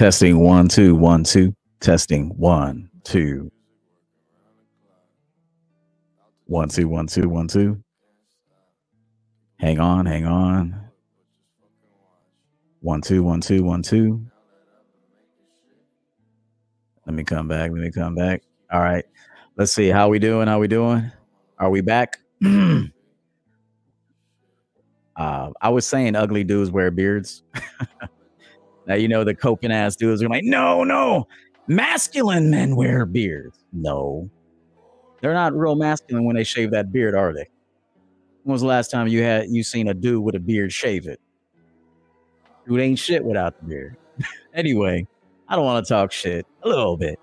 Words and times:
Testing 0.00 0.38
one, 0.38 0.66
two, 0.66 0.94
one, 0.94 1.24
two. 1.24 1.54
Testing 1.80 2.30
one, 2.38 2.88
two. 3.04 3.52
One, 6.46 6.70
two, 6.70 6.88
one, 6.88 7.06
two, 7.06 7.28
one, 7.28 7.48
two. 7.48 7.84
Hang 9.58 9.78
on, 9.78 10.06
hang 10.06 10.24
on. 10.24 10.88
One, 12.80 13.02
two, 13.02 13.22
one, 13.22 13.42
two, 13.42 13.62
one, 13.62 13.82
two. 13.82 14.24
Let 17.04 17.14
me 17.14 17.22
come 17.22 17.46
back. 17.46 17.70
Let 17.70 17.82
me 17.82 17.90
come 17.90 18.14
back. 18.14 18.40
All 18.72 18.80
right. 18.80 19.04
Let's 19.56 19.74
see. 19.74 19.88
How 19.88 20.08
we 20.08 20.18
doing? 20.18 20.48
How 20.48 20.58
we 20.58 20.68
doing? 20.68 21.12
Are 21.58 21.68
we 21.68 21.82
back? 21.82 22.20
uh, 22.42 22.88
I 25.60 25.68
was 25.68 25.86
saying 25.86 26.16
ugly 26.16 26.42
dudes 26.42 26.70
wear 26.70 26.90
beards. 26.90 27.42
now 28.86 28.94
you 28.94 29.08
know 29.08 29.24
the 29.24 29.34
coping 29.34 29.72
ass 29.72 29.96
dudes 29.96 30.22
are 30.22 30.28
like, 30.28 30.44
no, 30.44 30.84
no, 30.84 31.26
masculine 31.66 32.50
men 32.50 32.76
wear 32.76 33.06
beards. 33.06 33.58
No, 33.72 34.28
they're 35.20 35.34
not 35.34 35.54
real 35.54 35.76
masculine 35.76 36.24
when 36.24 36.36
they 36.36 36.44
shave 36.44 36.70
that 36.72 36.92
beard, 36.92 37.14
are 37.14 37.32
they? 37.32 37.48
When 38.44 38.52
was 38.52 38.62
the 38.62 38.68
last 38.68 38.90
time 38.90 39.08
you 39.08 39.22
had 39.22 39.50
you 39.50 39.62
seen 39.62 39.88
a 39.88 39.94
dude 39.94 40.22
with 40.22 40.34
a 40.34 40.40
beard 40.40 40.72
shave 40.72 41.06
it? 41.06 41.20
Dude 42.66 42.80
ain't 42.80 42.98
shit 42.98 43.24
without 43.24 43.58
the 43.60 43.66
beard. 43.66 43.96
anyway, 44.54 45.06
I 45.48 45.56
don't 45.56 45.64
want 45.64 45.84
to 45.84 45.88
talk 45.92 46.12
shit 46.12 46.46
a 46.62 46.68
little 46.68 46.96
bit. 46.96 47.18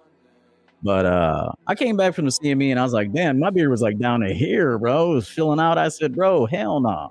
But 0.84 1.06
uh 1.06 1.52
I 1.66 1.74
came 1.74 1.98
back 1.98 2.14
from 2.14 2.26
the 2.26 2.32
CME 2.32 2.70
and 2.70 2.80
I 2.80 2.84
was 2.84 2.94
like, 2.94 3.12
damn, 3.12 3.40
my 3.40 3.50
beard 3.50 3.70
was 3.70 3.82
like 3.82 3.98
down 3.98 4.20
to 4.22 4.34
here, 4.34 4.78
bro. 4.78 5.12
It 5.12 5.16
was 5.16 5.28
filling 5.28 5.60
out. 5.60 5.78
I 5.78 5.90
said, 5.90 6.16
bro, 6.16 6.46
hell 6.46 6.80
no. 6.80 6.90
Nah. 6.90 7.10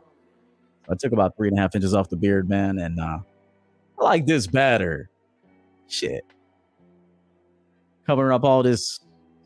I 0.89 0.95
took 0.95 1.13
about 1.13 1.37
three 1.37 1.49
and 1.49 1.59
a 1.59 1.61
half 1.61 1.75
inches 1.75 1.95
off 1.95 2.09
the 2.09 2.17
beard, 2.17 2.49
man, 2.49 2.79
and 2.79 3.01
uh 3.01 3.19
I 3.99 4.05
like 4.05 4.27
this 4.27 4.47
better. 4.47 5.09
Shit. 5.89 6.25
Covering 8.07 8.33
up 8.33 8.45
all 8.45 8.63
this 8.63 9.01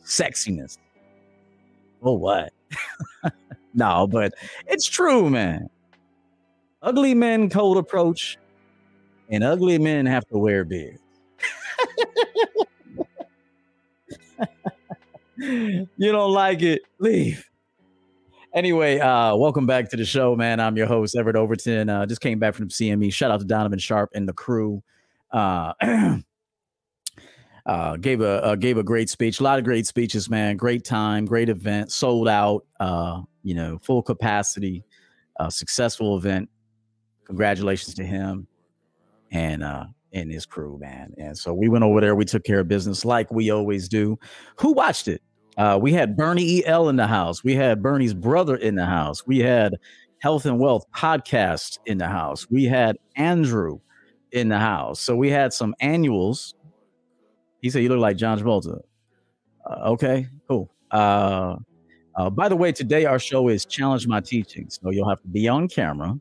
sexiness. 0.04 0.78
Oh, 2.02 2.14
what? 2.14 2.52
no, 3.74 4.06
but 4.06 4.34
it's 4.66 4.86
true, 4.86 5.30
man. 5.30 5.68
Ugly 6.82 7.14
men 7.14 7.50
cold 7.50 7.76
approach, 7.76 8.38
and 9.28 9.44
ugly 9.44 9.78
men 9.78 10.06
have 10.06 10.26
to 10.28 10.38
wear 10.38 10.64
beards. 10.64 10.98
you 15.36 15.86
don't 15.98 16.32
like 16.32 16.62
it, 16.62 16.82
leave. 16.98 17.49
Anyway, 18.52 18.98
uh, 18.98 19.36
welcome 19.36 19.64
back 19.64 19.88
to 19.88 19.96
the 19.96 20.04
show, 20.04 20.34
man. 20.34 20.58
I'm 20.58 20.76
your 20.76 20.88
host, 20.88 21.14
Everett 21.16 21.36
Overton. 21.36 21.88
Uh, 21.88 22.04
just 22.04 22.20
came 22.20 22.40
back 22.40 22.54
from 22.54 22.68
CME. 22.68 23.12
Shout 23.12 23.30
out 23.30 23.38
to 23.38 23.46
Donovan 23.46 23.78
Sharp 23.78 24.10
and 24.12 24.28
the 24.28 24.32
crew. 24.32 24.82
Uh, 25.30 25.72
uh, 27.66 27.96
gave 27.98 28.20
a 28.20 28.44
uh, 28.44 28.56
gave 28.56 28.76
a 28.76 28.82
great 28.82 29.08
speech. 29.08 29.38
A 29.38 29.44
lot 29.44 29.60
of 29.60 29.64
great 29.64 29.86
speeches, 29.86 30.28
man. 30.28 30.56
Great 30.56 30.84
time, 30.84 31.26
great 31.26 31.48
event, 31.48 31.92
sold 31.92 32.26
out. 32.26 32.64
Uh, 32.80 33.22
you 33.44 33.54
know, 33.54 33.78
full 33.84 34.02
capacity, 34.02 34.82
uh, 35.38 35.48
successful 35.48 36.16
event. 36.16 36.50
Congratulations 37.26 37.94
to 37.94 38.04
him 38.04 38.48
and 39.30 39.62
uh, 39.62 39.84
and 40.12 40.28
his 40.28 40.44
crew, 40.44 40.76
man. 40.80 41.14
And 41.18 41.38
so 41.38 41.54
we 41.54 41.68
went 41.68 41.84
over 41.84 42.00
there. 42.00 42.16
We 42.16 42.24
took 42.24 42.42
care 42.42 42.58
of 42.58 42.66
business 42.66 43.04
like 43.04 43.30
we 43.30 43.50
always 43.50 43.88
do. 43.88 44.18
Who 44.56 44.72
watched 44.72 45.06
it? 45.06 45.22
Uh, 45.60 45.76
we 45.76 45.92
had 45.92 46.16
Bernie 46.16 46.64
El 46.64 46.88
in 46.88 46.96
the 46.96 47.06
house. 47.06 47.44
We 47.44 47.54
had 47.54 47.82
Bernie's 47.82 48.14
brother 48.14 48.56
in 48.56 48.76
the 48.76 48.86
house. 48.86 49.26
We 49.26 49.40
had 49.40 49.74
Health 50.20 50.46
and 50.46 50.58
Wealth 50.58 50.86
podcast 50.96 51.78
in 51.84 51.98
the 51.98 52.08
house. 52.08 52.48
We 52.48 52.64
had 52.64 52.96
Andrew 53.16 53.78
in 54.32 54.48
the 54.48 54.58
house. 54.58 55.00
So 55.00 55.14
we 55.14 55.28
had 55.28 55.52
some 55.52 55.74
annuals. 55.80 56.54
He 57.60 57.68
said, 57.68 57.82
You 57.82 57.90
look 57.90 57.98
like 57.98 58.16
John 58.16 58.40
Travolta. 58.40 58.80
Uh, 59.68 59.90
okay, 59.90 60.28
cool. 60.48 60.70
Uh, 60.90 61.56
uh, 62.16 62.30
by 62.30 62.48
the 62.48 62.56
way, 62.56 62.72
today 62.72 63.04
our 63.04 63.18
show 63.18 63.48
is 63.48 63.66
Challenge 63.66 64.06
My 64.06 64.20
Teaching. 64.20 64.70
So 64.70 64.88
you'll 64.88 65.10
have 65.10 65.20
to 65.20 65.28
be 65.28 65.46
on 65.46 65.68
camera. 65.68 66.18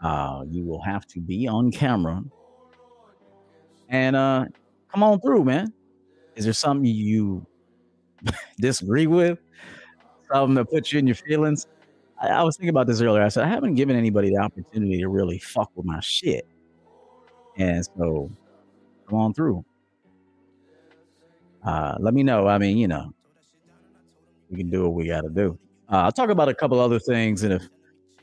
Uh, 0.00 0.44
you 0.48 0.64
will 0.64 0.82
have 0.82 1.04
to 1.08 1.20
be 1.20 1.48
on 1.48 1.72
camera 1.72 2.22
and 3.88 4.14
uh, 4.14 4.44
come 4.92 5.02
on 5.02 5.20
through, 5.20 5.42
man. 5.42 5.72
Is 6.36 6.44
there 6.44 6.52
something 6.52 6.84
you 6.84 7.44
disagree 8.60 9.06
with? 9.06 9.38
Something 10.32 10.54
that 10.54 10.66
puts 10.66 10.92
you 10.92 10.98
in 10.98 11.06
your 11.06 11.16
feelings? 11.16 11.66
I, 12.20 12.28
I, 12.28 12.42
was 12.42 12.56
thinking 12.56 12.70
about 12.70 12.86
this 12.86 13.00
earlier. 13.00 13.22
I 13.22 13.28
said 13.28 13.44
I 13.44 13.48
haven't 13.48 13.74
given 13.74 13.96
anybody 13.96 14.30
the 14.30 14.38
opportunity 14.38 14.98
to 14.98 15.08
really 15.08 15.38
fuck 15.38 15.70
with 15.74 15.86
my 15.86 16.00
shit, 16.00 16.46
and 17.56 17.84
so 17.96 18.30
come 19.08 19.18
on 19.18 19.34
through. 19.34 19.64
Uh, 21.64 21.96
let 21.98 22.14
me 22.14 22.22
know. 22.22 22.46
I 22.46 22.58
mean, 22.58 22.76
you 22.78 22.88
know, 22.88 23.12
we 24.50 24.56
can 24.56 24.70
do 24.70 24.84
what 24.84 24.94
we 24.94 25.06
got 25.06 25.22
to 25.22 25.30
do. 25.30 25.58
Uh, 25.90 25.96
I'll 25.96 26.12
talk 26.12 26.30
about 26.30 26.48
a 26.48 26.54
couple 26.54 26.80
other 26.80 26.98
things, 26.98 27.42
and 27.42 27.52
if 27.52 27.68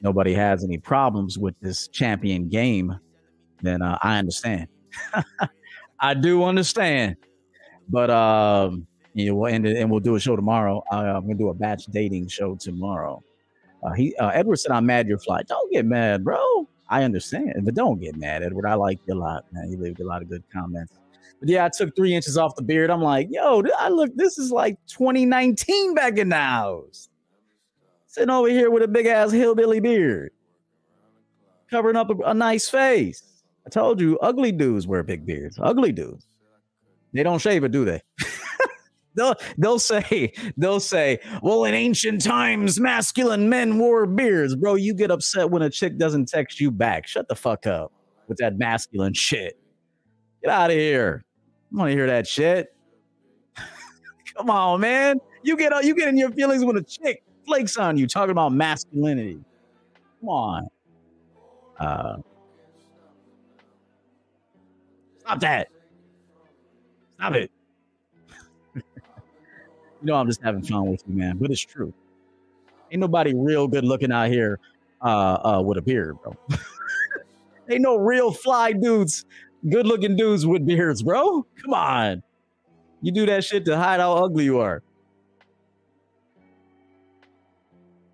nobody 0.01 0.33
has 0.33 0.63
any 0.63 0.77
problems 0.77 1.37
with 1.37 1.55
this 1.61 1.87
champion 1.87 2.49
game, 2.49 2.97
then 3.61 3.81
uh, 3.81 3.97
I 4.01 4.17
understand. 4.17 4.67
I 5.99 6.13
do 6.13 6.43
understand, 6.43 7.15
but 7.89 8.09
um, 8.09 8.85
you 9.13 9.33
know, 9.33 9.45
it 9.45 9.65
and 9.65 9.89
we'll 9.89 9.99
do 9.99 10.15
a 10.15 10.19
show 10.19 10.35
tomorrow. 10.35 10.83
I, 10.91 11.09
am 11.09 11.23
gonna 11.23 11.35
do 11.35 11.49
a 11.49 11.53
batch 11.53 11.85
dating 11.85 12.27
show 12.27 12.55
tomorrow. 12.55 13.23
Uh, 13.83 13.91
he 13.91 14.15
uh, 14.15 14.29
Edward 14.29 14.57
said, 14.57 14.71
"I'm 14.71 14.85
mad 14.85 15.07
you're 15.07 15.19
fly." 15.19 15.43
Don't 15.43 15.71
get 15.71 15.85
mad, 15.85 16.23
bro. 16.23 16.67
I 16.89 17.03
understand, 17.03 17.53
but 17.63 17.75
don't 17.75 17.99
get 17.99 18.15
mad, 18.15 18.43
Edward. 18.43 18.65
I 18.65 18.73
like 18.75 18.99
you 19.07 19.13
a 19.13 19.15
lot, 19.15 19.45
man. 19.51 19.71
You 19.71 19.77
leave 19.77 19.99
a 19.99 20.03
lot 20.03 20.21
of 20.21 20.29
good 20.29 20.43
comments. 20.51 20.93
But 21.39 21.49
yeah, 21.49 21.65
I 21.65 21.69
took 21.69 21.95
three 21.95 22.13
inches 22.13 22.37
off 22.37 22.55
the 22.55 22.61
beard. 22.61 22.89
I'm 22.89 23.01
like, 23.01 23.27
yo, 23.29 23.63
I 23.77 23.89
look. 23.89 24.15
This 24.15 24.37
is 24.37 24.51
like 24.51 24.77
2019 24.87 25.93
back 25.93 26.17
in 26.17 26.29
the 26.29 26.35
house. 26.35 27.09
Sitting 28.07 28.29
over 28.29 28.47
here 28.47 28.69
with 28.69 28.83
a 28.83 28.87
big 28.87 29.07
ass 29.07 29.31
hillbilly 29.31 29.79
beard, 29.79 30.31
covering 31.69 31.95
up 31.95 32.09
a, 32.09 32.15
a 32.25 32.33
nice 32.33 32.69
face. 32.69 33.23
I 33.65 33.69
told 33.69 33.99
you, 33.99 34.17
ugly 34.19 34.51
dudes 34.51 34.87
wear 34.87 35.03
big 35.03 35.25
beards. 35.25 35.57
Ugly 35.61 35.93
dudes. 35.93 36.27
They 37.13 37.23
don't 37.23 37.39
shave 37.39 37.63
it, 37.63 37.71
do 37.71 37.85
they? 37.85 38.01
they'll 39.15 39.35
they'll 39.57 39.79
say 39.79 40.33
they'll 40.57 40.79
say, 40.79 41.19
well, 41.41 41.65
in 41.65 41.73
ancient 41.73 42.23
times, 42.23 42.79
masculine 42.79 43.49
men 43.49 43.77
wore 43.77 44.05
beards. 44.05 44.55
Bro, 44.55 44.75
you 44.75 44.93
get 44.93 45.11
upset 45.11 45.49
when 45.49 45.61
a 45.61 45.69
chick 45.69 45.97
doesn't 45.97 46.27
text 46.27 46.59
you 46.59 46.71
back. 46.71 47.07
Shut 47.07 47.27
the 47.27 47.35
fuck 47.35 47.67
up 47.67 47.91
with 48.27 48.37
that 48.37 48.57
masculine 48.57 49.13
shit. 49.13 49.59
Get 50.41 50.51
out 50.51 50.69
of 50.71 50.77
here. 50.77 51.23
I 51.73 51.77
want 51.77 51.89
to 51.89 51.95
hear 51.95 52.07
that 52.07 52.27
shit. 52.27 52.75
Come 54.37 54.49
on, 54.49 54.81
man. 54.81 55.19
You 55.43 55.57
get 55.57 55.71
you 55.85 55.95
get 55.95 56.07
in 56.09 56.17
your 56.17 56.31
feelings 56.31 56.63
when 56.63 56.77
a 56.77 56.83
chick 56.83 57.23
flakes 57.45 57.77
on 57.77 57.97
you 57.97 58.07
talking 58.07 58.31
about 58.31 58.53
masculinity. 58.53 59.39
Come 60.21 60.29
on. 60.29 60.67
Uh, 61.79 62.17
Stop 65.23 65.39
that. 65.39 65.69
Stop 67.15 67.33
it. 67.35 67.51
You 70.03 70.07
know, 70.07 70.15
I'm 70.15 70.27
just 70.27 70.41
having 70.41 70.61
fun 70.61 70.91
with 70.91 71.01
you, 71.07 71.15
man, 71.15 71.37
but 71.37 71.49
it's 71.49 71.61
true. 71.61 71.93
Ain't 72.91 72.99
nobody 72.99 73.33
real 73.33 73.69
good 73.69 73.85
looking 73.85 74.11
out 74.11 74.27
here 74.29 74.59
uh, 75.01 75.05
uh, 75.57 75.61
with 75.65 75.77
a 75.77 75.81
beard, 75.81 76.17
bro. 76.21 76.35
Ain't 77.69 77.81
no 77.81 77.95
real 77.95 78.33
fly 78.33 78.73
dudes, 78.73 79.23
good 79.69 79.87
looking 79.87 80.17
dudes 80.17 80.45
with 80.45 80.65
beards, 80.65 81.01
bro. 81.01 81.45
Come 81.61 81.73
on. 81.73 82.21
You 83.01 83.13
do 83.13 83.25
that 83.27 83.45
shit 83.45 83.63
to 83.65 83.77
hide 83.77 84.01
how 84.01 84.13
ugly 84.13 84.43
you 84.43 84.59
are. 84.59 84.83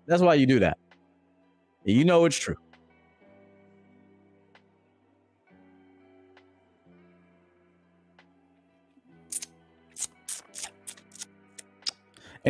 That's 0.06 0.22
why 0.22 0.34
you 0.34 0.46
do 0.46 0.60
that. 0.60 0.78
You 1.84 2.04
know 2.04 2.24
it's 2.24 2.38
true. 2.38 2.56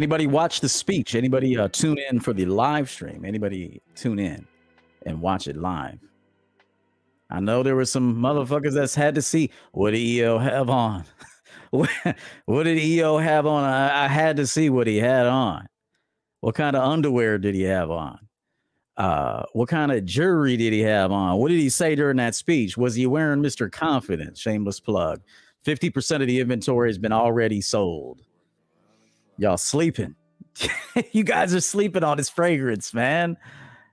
Anybody 0.00 0.26
watch 0.26 0.62
the 0.62 0.68
speech? 0.70 1.14
Anybody 1.14 1.58
uh, 1.58 1.68
tune 1.68 1.98
in 2.10 2.20
for 2.20 2.32
the 2.32 2.46
live 2.46 2.88
stream? 2.88 3.22
Anybody 3.22 3.82
tune 3.94 4.18
in 4.18 4.46
and 5.04 5.20
watch 5.20 5.46
it 5.46 5.58
live? 5.58 5.98
I 7.28 7.40
know 7.40 7.62
there 7.62 7.76
were 7.76 7.84
some 7.84 8.16
motherfuckers 8.16 8.72
that's 8.72 8.94
had 8.94 9.14
to 9.16 9.20
see 9.20 9.50
what 9.72 9.90
did 9.90 9.98
EO 9.98 10.38
have 10.38 10.70
on. 10.70 11.04
what 11.70 11.90
did 12.64 12.78
EO 12.78 13.18
have 13.18 13.44
on? 13.44 13.62
I, 13.62 14.06
I, 14.06 14.08
had 14.08 14.38
to 14.38 14.46
see 14.46 14.70
what 14.70 14.86
he 14.86 14.96
had 14.96 15.26
on. 15.26 15.68
What 16.40 16.54
kind 16.54 16.76
of 16.76 16.82
underwear 16.82 17.36
did 17.36 17.54
he 17.54 17.64
have 17.64 17.90
on? 17.90 18.20
Uh, 18.96 19.42
what 19.52 19.68
kind 19.68 19.92
of 19.92 20.06
jewelry 20.06 20.56
did 20.56 20.72
he 20.72 20.80
have 20.80 21.12
on? 21.12 21.36
What 21.36 21.50
did 21.50 21.60
he 21.60 21.68
say 21.68 21.94
during 21.94 22.16
that 22.16 22.34
speech? 22.34 22.74
Was 22.74 22.94
he 22.94 23.06
wearing 23.06 23.42
Mr. 23.42 23.70
Confidence? 23.70 24.40
Shameless 24.40 24.80
plug. 24.80 25.20
50% 25.66 26.22
of 26.22 26.26
the 26.26 26.40
inventory 26.40 26.88
has 26.88 26.96
been 26.96 27.12
already 27.12 27.60
sold. 27.60 28.22
Y'all 29.40 29.56
sleeping. 29.56 30.14
you 31.12 31.24
guys 31.24 31.54
are 31.54 31.62
sleeping 31.62 32.04
on 32.04 32.18
his 32.18 32.28
fragrance, 32.28 32.92
man. 32.92 33.38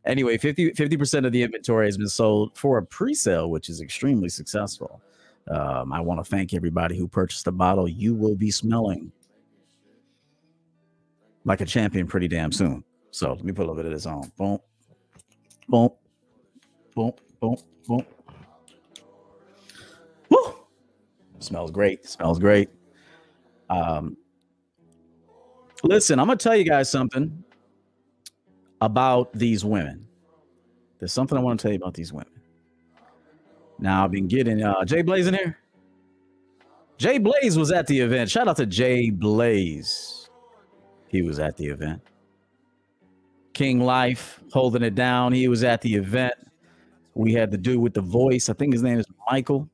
Anyway, 0.06 0.38
50 0.38 0.98
percent 0.98 1.26
of 1.26 1.32
the 1.32 1.42
inventory 1.42 1.86
has 1.86 1.98
been 1.98 2.10
sold 2.10 2.58
for 2.58 2.78
a 2.78 2.86
pre-sale, 2.86 3.50
which 3.50 3.70
is 3.70 3.80
extremely 3.80 4.28
successful. 4.28 5.02
Um, 5.50 5.94
I 5.94 6.02
want 6.02 6.20
to 6.20 6.30
thank 6.30 6.54
everybody 6.54 6.98
who 6.98 7.08
purchased 7.08 7.46
the 7.46 7.54
bottle. 7.54 7.88
You 7.88 8.14
will 8.14 8.36
be 8.36 8.52
smelling 8.52 9.10
like 11.46 11.62
a 11.62 11.66
champion 11.66 12.08
pretty 12.08 12.28
damn 12.28 12.52
soon. 12.52 12.84
So 13.12 13.32
let 13.32 13.46
me 13.46 13.54
put 13.54 13.62
a 13.62 13.72
little 13.72 13.76
bit 13.76 13.86
of 13.86 13.94
this 13.94 14.06
on. 14.06 14.30
Boom, 14.38 14.60
boom, 15.70 15.92
boom, 16.94 17.14
boom, 17.40 17.58
boom. 17.88 18.06
Woo! 20.30 20.56
Smells 21.40 21.72
great. 21.72 22.06
Smells 22.06 22.38
great. 22.38 22.70
Um, 23.70 24.18
listen, 25.84 26.20
I'm 26.20 26.28
gonna 26.28 26.38
tell 26.38 26.56
you 26.56 26.64
guys 26.64 26.90
something 26.90 27.44
about 28.82 29.34
these 29.34 29.64
women. 29.66 30.08
There's 31.00 31.14
something 31.14 31.38
I 31.38 31.42
want 31.42 31.60
to 31.60 31.64
tell 31.64 31.72
you 31.72 31.78
about 31.78 31.94
these 31.94 32.12
women. 32.12 32.32
Now 33.80 34.04
I've 34.04 34.12
been 34.12 34.28
getting 34.28 34.64
uh 34.64 34.84
Jay 34.86 35.02
Blaze 35.02 35.28
in 35.28 35.34
here. 35.34 35.58
Jay 36.98 37.20
Blaze 37.20 37.58
was 37.58 37.72
at 37.72 37.86
the 37.88 38.00
event. 38.00 38.30
Shout 38.30 38.48
out 38.48 38.58
to 38.58 38.66
Jay 38.66 39.12
Blaze. 39.12 40.30
He 41.08 41.22
was 41.22 41.40
at 41.40 41.56
the 41.58 41.68
event. 41.68 42.02
King 43.54 43.80
Life 43.80 44.42
holding 44.52 44.84
it 44.84 44.96
down. 44.96 45.34
He 45.34 45.48
was 45.48 45.64
at 45.64 45.82
the 45.82 45.96
event. 45.96 46.34
We 47.14 47.34
had 47.34 47.52
to 47.52 47.58
do 47.58 47.80
with 47.80 47.94
the 47.94 48.02
voice. 48.02 48.50
I 48.50 48.54
think 48.54 48.74
his 48.74 48.84
name 48.84 49.00
is 49.00 49.06
Michael. 49.30 49.70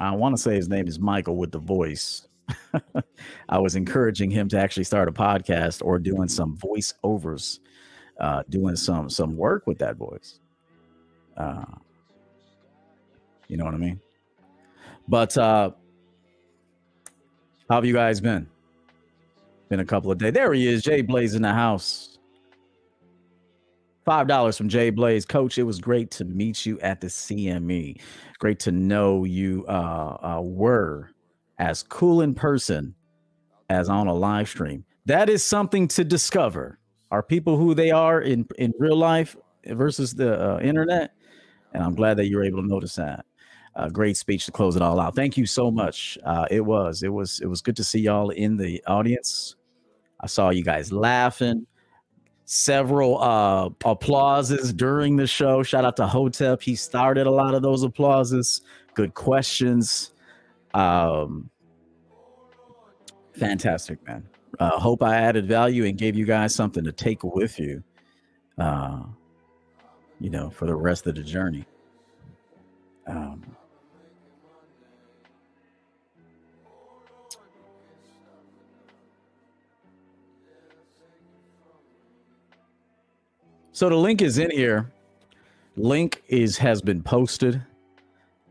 I 0.00 0.10
want 0.12 0.36
to 0.36 0.40
say 0.40 0.54
his 0.54 0.68
name 0.68 0.88
is 0.88 0.98
Michael 0.98 1.36
with 1.36 1.52
the 1.52 1.58
voice. 1.58 2.26
I 3.48 3.58
was 3.58 3.76
encouraging 3.76 4.30
him 4.30 4.48
to 4.48 4.58
actually 4.58 4.84
start 4.84 5.08
a 5.08 5.12
podcast 5.12 5.84
or 5.84 5.98
doing 5.98 6.28
some 6.28 6.56
voiceovers, 6.56 7.60
uh, 8.20 8.42
doing 8.48 8.76
some 8.76 9.08
some 9.08 9.36
work 9.36 9.66
with 9.66 9.78
that 9.78 9.96
voice. 9.96 10.40
Uh, 11.36 11.64
you 13.48 13.56
know 13.56 13.64
what 13.64 13.74
I 13.74 13.78
mean? 13.78 14.00
But 15.08 15.36
uh, 15.36 15.70
how 17.68 17.76
have 17.76 17.84
you 17.84 17.94
guys 17.94 18.20
been? 18.20 18.48
Been 19.68 19.80
a 19.80 19.84
couple 19.84 20.10
of 20.10 20.18
days. 20.18 20.32
There 20.32 20.52
he 20.52 20.68
is, 20.68 20.82
Jay 20.82 21.00
Blaze 21.00 21.34
in 21.34 21.42
the 21.42 21.52
house. 21.52 22.18
Five 24.04 24.26
dollars 24.26 24.56
from 24.56 24.68
Jay 24.68 24.90
Blaze, 24.90 25.24
Coach. 25.24 25.58
It 25.58 25.62
was 25.62 25.78
great 25.78 26.10
to 26.12 26.24
meet 26.24 26.66
you 26.66 26.78
at 26.80 27.00
the 27.00 27.06
CME. 27.06 28.00
Great 28.38 28.58
to 28.60 28.72
know 28.72 29.24
you 29.24 29.64
uh, 29.68 30.16
uh, 30.20 30.40
were 30.42 31.11
as 31.62 31.84
cool 31.84 32.22
in 32.22 32.34
person 32.34 32.92
as 33.70 33.88
on 33.88 34.08
a 34.08 34.12
live 34.12 34.48
stream. 34.48 34.84
That 35.06 35.30
is 35.30 35.44
something 35.44 35.86
to 35.88 36.02
discover. 36.02 36.80
Are 37.12 37.22
people 37.22 37.56
who 37.56 37.72
they 37.72 37.92
are 37.92 38.20
in 38.20 38.46
in 38.58 38.74
real 38.78 38.96
life 38.96 39.36
versus 39.66 40.12
the 40.12 40.56
uh, 40.56 40.58
internet? 40.58 41.12
And 41.72 41.82
I'm 41.82 41.94
glad 41.94 42.16
that 42.16 42.26
you're 42.26 42.44
able 42.44 42.62
to 42.62 42.68
notice 42.68 42.96
that. 42.96 43.24
A 43.76 43.88
great 43.88 44.16
speech 44.16 44.44
to 44.46 44.52
close 44.52 44.74
it 44.74 44.82
all 44.82 44.98
out. 44.98 45.14
Thank 45.14 45.36
you 45.36 45.46
so 45.46 45.70
much. 45.70 46.18
Uh, 46.24 46.46
it 46.50 46.60
was 46.60 47.04
it 47.04 47.12
was 47.12 47.40
it 47.40 47.46
was 47.46 47.62
good 47.62 47.76
to 47.76 47.84
see 47.84 48.00
y'all 48.00 48.30
in 48.30 48.56
the 48.56 48.82
audience. 48.88 49.54
I 50.20 50.26
saw 50.26 50.50
you 50.50 50.64
guys 50.64 50.92
laughing. 50.92 51.66
Several 52.44 53.22
uh, 53.22 53.70
applauses 53.84 54.72
during 54.72 55.16
the 55.16 55.28
show. 55.28 55.62
Shout 55.62 55.84
out 55.84 55.96
to 55.98 56.08
Hotep. 56.08 56.60
He 56.60 56.74
started 56.74 57.28
a 57.28 57.30
lot 57.30 57.54
of 57.54 57.62
those 57.62 57.84
applauses. 57.84 58.62
Good 58.94 59.14
questions. 59.14 60.12
Um, 60.74 61.50
fantastic, 63.34 64.04
man. 64.06 64.26
Uh, 64.58 64.78
hope 64.78 65.02
I 65.02 65.16
added 65.16 65.46
value 65.46 65.84
and 65.86 65.96
gave 65.96 66.16
you 66.16 66.24
guys 66.24 66.54
something 66.54 66.84
to 66.84 66.92
take 66.92 67.24
with 67.24 67.58
you. 67.58 67.82
Uh, 68.58 69.02
you 70.20 70.30
know, 70.30 70.50
for 70.50 70.66
the 70.66 70.74
rest 70.74 71.06
of 71.06 71.16
the 71.16 71.22
journey. 71.22 71.64
Um, 73.08 73.42
so 83.72 83.88
the 83.88 83.96
link 83.96 84.22
is 84.22 84.38
in 84.38 84.50
here. 84.50 84.92
Link 85.76 86.22
is 86.28 86.58
has 86.58 86.80
been 86.80 87.02
posted. 87.02 87.60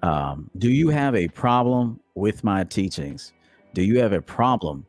Um, 0.01 0.49
do 0.57 0.69
you 0.69 0.89
have 0.89 1.15
a 1.15 1.27
problem 1.29 1.99
with 2.15 2.43
my 2.43 2.63
teachings? 2.63 3.31
Do 3.73 3.83
you 3.83 3.99
have 3.99 4.11
a 4.11 4.21
problem 4.21 4.85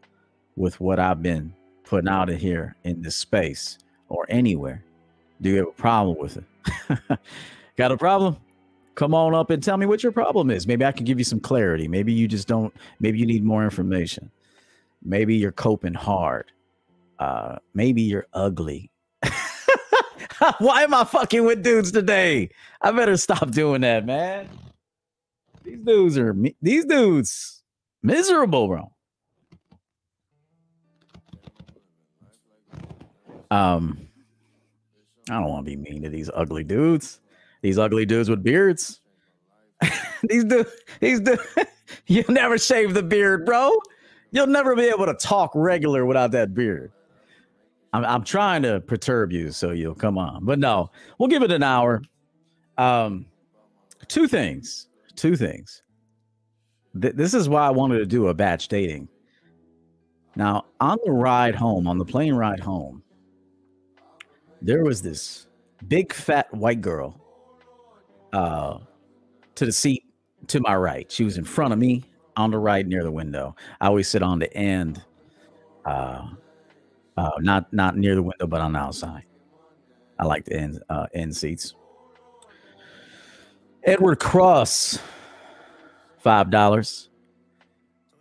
with 0.56 0.81
what 0.81 0.99
I've 0.99 1.23
been 1.23 1.55
putting 1.84 2.08
out 2.08 2.29
of 2.29 2.40
here 2.40 2.75
in 2.82 3.00
this 3.02 3.14
space 3.14 3.79
or 4.08 4.26
anywhere? 4.29 4.82
Do 5.40 5.50
you 5.50 5.58
have 5.58 5.69
a 5.69 5.73
problem 5.73 6.17
with 6.19 6.37
it? 6.38 7.19
Got 7.76 7.93
a 7.93 7.96
problem? 7.96 8.37
Come 8.96 9.14
on 9.14 9.34
up 9.34 9.50
and 9.50 9.62
tell 9.62 9.76
me 9.76 9.87
what 9.87 10.02
your 10.02 10.12
problem 10.12 10.50
is. 10.50 10.67
Maybe 10.67 10.84
I 10.84 10.93
can 10.93 11.05
give 11.05 11.19
you 11.19 11.25
some 11.25 11.40
clarity. 11.40 11.87
Maybe 11.87 12.12
you 12.12 12.26
just 12.26 12.49
don't, 12.49 12.75
maybe 12.99 13.19
you 13.19 13.26
need 13.26 13.44
more 13.44 13.62
information. 13.62 14.31
Maybe 15.05 15.37
you're 15.37 15.52
coping 15.52 15.94
hard. 15.94 16.50
Uh, 17.20 17.58
maybe 17.75 18.02
you're 18.02 18.26
ugly. 18.32 18.90
Why 20.58 20.82
am 20.82 20.93
I 20.93 21.05
fucking 21.05 21.44
with 21.44 21.62
dudes 21.62 21.93
today? 21.93 22.50
I 22.81 22.90
better 22.90 23.17
stop 23.17 23.52
doing 23.52 23.82
that, 23.82 24.05
man. 24.05 24.49
These 25.62 25.78
dudes 25.85 26.19
are 26.19 26.35
me- 26.35 26.56
these 26.61 26.85
dudes 26.85 27.62
miserable, 28.02 28.69
bro. 28.69 28.93
Um, 33.50 34.08
I 35.28 35.34
don't 35.34 35.49
want 35.49 35.66
to 35.66 35.70
be 35.70 35.76
mean 35.76 36.02
to 36.02 36.08
these 36.08 36.31
ugly 36.34 36.64
dudes. 36.64 37.20
These 37.60 37.78
ugly 37.78 38.06
dudes 38.06 38.28
with 38.28 38.43
beards. 38.43 39.00
these 40.28 40.44
dudes, 40.44 40.70
these 41.00 41.20
dudes, 41.20 41.43
you'll 42.06 42.31
never 42.31 42.58
shave 42.58 42.94
the 42.94 43.02
beard, 43.02 43.44
bro. 43.44 43.72
You'll 44.31 44.46
never 44.46 44.75
be 44.75 44.84
able 44.84 45.06
to 45.06 45.14
talk 45.14 45.52
regular 45.54 46.06
without 46.06 46.31
that 46.32 46.54
beard. 46.54 46.93
I'm, 47.93 48.04
I'm 48.04 48.25
trying 48.25 48.62
to 48.62 48.81
perturb 48.81 49.32
you 49.32 49.52
so 49.52 49.70
you'll 49.70 49.94
come 49.94 50.16
on, 50.16 50.44
but 50.44 50.58
no, 50.58 50.90
we'll 51.19 51.28
give 51.28 51.43
it 51.43 51.52
an 51.52 51.62
hour. 51.62 52.02
Um, 52.78 53.26
two 54.08 54.26
things, 54.26 54.88
two 55.14 55.37
things. 55.37 55.82
Th- 57.00 57.14
this 57.14 57.34
is 57.34 57.48
why 57.48 57.66
I 57.66 57.70
wanted 57.70 57.98
to 57.98 58.06
do 58.06 58.28
a 58.28 58.34
batch 58.34 58.68
dating. 58.68 59.08
Now, 60.36 60.66
on 60.80 60.98
the 61.04 61.12
ride 61.12 61.54
home, 61.54 61.86
on 61.86 61.98
the 61.98 62.04
plane 62.04 62.34
ride 62.34 62.60
home, 62.60 63.02
there 64.60 64.84
was 64.84 65.02
this 65.02 65.46
big 65.88 66.12
fat 66.12 66.52
white 66.54 66.80
girl 66.80 67.20
uh, 68.32 68.78
to 69.54 69.66
the 69.66 69.72
seat 69.72 70.04
to 70.48 70.60
my 70.60 70.76
right. 70.76 71.10
She 71.10 71.24
was 71.24 71.36
in 71.36 71.44
front 71.44 71.72
of 71.72 71.78
me 71.78 72.04
on 72.36 72.50
the 72.50 72.58
right 72.58 72.86
near 72.86 73.02
the 73.02 73.10
window. 73.10 73.54
I 73.80 73.86
always 73.86 74.08
sit 74.08 74.22
on 74.22 74.38
the 74.38 74.52
end, 74.56 75.02
uh, 75.84 76.28
uh, 77.16 77.30
not 77.40 77.72
not 77.72 77.96
near 77.96 78.14
the 78.14 78.22
window, 78.22 78.46
but 78.46 78.61
on 78.61 78.72
the 78.72 78.78
outside. 78.78 79.25
I 80.18 80.25
like 80.25 80.44
the 80.44 80.56
end 80.56 80.82
uh, 80.88 81.06
end 81.14 81.37
seats. 81.37 81.75
Edward 83.84 84.20
Cross, 84.20 84.99
five 86.23 86.50
dollars. 86.50 87.11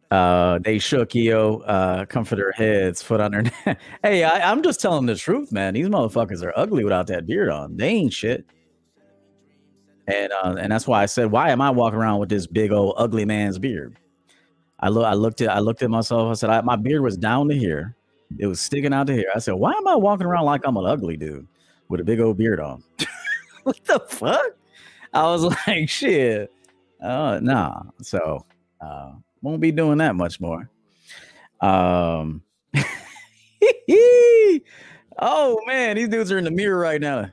Uh, 0.09 0.59
they 0.59 0.77
shook 0.77 1.15
yo, 1.15 1.59
uh, 1.59 2.05
comfort 2.05 2.35
their 2.35 2.51
heads, 2.51 3.01
foot 3.01 3.21
on 3.21 3.31
neck. 3.31 3.79
hey, 4.03 4.25
I, 4.25 4.51
I'm 4.51 4.61
just 4.61 4.81
telling 4.81 5.05
the 5.05 5.15
truth, 5.15 5.53
man. 5.53 5.73
These 5.73 5.87
motherfuckers 5.87 6.43
are 6.43 6.51
ugly 6.57 6.83
without 6.83 7.07
that 7.07 7.25
beard 7.25 7.49
on. 7.49 7.77
They 7.77 7.87
ain't 7.87 8.11
shit. 8.11 8.45
And 10.07 10.33
uh, 10.33 10.55
and 10.59 10.71
that's 10.71 10.85
why 10.85 11.01
I 11.01 11.05
said, 11.05 11.31
why 11.31 11.51
am 11.51 11.61
I 11.61 11.69
walking 11.69 11.97
around 11.97 12.19
with 12.19 12.27
this 12.27 12.45
big 12.45 12.73
old 12.73 12.95
ugly 12.97 13.23
man's 13.23 13.57
beard? 13.57 13.97
I 14.81 14.89
look, 14.89 15.05
I 15.05 15.13
looked 15.13 15.39
at, 15.41 15.49
I 15.49 15.59
looked 15.59 15.83
at 15.83 15.89
myself. 15.89 16.29
I 16.29 16.33
said, 16.33 16.49
I, 16.49 16.59
my 16.61 16.75
beard 16.75 17.01
was 17.01 17.15
down 17.15 17.47
to 17.49 17.55
here. 17.55 17.95
It 18.37 18.47
was 18.47 18.59
sticking 18.59 18.93
out 18.93 19.07
to 19.07 19.13
here. 19.13 19.29
I 19.33 19.39
said, 19.39 19.53
why 19.53 19.71
am 19.71 19.87
I 19.87 19.95
walking 19.95 20.25
around 20.25 20.45
like 20.45 20.61
I'm 20.65 20.75
an 20.75 20.85
ugly 20.85 21.17
dude 21.17 21.47
with 21.87 22.01
a 22.01 22.03
big 22.03 22.19
old 22.19 22.37
beard 22.37 22.59
on? 22.59 22.83
what 23.63 23.81
the 23.85 23.99
fuck? 23.99 24.51
I 25.13 25.23
was 25.23 25.43
like, 25.67 25.87
shit. 25.87 26.51
Uh, 27.01 27.39
nah. 27.41 27.81
So, 28.01 28.45
uh, 28.79 29.11
won't 29.41 29.61
be 29.61 29.71
doing 29.71 29.97
that 29.99 30.15
much 30.15 30.39
more. 30.39 30.69
Um, 31.61 32.43
oh 35.19 35.59
man, 35.65 35.95
these 35.95 36.09
dudes 36.09 36.31
are 36.31 36.37
in 36.37 36.43
the 36.43 36.51
mirror 36.51 36.77
right 36.77 37.01
now. 37.01 37.31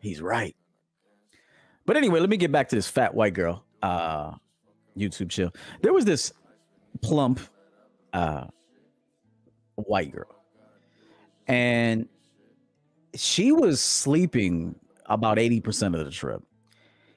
He's 0.00 0.20
right. 0.20 0.54
But 1.84 1.96
anyway, 1.96 2.20
let 2.20 2.30
me 2.30 2.36
get 2.36 2.52
back 2.52 2.68
to 2.70 2.76
this 2.76 2.88
fat 2.88 3.14
white 3.14 3.34
girl 3.34 3.64
uh 3.82 4.32
YouTube 4.96 5.30
chill. 5.30 5.52
There 5.82 5.92
was 5.92 6.04
this 6.04 6.32
plump 7.02 7.40
uh 8.12 8.46
white 9.76 10.12
girl. 10.12 10.34
And 11.46 12.08
she 13.14 13.52
was 13.52 13.80
sleeping 13.80 14.74
about 15.06 15.38
80% 15.38 15.98
of 15.98 16.04
the 16.04 16.10
trip. 16.10 16.42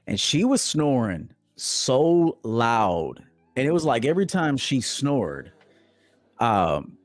And 0.09 0.19
she 0.19 0.43
was 0.43 0.61
snoring 0.61 1.29
so 1.55 2.39
loud 2.43 3.23
and 3.55 3.67
it 3.67 3.71
was 3.71 3.85
like 3.85 4.05
every 4.05 4.25
time 4.25 4.57
she 4.57 4.81
snored, 4.81 5.51
um, 6.39 6.97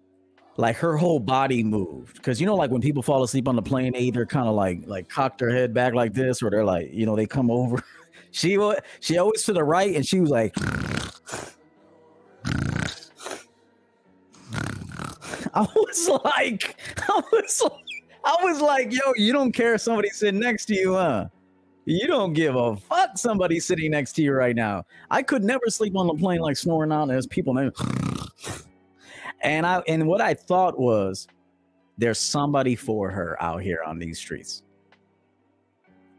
like 0.57 0.77
her 0.77 0.97
whole 0.97 1.19
body 1.19 1.63
moved. 1.63 2.17
Because 2.17 2.41
you 2.41 2.47
know, 2.47 2.55
like 2.55 2.71
when 2.71 2.81
people 2.81 3.03
fall 3.03 3.23
asleep 3.25 3.47
on 3.47 3.57
the 3.57 3.63
plane, 3.63 3.93
they 3.93 3.99
either 3.99 4.25
kind 4.25 4.49
of 4.49 4.55
like 4.55 4.87
like 4.87 5.09
cock 5.09 5.37
their 5.37 5.51
head 5.51 5.75
back 5.75 5.93
like 5.93 6.15
this, 6.15 6.43
or 6.43 6.51
they're 6.51 6.65
like, 6.65 6.91
you 6.93 7.05
know, 7.05 7.15
they 7.15 7.27
come 7.27 7.51
over 7.51 7.83
she 8.31 8.57
was 8.57 8.79
she 9.01 9.19
always 9.19 9.43
to 9.43 9.53
the 9.53 9.65
right, 9.65 9.95
and 9.95 10.07
she 10.07 10.21
was 10.21 10.31
like. 10.31 10.55
I 15.57 15.61
was 15.75 16.09
like, 16.25 16.77
I 17.09 17.23
was 17.33 17.63
like, 17.63 17.73
I 18.25 18.37
was 18.43 18.61
like, 18.61 18.93
yo, 18.93 19.13
you 19.15 19.33
don't 19.33 19.53
care 19.53 19.75
if 19.75 19.83
somebody's 19.83 20.17
sitting 20.17 20.41
next 20.41 20.65
to 20.67 20.75
you, 20.75 20.95
huh? 20.95 21.27
You 21.87 22.07
don't 22.07 22.33
give 22.33 22.57
a 22.57 22.77
fuck 22.77 23.19
somebody 23.19 23.61
sitting 23.61 23.91
next 23.91 24.13
to 24.15 24.23
you 24.23 24.33
right 24.33 24.57
now. 24.57 24.85
I 25.11 25.23
could 25.23 25.45
never 25.45 25.69
sleep 25.69 25.97
on 25.97 26.07
the 26.07 26.15
plane 26.15 26.41
like 26.41 26.57
snoring 26.57 26.93
out. 26.93 27.09
There's 27.09 27.27
people 27.27 27.55
there. 27.55 27.73
And 29.43 29.67
I 29.67 29.83
and 29.87 30.07
what 30.07 30.23
I 30.23 30.33
thought 30.33 30.79
was 30.79 31.29
there's 31.99 32.19
somebody 32.19 32.77
for 32.77 33.11
her 33.11 33.37
out 33.43 33.61
here 33.61 33.81
on 33.87 33.99
these 33.99 34.19
streets. 34.19 34.63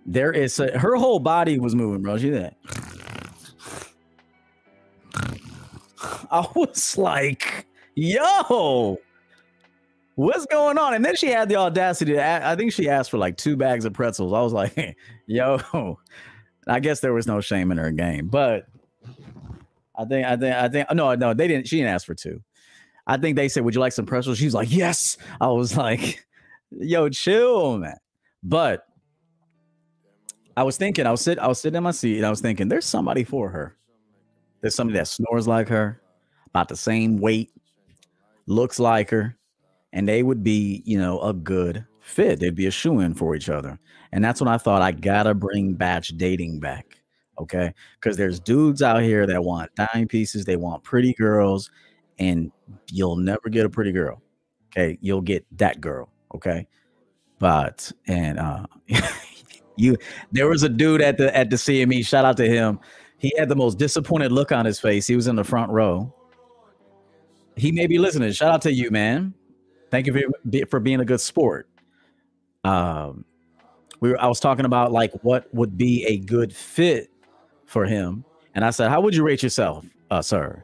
There 0.06 0.32
is 0.32 0.60
a, 0.60 0.78
her 0.78 0.96
whole 0.96 1.18
body 1.20 1.58
was 1.58 1.74
moving, 1.74 2.04
bro. 2.04 2.20
She 2.20 2.30
that. 2.30 2.56
I 6.32 6.46
was 6.54 7.00
like, 7.00 7.66
yo, 7.96 9.00
what's 10.16 10.46
going 10.48 10.78
on? 10.78 10.94
And 10.94 11.06
then 11.06 11.16
she 11.16 11.28
had 11.28 11.50
the 11.50 11.58
audacity 11.58 12.14
to, 12.14 12.48
I 12.48 12.56
think 12.56 12.74
she 12.74 12.90
asked 12.90 13.12
for 13.12 13.18
like 13.18 13.38
two 13.38 13.56
bags 13.56 13.86
of 13.86 13.94
pretzels. 13.94 14.34
I 14.34 14.42
was 14.42 14.54
like, 14.54 14.98
yo, 15.28 16.00
I 16.68 16.80
guess 16.80 17.02
there 17.02 17.14
was 17.14 17.28
no 17.28 17.42
shame 17.42 17.72
in 17.72 17.78
her 17.78 17.92
game, 17.92 18.28
but 18.28 18.68
I 19.96 20.06
think, 20.06 20.26
I 20.26 20.36
think, 20.36 20.56
I 20.56 20.70
think, 20.70 20.94
no, 20.94 21.14
no, 21.16 21.34
they 21.34 21.48
didn't, 21.48 21.68
she 21.68 21.78
didn't 21.78 21.92
ask 21.92 22.06
for 22.06 22.16
two. 22.16 22.42
I 23.08 23.18
think 23.18 23.36
they 23.36 23.50
said, 23.50 23.64
would 23.64 23.76
you 23.76 23.82
like 23.82 23.94
some 23.94 24.06
pretzels? 24.06 24.38
She's 24.38 24.54
like, 24.54 24.72
yes. 24.72 25.18
I 25.40 25.48
was 25.50 25.78
like, 25.78 26.26
yo, 26.72 27.10
chill, 27.10 27.78
man. 27.78 27.98
But 28.42 28.86
I 30.58 30.64
was 30.64 30.78
thinking, 30.78 31.06
I 31.06 31.12
was 31.12 31.22
sitting, 31.22 31.44
I 31.44 31.48
was 31.48 31.60
sitting 31.60 31.78
in 31.78 31.84
my 31.84 31.92
seat 31.92 32.18
and 32.18 32.26
I 32.26 32.30
was 32.30 32.42
thinking, 32.42 32.68
there's 32.68 32.86
somebody 32.86 33.24
for 33.24 33.50
her. 33.50 33.76
There's 34.62 34.74
somebody 34.74 34.98
that 34.98 35.08
snores 35.08 35.48
like 35.48 35.68
her, 35.68 36.02
about 36.48 36.70
the 36.70 36.76
same 36.76 37.18
weight, 37.18 37.52
looks 38.48 38.80
like 38.80 39.12
her, 39.12 39.38
and 39.96 40.08
they 40.08 40.22
would 40.22 40.44
be, 40.44 40.84
you 40.86 41.00
know, 41.00 41.20
a 41.22 41.34
good 41.34 41.86
fit. 42.02 42.40
They'd 42.40 42.54
be 42.54 42.68
a 42.68 42.72
shoe 42.72 43.00
in 43.00 43.16
for 43.16 43.34
each 43.34 43.50
other. 43.50 43.80
And 44.12 44.24
that's 44.24 44.42
when 44.42 44.50
I 44.50 44.58
thought 44.58 44.82
I 44.82 44.92
gotta 44.92 45.34
bring 45.34 45.74
batch 45.74 46.10
dating 46.10 46.60
back. 46.60 47.02
Okay. 47.40 47.74
Because 48.00 48.18
there's 48.18 48.40
dudes 48.40 48.82
out 48.82 49.02
here 49.02 49.26
that 49.26 49.44
want 49.44 49.74
dime 49.76 50.08
pieces, 50.08 50.44
they 50.46 50.58
want 50.58 50.84
pretty 50.84 51.14
girls, 51.14 51.72
and 52.20 52.52
you'll 52.92 53.16
never 53.16 53.50
get 53.50 53.66
a 53.66 53.70
pretty 53.70 53.94
girl. 53.94 54.22
Okay. 54.68 54.98
You'll 55.02 55.22
get 55.22 55.46
that 55.58 55.80
girl. 55.80 56.10
Okay. 56.36 56.68
But 57.40 57.90
and 58.08 58.38
uh 58.38 58.66
you 59.78 59.96
there 60.32 60.50
was 60.50 60.64
a 60.64 60.70
dude 60.70 61.02
at 61.02 61.18
the 61.18 61.36
at 61.36 61.50
the 61.50 61.56
CME, 61.56 62.06
shout 62.06 62.26
out 62.26 62.38
to 62.38 62.48
him. 62.48 62.80
He 63.18 63.34
had 63.38 63.48
the 63.48 63.56
most 63.56 63.78
disappointed 63.78 64.34
look 64.34 64.52
on 64.52 64.66
his 64.66 64.78
face. 64.78 65.08
He 65.08 65.16
was 65.16 65.28
in 65.28 65.38
the 65.38 65.44
front 65.44 65.72
row. 65.72 66.14
He 67.56 67.72
may 67.72 67.88
be 67.88 67.98
listening. 67.98 68.34
Shout 68.34 68.52
out 68.52 68.62
to 68.64 68.74
you, 68.74 68.92
man. 68.92 69.34
Thank 69.92 70.08
you 70.08 70.14
for, 70.14 70.66
for 70.68 70.80
being 70.80 71.00
a 71.00 71.06
good 71.06 71.22
sport. 71.22 71.68
Um, 72.64 73.26
we 74.00 74.10
were, 74.10 74.22
I 74.22 74.28
was 74.28 74.40
talking 74.40 74.66
about 74.66 74.92
like 74.92 75.12
what 75.22 75.54
would 75.54 75.78
be 75.78 76.06
a 76.06 76.18
good 76.18 76.54
fit 76.54 77.10
for 77.66 77.86
him, 77.86 78.26
and 78.54 78.66
I 78.66 78.72
said, 78.72 78.90
"How 78.90 79.02
would 79.02 79.16
you 79.16 79.24
rate 79.24 79.44
yourself, 79.44 79.86
uh, 80.12 80.22
sir?" 80.22 80.64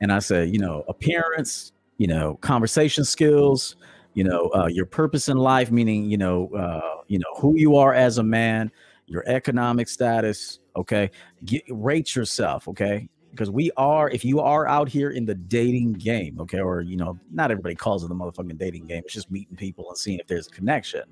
And 0.00 0.12
I 0.12 0.18
said, 0.18 0.52
"You 0.52 0.58
know, 0.58 0.84
appearance, 0.88 1.72
you 1.98 2.06
know, 2.06 2.36
conversation 2.40 3.04
skills, 3.04 3.76
you 4.14 4.24
know, 4.24 4.50
uh, 4.54 4.66
your 4.66 4.86
purpose 4.86 5.28
in 5.28 5.36
life, 5.36 5.70
meaning 5.70 6.10
you 6.10 6.16
know, 6.16 6.48
uh, 6.54 7.02
you 7.06 7.18
know 7.18 7.34
who 7.38 7.56
you 7.56 7.76
are 7.76 7.94
as 7.94 8.18
a 8.18 8.22
man, 8.22 8.70
your 9.06 9.22
economic 9.26 9.88
status. 9.88 10.58
Okay, 10.74 11.10
Get, 11.44 11.62
rate 11.70 12.14
yourself. 12.16 12.66
Okay, 12.68 13.08
because 13.30 13.50
we 13.50 13.70
are 13.76 14.08
if 14.10 14.24
you 14.24 14.40
are 14.40 14.66
out 14.66 14.88
here 14.88 15.10
in 15.10 15.24
the 15.24 15.34
dating 15.34 15.92
game 15.94 16.38
okay 16.40 16.60
or 16.60 16.80
you 16.80 16.96
know 16.96 17.18
not 17.30 17.50
everybody 17.50 17.74
calls 17.74 18.02
it 18.02 18.08
the 18.08 18.14
motherfucking 18.14 18.58
dating 18.58 18.86
game 18.86 19.02
it's 19.04 19.14
just 19.14 19.30
meeting 19.30 19.56
people 19.56 19.88
and 19.88 19.98
seeing 19.98 20.18
if 20.18 20.26
there's 20.26 20.46
a 20.46 20.50
connection. 20.50 21.02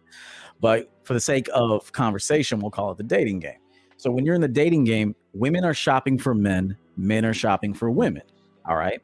But 0.60 0.90
for 1.02 1.14
the 1.14 1.20
sake 1.20 1.48
of 1.52 1.92
conversation 1.92 2.60
we'll 2.60 2.70
call 2.70 2.90
it 2.90 2.96
the 2.96 3.04
dating 3.04 3.40
game. 3.40 3.58
So 3.96 4.10
when 4.10 4.24
you're 4.24 4.34
in 4.34 4.40
the 4.40 4.48
dating 4.48 4.84
game 4.84 5.14
women 5.32 5.64
are 5.64 5.74
shopping 5.74 6.18
for 6.18 6.34
men 6.34 6.76
men 6.96 7.24
are 7.24 7.34
shopping 7.34 7.74
for 7.74 7.90
women 7.90 8.22
all 8.66 8.76
right? 8.76 9.00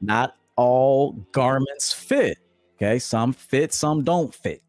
Not 0.00 0.36
all 0.56 1.12
garments 1.32 1.92
fit 1.92 2.38
okay? 2.76 2.98
Some 2.98 3.32
fit 3.32 3.72
some 3.72 4.04
don't 4.04 4.34
fit 4.34 4.62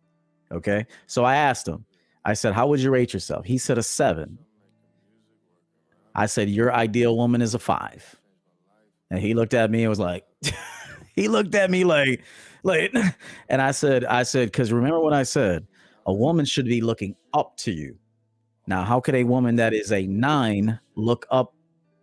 okay? 0.52 0.86
So 1.08 1.24
i 1.24 1.36
asked 1.36 1.68
him 1.68 1.86
i 2.24 2.34
said 2.34 2.54
how 2.54 2.68
would 2.68 2.80
you 2.80 2.90
rate 2.90 3.14
yourself? 3.14 3.46
He 3.46 3.58
said 3.58 3.78
a 3.78 3.84
seven 3.84 4.38
I 6.16 6.26
said, 6.26 6.50
Your 6.50 6.74
ideal 6.74 7.18
woman 7.18 7.42
is 7.42 7.54
a 7.54 7.60
five. 7.60 8.16
And 9.12 9.20
he 9.20 9.34
looked 9.34 9.54
at 9.54 9.70
me 9.70 9.84
and 9.84 9.90
was 9.90 10.00
like, 10.00 10.26
he 11.16 11.28
looked 11.28 11.54
at 11.54 11.70
me 11.70 11.84
like, 11.84 12.24
like, 12.64 12.94
and 13.50 13.62
I 13.62 13.72
said, 13.72 14.04
I 14.06 14.24
said, 14.24 14.48
because 14.48 14.74
remember 14.74 15.00
what 15.00 15.14
I 15.14 15.24
said, 15.24 15.68
a 16.06 16.14
woman 16.14 16.46
should 16.46 16.66
be 16.66 16.82
looking 16.82 17.16
up 17.34 17.56
to 17.58 17.72
you. 17.72 17.98
Now, 18.68 18.84
how 18.84 19.00
could 19.00 19.16
a 19.16 19.24
woman 19.24 19.56
that 19.58 19.74
is 19.74 19.92
a 19.92 20.08
nine 20.08 20.80
look 20.96 21.28
up 21.30 21.54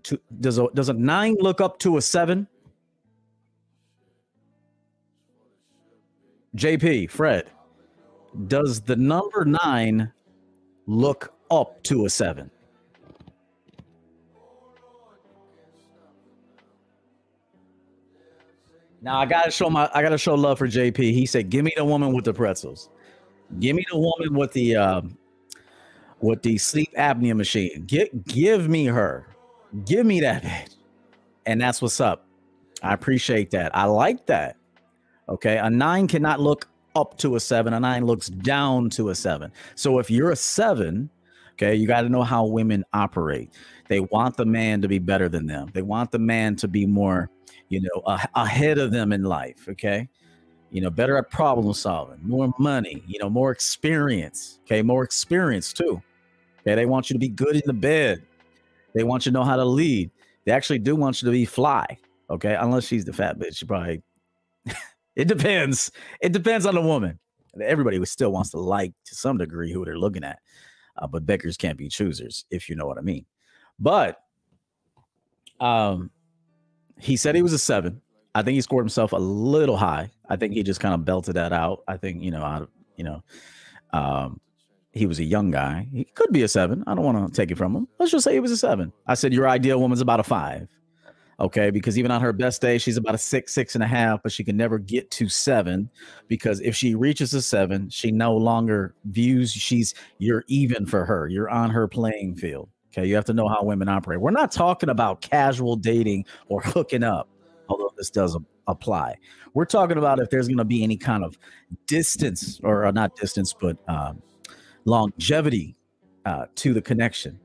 to 0.04 0.20
does 0.40 0.58
a 0.58 0.68
does 0.74 0.88
a 0.88 0.92
nine 0.92 1.36
look 1.40 1.60
up 1.60 1.78
to 1.80 1.96
a 1.96 2.02
seven? 2.02 2.46
JP, 6.56 7.10
Fred, 7.10 7.50
does 8.46 8.80
the 8.80 8.94
number 8.94 9.44
nine 9.44 10.12
look 10.86 11.34
up 11.50 11.82
to 11.84 12.04
a 12.04 12.10
seven? 12.10 12.50
Now 19.02 19.18
I 19.18 19.26
gotta 19.26 19.50
show 19.50 19.68
my 19.68 19.90
I 19.92 20.00
gotta 20.00 20.16
show 20.16 20.34
love 20.34 20.58
for 20.58 20.68
JP. 20.68 20.96
He 20.96 21.26
said, 21.26 21.50
"Give 21.50 21.64
me 21.64 21.72
the 21.76 21.84
woman 21.84 22.12
with 22.12 22.24
the 22.24 22.32
pretzels. 22.32 22.88
Give 23.58 23.74
me 23.74 23.84
the 23.90 23.98
woman 23.98 24.34
with 24.34 24.52
the 24.52 24.76
um, 24.76 25.18
with 26.20 26.42
the 26.42 26.56
sleep 26.56 26.92
apnea 26.96 27.36
machine. 27.36 27.84
Get 27.86 28.26
give 28.26 28.68
me 28.68 28.86
her. 28.86 29.26
Give 29.84 30.06
me 30.06 30.20
that 30.20 30.44
bitch." 30.44 30.76
And 31.46 31.60
that's 31.60 31.82
what's 31.82 32.00
up. 32.00 32.26
I 32.82 32.94
appreciate 32.94 33.50
that. 33.50 33.76
I 33.76 33.84
like 33.84 34.26
that. 34.26 34.56
Okay, 35.28 35.58
a 35.58 35.68
nine 35.68 36.06
cannot 36.06 36.38
look 36.38 36.68
up 36.94 37.18
to 37.18 37.34
a 37.34 37.40
seven. 37.40 37.72
A 37.72 37.80
nine 37.80 38.06
looks 38.06 38.28
down 38.28 38.88
to 38.90 39.08
a 39.08 39.14
seven. 39.16 39.50
So 39.74 39.98
if 39.98 40.10
you're 40.10 40.30
a 40.30 40.36
seven, 40.36 41.10
okay, 41.54 41.74
you 41.74 41.88
got 41.88 42.02
to 42.02 42.08
know 42.08 42.22
how 42.22 42.44
women 42.44 42.84
operate. 42.92 43.50
They 43.88 43.98
want 43.98 44.36
the 44.36 44.46
man 44.46 44.80
to 44.82 44.88
be 44.88 45.00
better 45.00 45.28
than 45.28 45.46
them. 45.46 45.70
They 45.72 45.82
want 45.82 46.12
the 46.12 46.18
man 46.20 46.54
to 46.56 46.68
be 46.68 46.86
more 46.86 47.30
you 47.72 47.80
know, 47.80 48.02
ahead 48.34 48.76
of 48.76 48.92
them 48.92 49.12
in 49.12 49.22
life. 49.22 49.66
Okay. 49.66 50.06
You 50.70 50.82
know, 50.82 50.90
better 50.90 51.16
at 51.16 51.30
problem 51.30 51.72
solving, 51.72 52.18
more 52.22 52.52
money, 52.58 53.02
you 53.06 53.18
know, 53.18 53.30
more 53.30 53.50
experience. 53.50 54.60
Okay. 54.66 54.82
More 54.82 55.02
experience 55.02 55.72
too. 55.72 56.02
Okay. 56.60 56.74
They 56.74 56.84
want 56.84 57.08
you 57.08 57.14
to 57.14 57.18
be 57.18 57.28
good 57.28 57.56
in 57.56 57.62
the 57.64 57.72
bed. 57.72 58.22
They 58.94 59.04
want 59.04 59.24
you 59.24 59.32
to 59.32 59.38
know 59.38 59.44
how 59.44 59.56
to 59.56 59.64
lead. 59.64 60.10
They 60.44 60.52
actually 60.52 60.80
do 60.80 60.94
want 60.94 61.22
you 61.22 61.26
to 61.26 61.32
be 61.32 61.46
fly. 61.46 61.86
Okay. 62.28 62.54
Unless 62.54 62.84
she's 62.84 63.06
the 63.06 63.12
fat 63.14 63.38
bitch. 63.38 63.56
She 63.56 63.64
probably, 63.64 64.02
it 65.16 65.28
depends. 65.28 65.90
It 66.20 66.32
depends 66.32 66.66
on 66.66 66.74
the 66.74 66.82
woman. 66.82 67.18
Everybody 67.58 68.04
still 68.04 68.32
wants 68.32 68.50
to 68.50 68.58
like 68.58 68.92
to 69.06 69.14
some 69.14 69.38
degree 69.38 69.72
who 69.72 69.82
they're 69.86 69.98
looking 69.98 70.24
at. 70.24 70.40
Uh, 70.98 71.06
but 71.06 71.24
beggars 71.24 71.56
can't 71.56 71.78
be 71.78 71.88
choosers, 71.88 72.44
if 72.50 72.68
you 72.68 72.76
know 72.76 72.86
what 72.86 72.98
I 72.98 73.00
mean. 73.00 73.24
But 73.78 74.18
um, 75.58 76.10
he 77.02 77.16
said 77.16 77.34
he 77.34 77.42
was 77.42 77.52
a 77.52 77.58
seven. 77.58 78.00
I 78.34 78.42
think 78.42 78.54
he 78.54 78.60
scored 78.60 78.84
himself 78.84 79.12
a 79.12 79.16
little 79.16 79.76
high. 79.76 80.10
I 80.28 80.36
think 80.36 80.54
he 80.54 80.62
just 80.62 80.80
kind 80.80 80.94
of 80.94 81.04
belted 81.04 81.34
that 81.34 81.52
out. 81.52 81.82
I 81.88 81.96
think 81.96 82.22
you 82.22 82.30
know, 82.30 82.42
out 82.42 82.62
of 82.62 82.68
you 82.96 83.04
know, 83.04 83.22
um, 83.92 84.40
he 84.92 85.06
was 85.06 85.18
a 85.18 85.24
young 85.24 85.50
guy. 85.50 85.88
He 85.92 86.04
could 86.04 86.32
be 86.32 86.42
a 86.42 86.48
seven. 86.48 86.84
I 86.86 86.94
don't 86.94 87.04
want 87.04 87.26
to 87.26 87.34
take 87.34 87.50
it 87.50 87.58
from 87.58 87.74
him. 87.74 87.88
Let's 87.98 88.12
just 88.12 88.24
say 88.24 88.34
he 88.34 88.40
was 88.40 88.52
a 88.52 88.56
seven. 88.56 88.92
I 89.06 89.14
said 89.14 89.32
your 89.32 89.48
ideal 89.48 89.80
woman's 89.80 90.00
about 90.00 90.20
a 90.20 90.22
five. 90.22 90.68
Okay, 91.40 91.70
because 91.70 91.98
even 91.98 92.12
on 92.12 92.20
her 92.20 92.32
best 92.32 92.62
day, 92.62 92.78
she's 92.78 92.96
about 92.96 93.16
a 93.16 93.18
six, 93.18 93.52
six 93.52 93.74
and 93.74 93.82
a 93.82 93.86
half, 93.86 94.22
but 94.22 94.30
she 94.30 94.44
can 94.44 94.56
never 94.56 94.78
get 94.78 95.10
to 95.12 95.28
seven 95.28 95.90
because 96.28 96.60
if 96.60 96.76
she 96.76 96.94
reaches 96.94 97.34
a 97.34 97.42
seven, 97.42 97.90
she 97.90 98.12
no 98.12 98.36
longer 98.36 98.94
views 99.06 99.50
she's 99.50 99.92
you're 100.18 100.44
even 100.46 100.86
for 100.86 101.04
her. 101.04 101.26
You're 101.26 101.50
on 101.50 101.70
her 101.70 101.88
playing 101.88 102.36
field. 102.36 102.68
Okay, 102.92 103.06
you 103.06 103.14
have 103.14 103.24
to 103.24 103.32
know 103.32 103.48
how 103.48 103.62
women 103.62 103.88
operate. 103.88 104.20
We're 104.20 104.32
not 104.32 104.52
talking 104.52 104.90
about 104.90 105.22
casual 105.22 105.76
dating 105.76 106.26
or 106.48 106.60
hooking 106.64 107.02
up, 107.02 107.28
although 107.68 107.92
this 107.96 108.10
does 108.10 108.36
apply. 108.66 109.16
We're 109.54 109.64
talking 109.64 109.96
about 109.96 110.20
if 110.20 110.28
there's 110.30 110.46
going 110.46 110.58
to 110.58 110.64
be 110.64 110.82
any 110.82 110.96
kind 110.96 111.24
of 111.24 111.38
distance, 111.86 112.60
or 112.62 112.84
uh, 112.84 112.90
not 112.90 113.16
distance, 113.16 113.54
but 113.58 113.78
um, 113.88 114.22
longevity 114.84 115.74
uh, 116.26 116.46
to 116.56 116.74
the 116.74 116.82
connection. 116.82 117.38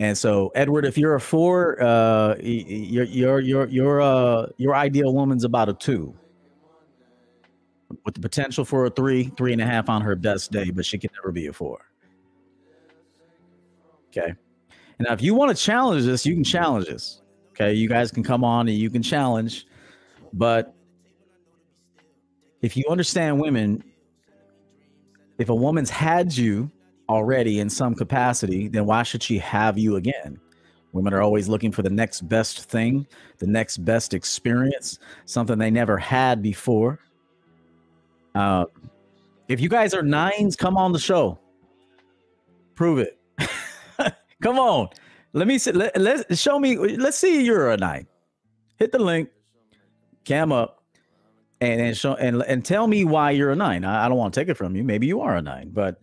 And 0.00 0.16
so, 0.16 0.52
Edward, 0.54 0.86
if 0.86 0.96
you're 0.96 1.16
a 1.16 1.20
four, 1.20 1.82
uh, 1.82 2.36
your 2.40 3.04
your 3.04 3.40
your 3.40 3.66
your 3.66 4.00
uh 4.00 4.46
your 4.56 4.76
ideal 4.76 5.12
woman's 5.12 5.42
about 5.42 5.68
a 5.68 5.74
two, 5.74 6.14
with 8.04 8.14
the 8.14 8.20
potential 8.20 8.64
for 8.64 8.86
a 8.86 8.90
three, 8.90 9.32
three 9.36 9.52
and 9.52 9.60
a 9.60 9.66
half 9.66 9.88
on 9.88 10.02
her 10.02 10.14
best 10.14 10.52
day, 10.52 10.70
but 10.70 10.86
she 10.86 10.98
can 10.98 11.10
never 11.16 11.32
be 11.32 11.48
a 11.48 11.52
four. 11.52 11.87
Okay. 14.08 14.34
Now, 15.00 15.12
if 15.12 15.22
you 15.22 15.34
want 15.34 15.56
to 15.56 15.62
challenge 15.62 16.04
this, 16.04 16.26
you 16.26 16.34
can 16.34 16.44
challenge 16.44 16.86
this. 16.86 17.22
Okay, 17.50 17.72
you 17.72 17.88
guys 17.88 18.10
can 18.10 18.22
come 18.22 18.44
on 18.44 18.68
and 18.68 18.76
you 18.76 18.88
can 18.88 19.02
challenge, 19.02 19.66
but 20.32 20.74
if 22.62 22.76
you 22.76 22.84
understand 22.88 23.40
women, 23.40 23.82
if 25.38 25.48
a 25.48 25.54
woman's 25.54 25.90
had 25.90 26.36
you 26.36 26.70
already 27.08 27.60
in 27.60 27.68
some 27.68 27.94
capacity, 27.94 28.68
then 28.68 28.86
why 28.86 29.02
should 29.02 29.22
she 29.22 29.38
have 29.38 29.78
you 29.78 29.96
again? 29.96 30.38
Women 30.92 31.12
are 31.12 31.20
always 31.20 31.48
looking 31.48 31.72
for 31.72 31.82
the 31.82 31.90
next 31.90 32.22
best 32.28 32.70
thing, 32.70 33.06
the 33.38 33.46
next 33.46 33.78
best 33.78 34.14
experience, 34.14 34.98
something 35.24 35.58
they 35.58 35.70
never 35.70 35.98
had 35.98 36.42
before. 36.42 36.98
Uh, 38.34 38.66
if 39.48 39.60
you 39.60 39.68
guys 39.68 39.94
are 39.94 40.02
nines, 40.02 40.56
come 40.56 40.76
on 40.76 40.92
the 40.92 40.98
show. 40.98 41.38
Prove 42.74 42.98
it. 42.98 43.17
Come 44.42 44.58
on. 44.58 44.88
Let 45.32 45.46
me 45.46 45.58
see. 45.58 45.72
Let, 45.72 45.96
let 46.00 46.38
show 46.38 46.58
me. 46.58 46.76
Let's 46.76 47.18
see 47.18 47.44
you're 47.44 47.70
a 47.70 47.76
nine. 47.76 48.06
Hit 48.76 48.92
the 48.92 48.98
link. 48.98 49.28
Cam 50.24 50.52
up 50.52 50.82
and 51.60 51.80
and 51.80 51.96
show 51.96 52.14
and 52.14 52.42
and 52.42 52.64
tell 52.64 52.86
me 52.86 53.04
why 53.04 53.30
you're 53.30 53.50
a 53.50 53.56
nine. 53.56 53.84
I, 53.84 54.06
I 54.06 54.08
don't 54.08 54.18
want 54.18 54.34
to 54.34 54.40
take 54.40 54.48
it 54.48 54.54
from 54.54 54.76
you. 54.76 54.84
Maybe 54.84 55.06
you 55.06 55.20
are 55.20 55.36
a 55.36 55.42
nine, 55.42 55.70
but 55.72 56.00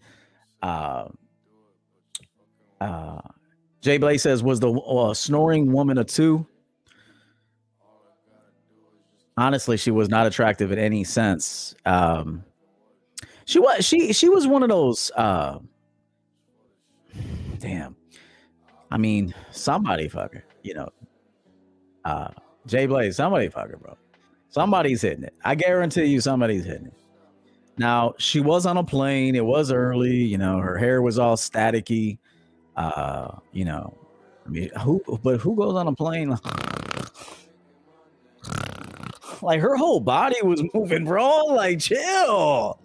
uh, 0.62 1.08
uh, 2.82 3.22
Jay 3.82 3.98
Blaze 3.98 4.22
says, 4.22 4.44
"Was 4.44 4.60
the 4.60 4.72
uh, 4.72 5.14
snoring 5.14 5.72
woman 5.72 5.98
a 5.98 6.04
two? 6.04 6.46
Honestly, 9.38 9.78
she 9.78 9.92
was 9.92 10.10
not 10.10 10.28
attractive 10.28 10.72
in 10.72 10.80
any 10.80 11.04
sense. 11.04 11.76
Um, 11.86 12.44
she 13.46 13.60
was 13.60 13.86
she 13.86 14.14
she 14.14 14.30
was 14.30 14.48
one 14.48 14.64
of 14.64 14.70
those. 14.70 15.12
Uh, 15.16 15.60
damn. 17.60 17.96
I 18.92 18.98
mean, 18.98 19.34
somebody 19.52 20.10
fucker. 20.10 20.42
You 20.64 20.76
know, 20.76 20.90
uh, 22.04 22.30
Jay 22.68 22.86
Blaze, 22.86 23.16
somebody 23.16 23.50
fucker, 23.50 23.80
bro. 23.80 23.98
Somebody's 24.50 25.02
hitting 25.02 25.24
it. 25.24 25.34
I 25.44 25.56
guarantee 25.56 26.06
you 26.06 26.22
somebody's 26.22 26.66
hitting 26.66 26.88
it. 26.88 26.94
Now, 27.78 28.14
she 28.18 28.40
was 28.40 28.66
on 28.66 28.78
a 28.78 28.84
plane. 28.84 29.36
It 29.36 29.46
was 29.46 29.72
early. 29.72 30.16
You 30.16 30.38
know, 30.38 30.60
her 30.60 30.78
hair 30.78 31.02
was 31.02 31.20
all 31.20 31.36
staticky. 31.36 32.18
Uh, 32.76 33.32
you 33.52 33.66
know, 33.66 33.98
I 34.46 34.50
mean, 34.50 34.70
who, 34.82 35.02
but 35.24 35.42
who 35.42 35.56
goes 35.56 35.76
on 35.76 35.88
a 35.88 35.94
plane? 35.94 36.38
like 39.42 39.60
her 39.62 39.76
whole 39.76 40.00
body 40.00 40.38
was 40.42 40.64
moving, 40.74 41.06
bro. 41.06 41.46
Like, 41.46 41.80
chill. 41.80 42.80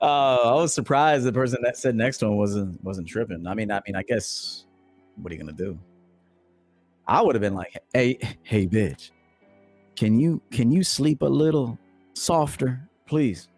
Uh, 0.00 0.04
I 0.44 0.54
was 0.54 0.74
surprised 0.74 1.24
the 1.24 1.32
person 1.32 1.60
that 1.62 1.76
said 1.76 1.94
next 1.94 2.18
to 2.18 2.26
him 2.26 2.36
wasn't 2.36 2.82
wasn't 2.84 3.08
tripping. 3.08 3.46
I 3.46 3.54
mean, 3.54 3.70
I 3.70 3.80
mean, 3.86 3.96
I 3.96 4.02
guess 4.02 4.66
what 5.16 5.32
are 5.32 5.34
you 5.34 5.40
gonna 5.40 5.52
do? 5.52 5.78
I 7.06 7.22
would 7.22 7.34
have 7.34 7.42
been 7.42 7.54
like, 7.54 7.76
"Hey, 7.92 8.18
hey, 8.42 8.66
bitch, 8.66 9.10
can 9.96 10.18
you 10.18 10.40
can 10.50 10.70
you 10.70 10.82
sleep 10.82 11.22
a 11.22 11.26
little 11.26 11.78
softer, 12.14 12.88
please?" 13.06 13.48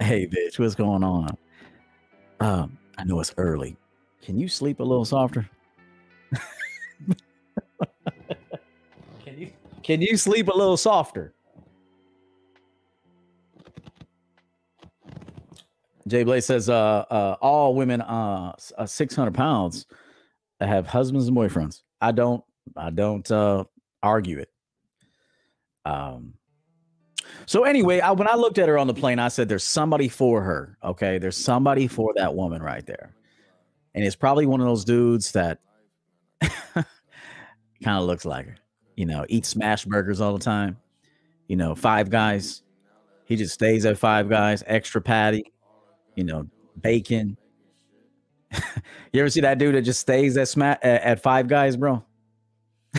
Hey, 0.00 0.26
bitch, 0.26 0.58
what's 0.58 0.74
going 0.74 1.02
on? 1.02 1.36
Um, 2.40 2.78
I 2.96 3.04
know 3.04 3.20
it's 3.20 3.34
early. 3.36 3.76
Can 4.22 4.38
you 4.38 4.48
sleep 4.48 4.80
a 4.80 4.84
little 4.84 5.04
softer? 5.04 5.48
can 9.24 9.38
you 9.38 9.50
can 9.82 10.02
you 10.02 10.16
sleep 10.16 10.48
a 10.48 10.56
little 10.56 10.76
softer? 10.76 11.34
Jay 16.10 16.24
Blaze 16.24 16.46
says, 16.46 16.68
uh, 16.68 17.04
uh, 17.10 17.36
all 17.40 17.74
women 17.74 18.00
uh, 18.00 18.52
uh 18.76 18.86
600 18.86 19.34
pounds 19.34 19.86
have 20.60 20.86
husbands 20.86 21.28
and 21.28 21.36
boyfriends. 21.36 21.82
I 22.00 22.12
don't 22.12 22.42
I 22.76 22.90
don't 22.90 23.28
uh 23.30 23.64
argue 24.02 24.38
it. 24.38 24.50
Um 25.84 26.34
so 27.46 27.64
anyway, 27.64 28.00
I, 28.00 28.12
when 28.12 28.28
I 28.28 28.34
looked 28.34 28.58
at 28.58 28.68
her 28.68 28.78
on 28.78 28.86
the 28.86 28.94
plane, 28.94 29.18
I 29.18 29.28
said, 29.28 29.48
"There's 29.48 29.64
somebody 29.64 30.08
for 30.08 30.42
her." 30.42 30.78
Okay, 30.82 31.18
there's 31.18 31.36
somebody 31.36 31.86
for 31.86 32.12
that 32.16 32.34
woman 32.34 32.62
right 32.62 32.84
there, 32.86 33.14
and 33.94 34.04
it's 34.04 34.16
probably 34.16 34.46
one 34.46 34.60
of 34.60 34.66
those 34.66 34.84
dudes 34.84 35.32
that 35.32 35.58
kind 36.42 36.86
of 37.86 38.04
looks 38.04 38.24
like 38.24 38.46
her. 38.46 38.56
You 38.96 39.06
know, 39.06 39.24
eats 39.28 39.48
smash 39.48 39.84
burgers 39.84 40.20
all 40.20 40.32
the 40.32 40.44
time. 40.44 40.76
You 41.48 41.56
know, 41.56 41.74
Five 41.74 42.10
Guys. 42.10 42.62
He 43.24 43.36
just 43.36 43.54
stays 43.54 43.84
at 43.84 43.98
Five 43.98 44.28
Guys, 44.28 44.62
extra 44.66 45.00
patty. 45.00 45.52
You 46.18 46.24
know, 46.24 46.48
bacon, 46.82 47.36
you 49.12 49.20
ever 49.20 49.30
see 49.30 49.40
that 49.40 49.58
dude 49.58 49.76
that 49.76 49.82
just 49.82 50.00
stays 50.00 50.36
at 50.36 50.48
sma- 50.48 50.80
at 50.82 51.22
Five 51.22 51.46
Guys, 51.46 51.76
bro? 51.76 52.02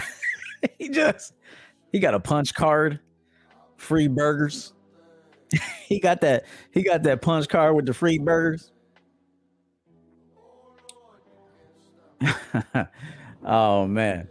he 0.78 0.88
just 0.88 1.34
he 1.92 2.00
got 2.00 2.14
a 2.14 2.20
punch 2.22 2.54
card, 2.54 3.02
free 3.76 4.08
burgers. 4.08 4.72
he 5.86 6.00
got 6.00 6.22
that 6.22 6.46
he 6.72 6.82
got 6.82 7.04
that 7.04 7.22
punch 7.22 7.50
card 7.50 7.76
with 7.76 7.88
the 7.88 7.94
free 7.94 8.20
burgers. 8.20 8.72
oh 13.46 13.86
man. 13.86 14.30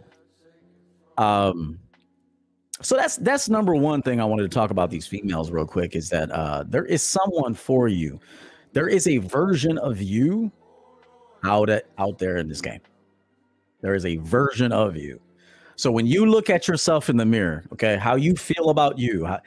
Um 1.15 1.77
so 2.81 2.95
that's 2.95 3.17
that's 3.17 3.49
number 3.49 3.75
one 3.75 4.01
thing 4.01 4.19
I 4.19 4.25
wanted 4.25 4.43
to 4.43 4.49
talk 4.49 4.71
about 4.71 4.89
these 4.89 5.05
females 5.05 5.51
real 5.51 5.67
quick 5.67 5.95
is 5.95 6.09
that 6.09 6.31
uh 6.31 6.63
there 6.67 6.85
is 6.85 7.03
someone 7.03 7.53
for 7.53 7.87
you. 7.87 8.19
There 8.73 8.87
is 8.87 9.07
a 9.07 9.17
version 9.17 9.77
of 9.77 10.01
you 10.01 10.51
out 11.43 11.69
at, 11.69 11.85
out 11.97 12.19
there 12.19 12.37
in 12.37 12.47
this 12.47 12.61
game. 12.61 12.81
There 13.81 13.95
is 13.95 14.05
a 14.05 14.17
version 14.17 14.71
of 14.71 14.95
you. 14.95 15.19
So 15.75 15.91
when 15.91 16.05
you 16.05 16.25
look 16.25 16.49
at 16.49 16.67
yourself 16.67 17.09
in 17.09 17.17
the 17.17 17.25
mirror, 17.25 17.63
okay, 17.71 17.95
how 17.95 18.15
you 18.15 18.35
feel 18.35 18.69
about 18.69 18.99
you, 18.99 19.25
how, 19.25 19.39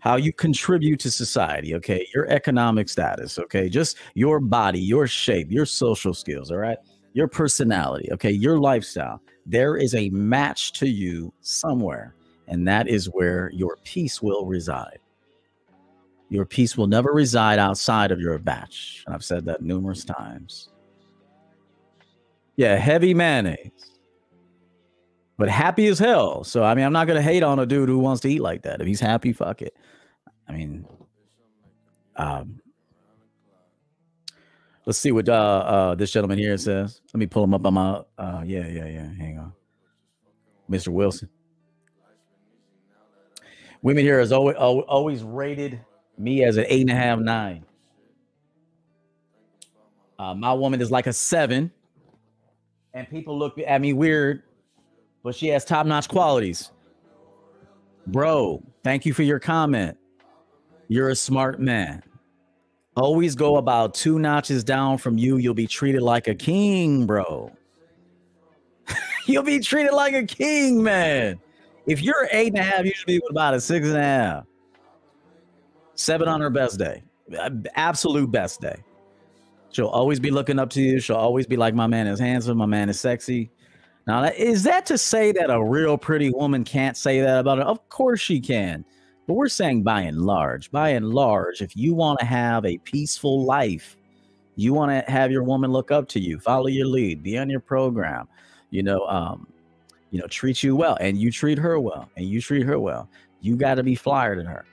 how 0.00 0.16
you 0.16 0.32
contribute 0.32 0.98
to 1.00 1.10
society, 1.10 1.74
okay, 1.76 2.06
your 2.12 2.26
economic 2.26 2.88
status, 2.88 3.38
okay, 3.38 3.68
just 3.68 3.96
your 4.14 4.40
body, 4.40 4.80
your 4.80 5.06
shape, 5.06 5.50
your 5.50 5.64
social 5.64 6.12
skills, 6.12 6.50
all 6.50 6.58
right, 6.58 6.78
your 7.12 7.28
personality, 7.28 8.08
okay, 8.12 8.30
your 8.30 8.58
lifestyle. 8.58 9.22
There 9.46 9.76
is 9.76 9.94
a 9.94 10.10
match 10.10 10.72
to 10.74 10.88
you 10.88 11.32
somewhere, 11.40 12.14
and 12.48 12.66
that 12.66 12.88
is 12.88 13.06
where 13.06 13.50
your 13.54 13.78
peace 13.84 14.20
will 14.20 14.44
reside. 14.44 14.98
Your 16.28 16.44
peace 16.44 16.76
will 16.76 16.88
never 16.88 17.12
reside 17.12 17.58
outside 17.58 18.10
of 18.10 18.20
your 18.20 18.38
batch. 18.38 19.04
And 19.06 19.14
I've 19.14 19.24
said 19.24 19.44
that 19.44 19.62
numerous 19.62 20.04
times. 20.04 20.70
Yeah, 22.56 22.76
heavy 22.76 23.14
mayonnaise. 23.14 23.70
But 25.38 25.50
happy 25.50 25.86
as 25.86 25.98
hell. 25.98 26.42
So 26.44 26.64
I 26.64 26.74
mean, 26.74 26.84
I'm 26.84 26.92
not 26.92 27.06
gonna 27.06 27.22
hate 27.22 27.42
on 27.42 27.58
a 27.58 27.66
dude 27.66 27.88
who 27.88 27.98
wants 27.98 28.22
to 28.22 28.28
eat 28.28 28.40
like 28.40 28.62
that. 28.62 28.80
If 28.80 28.86
he's 28.86 29.00
happy, 29.00 29.32
fuck 29.32 29.62
it. 29.62 29.76
I 30.48 30.52
mean, 30.52 30.86
um, 32.16 32.60
let's 34.86 34.98
see 34.98 35.12
what 35.12 35.28
uh, 35.28 35.32
uh 35.32 35.94
this 35.94 36.10
gentleman 36.10 36.38
here 36.38 36.56
says. 36.56 37.02
Let 37.12 37.18
me 37.18 37.26
pull 37.26 37.44
him 37.44 37.52
up 37.52 37.66
on 37.66 37.74
my 37.74 38.02
uh 38.18 38.42
yeah, 38.46 38.66
yeah, 38.66 38.86
yeah. 38.86 39.12
Hang 39.18 39.38
on. 39.38 39.52
Mr. 40.70 40.88
Wilson. 40.88 41.28
Women 43.82 44.02
here 44.02 44.18
is 44.20 44.32
always 44.32 44.56
always 44.56 45.22
rated 45.22 45.78
me 46.18 46.44
as 46.44 46.56
an 46.56 46.66
eight 46.68 46.82
and 46.82 46.90
a 46.90 46.94
half, 46.94 47.18
nine. 47.18 47.64
Uh, 50.18 50.34
my 50.34 50.52
woman 50.52 50.80
is 50.80 50.90
like 50.90 51.06
a 51.06 51.12
seven 51.12 51.70
and 52.96 53.08
people 53.10 53.38
look 53.38 53.58
at 53.58 53.80
me 53.82 53.92
weird, 53.92 54.42
but 55.22 55.34
she 55.34 55.48
has 55.48 55.66
top 55.66 55.84
notch 55.84 56.08
qualities. 56.08 56.72
Bro, 58.06 58.62
thank 58.82 59.04
you 59.04 59.12
for 59.12 59.22
your 59.22 59.38
comment. 59.38 59.98
You're 60.88 61.10
a 61.10 61.16
smart 61.16 61.60
man. 61.60 62.02
Always 62.96 63.34
go 63.34 63.58
about 63.58 63.92
two 63.92 64.18
notches 64.18 64.64
down 64.64 64.96
from 64.96 65.18
you. 65.18 65.36
You'll 65.36 65.52
be 65.52 65.66
treated 65.66 66.00
like 66.00 66.26
a 66.26 66.34
king, 66.34 67.04
bro. 67.04 67.52
You'll 69.26 69.42
be 69.42 69.60
treated 69.60 69.92
like 69.92 70.14
a 70.14 70.24
king, 70.24 70.82
man. 70.82 71.38
If 71.86 72.00
you're 72.00 72.28
eight 72.32 72.48
and 72.48 72.58
a 72.58 72.62
half, 72.62 72.86
you 72.86 72.92
should 72.94 73.06
be 73.06 73.20
about 73.28 73.52
a 73.52 73.60
six 73.60 73.86
and 73.86 73.96
a 73.96 74.02
half. 74.02 74.44
Seven 75.96 76.28
on 76.28 76.40
her 76.40 76.50
best 76.50 76.78
day. 76.78 77.02
Absolute 77.74 78.30
best 78.30 78.60
day. 78.60 78.76
She'll 79.70 79.88
always 79.88 80.20
be 80.20 80.30
looking 80.30 80.58
up 80.58 80.70
to 80.70 80.80
you. 80.80 81.00
She'll 81.00 81.16
always 81.16 81.46
be 81.46 81.56
like, 81.56 81.74
my 81.74 81.86
man 81.86 82.06
is 82.06 82.20
handsome, 82.20 82.58
my 82.58 82.66
man 82.66 82.88
is 82.88 83.00
sexy. 83.00 83.50
Now, 84.06 84.24
is 84.24 84.62
that 84.62 84.86
to 84.86 84.98
say 84.98 85.32
that 85.32 85.50
a 85.50 85.62
real 85.62 85.98
pretty 85.98 86.30
woman 86.30 86.62
can't 86.62 86.96
say 86.96 87.20
that 87.20 87.40
about 87.40 87.58
her? 87.58 87.64
Of 87.64 87.88
course 87.88 88.20
she 88.20 88.40
can. 88.40 88.84
But 89.26 89.34
we're 89.34 89.48
saying 89.48 89.82
by 89.82 90.02
and 90.02 90.22
large, 90.22 90.70
by 90.70 90.90
and 90.90 91.10
large, 91.10 91.60
if 91.60 91.76
you 91.76 91.94
want 91.94 92.20
to 92.20 92.26
have 92.26 92.64
a 92.64 92.78
peaceful 92.78 93.44
life, 93.44 93.96
you 94.54 94.72
want 94.72 94.92
to 94.92 95.10
have 95.10 95.32
your 95.32 95.42
woman 95.42 95.72
look 95.72 95.90
up 95.90 96.08
to 96.10 96.20
you, 96.20 96.38
follow 96.38 96.68
your 96.68 96.86
lead, 96.86 97.24
be 97.24 97.36
on 97.36 97.50
your 97.50 97.60
program, 97.60 98.28
you 98.70 98.84
know, 98.84 99.00
um, 99.06 99.48
you 100.12 100.20
know, 100.20 100.26
treat 100.28 100.62
you 100.62 100.76
well, 100.76 100.96
and 101.00 101.18
you 101.18 101.32
treat 101.32 101.58
her 101.58 101.80
well, 101.80 102.08
and 102.16 102.26
you 102.26 102.40
treat 102.40 102.62
her 102.62 102.78
well. 102.78 103.10
You 103.40 103.56
got 103.56 103.74
to 103.74 103.82
be 103.82 103.96
flyer 103.96 104.36
than 104.36 104.46
her. 104.46 104.64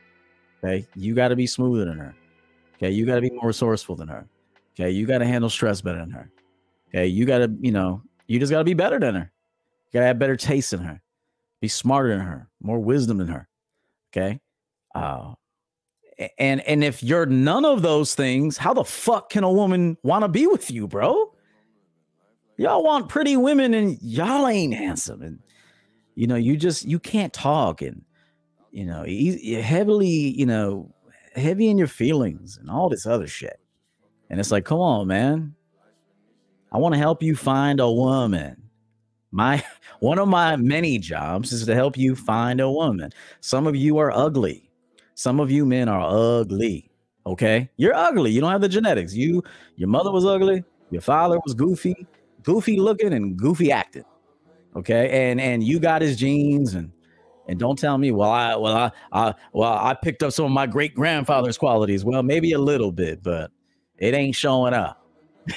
Okay, 0.64 0.88
you 0.96 1.14
got 1.14 1.30
to 1.30 1.36
be 1.36 1.46
smoother 1.46 1.86
than 1.86 1.98
her. 1.98 2.16
Okay, 2.76 2.92
you 2.92 3.06
got 3.06 3.16
to 3.16 3.22
be 3.22 3.32
more 3.32 3.48
resourceful 3.48 3.96
than 3.96 4.08
her. 4.08 4.26
Okay, 4.76 4.90
you 4.90 5.06
got 5.06 5.18
to 5.18 5.26
handle 5.26 5.50
stress 5.50 5.82
better 5.82 6.00
than 6.00 6.12
her. 6.12 6.32
Okay, 6.90 7.08
you 7.08 7.26
got 7.26 7.40
to, 7.40 7.52
you 7.60 7.72
know, 7.72 8.02
you 8.28 8.40
just 8.40 8.52
got 8.52 8.60
to 8.60 8.64
be 8.64 8.74
better 8.74 9.00
than 9.00 9.16
her. 9.16 9.32
You 9.88 9.94
got 9.94 10.00
to 10.02 10.06
have 10.06 10.20
better 10.20 10.38
taste 10.38 10.72
than 10.72 10.82
her, 10.82 11.02
be 11.62 11.68
smarter 11.68 12.10
than 12.10 12.26
her, 12.26 12.50
more 12.62 12.80
wisdom 12.80 13.18
than 13.18 13.28
her. 13.28 13.48
Okay, 14.12 14.40
uh, 14.96 15.34
and 16.38 16.62
and 16.62 16.84
if 16.84 17.04
you're 17.04 17.26
none 17.26 17.66
of 17.66 17.82
those 17.82 18.16
things, 18.16 18.58
how 18.58 18.74
the 18.74 18.86
fuck 18.86 19.30
can 19.30 19.44
a 19.44 19.52
woman 19.52 19.98
want 20.04 20.24
to 20.24 20.30
be 20.30 20.48
with 20.48 20.72
you, 20.72 20.88
bro? 20.88 21.34
Y'all 22.58 22.84
want 22.84 23.10
pretty 23.10 23.36
women 23.36 23.74
and 23.74 23.98
y'all 24.02 24.48
ain't 24.48 24.74
handsome, 24.74 25.22
and 25.24 25.40
you 26.16 26.28
know 26.28 26.36
you 26.36 26.56
just 26.56 26.86
you 26.86 27.00
can't 27.00 27.34
talk 27.34 27.82
and 27.82 28.04
you 28.74 28.86
know 28.86 29.04
he's 29.04 29.64
heavily 29.64 30.08
you 30.08 30.46
know 30.46 30.94
heavy 31.36 31.70
in 31.70 31.78
your 31.78 31.88
feelings 31.88 32.58
and 32.58 32.70
all 32.70 32.90
this 32.90 33.06
other 33.06 33.28
shit. 33.28 33.60
And 34.30 34.40
it's 34.40 34.52
like, 34.52 34.66
come 34.66 34.80
on, 34.80 35.08
man. 35.08 35.56
I 36.72 36.78
want 36.78 36.94
to 36.94 37.00
help 37.00 37.22
you 37.22 37.36
find 37.36 37.80
a 37.80 37.90
woman. 37.90 38.58
My 39.32 39.64
one 40.00 40.20
of 40.20 40.28
my 40.28 40.56
many 40.56 40.98
jobs 40.98 41.52
is 41.52 41.66
to 41.66 41.76
help 41.76 41.98
you 41.98 42.16
find 42.16 42.60
a 42.60 42.70
woman. 42.70 43.12
Some 43.42 43.68
of 43.68 43.76
you 43.76 43.98
are 43.98 44.12
ugly. 44.12 44.70
Some 45.16 45.40
of 45.40 45.52
you 45.52 45.66
men 45.66 45.88
are 45.90 46.02
ugly. 46.02 46.90
Okay? 47.26 47.70
You're 47.78 47.94
ugly. 47.94 48.32
You 48.32 48.42
don't 48.42 48.52
have 48.52 48.62
the 48.62 48.70
genetics. 48.70 49.14
You 49.14 49.44
your 49.76 49.90
mother 49.90 50.12
was 50.12 50.26
ugly, 50.26 50.64
your 50.90 51.02
father 51.02 51.40
was 51.46 51.54
goofy, 51.54 52.08
goofy 52.42 52.80
looking 52.80 53.14
and 53.14 53.38
goofy 53.38 53.72
acting. 53.72 54.06
Okay? 54.76 55.30
And 55.30 55.40
and 55.40 55.64
you 55.64 55.80
got 55.80 56.02
his 56.02 56.18
genes 56.18 56.74
and 56.74 56.92
and 57.48 57.60
don't 57.60 57.78
tell 57.78 57.98
me, 57.98 58.12
well, 58.12 58.32
I 58.32 58.56
well 58.56 58.76
I, 58.76 58.92
I 59.12 59.34
well 59.52 59.74
I 59.74 59.94
picked 59.94 60.24
up 60.24 60.34
some 60.34 60.46
of 60.46 60.52
my 60.52 60.66
great 60.68 60.96
grandfather's 60.96 61.58
qualities. 61.58 62.06
Well, 62.06 62.24
maybe 62.24 62.54
a 62.54 62.60
little 62.60 62.92
bit, 62.92 63.22
but 63.22 63.52
it 63.98 64.14
ain't 64.14 64.36
showing 64.36 64.74
up. 64.74 65.06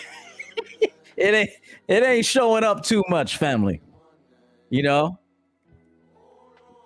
it 1.16 1.34
ain't 1.34 1.50
it 1.88 2.02
ain't 2.02 2.26
showing 2.26 2.64
up 2.64 2.82
too 2.82 3.04
much, 3.08 3.36
family. 3.36 3.80
You 4.70 4.82
know, 4.82 5.18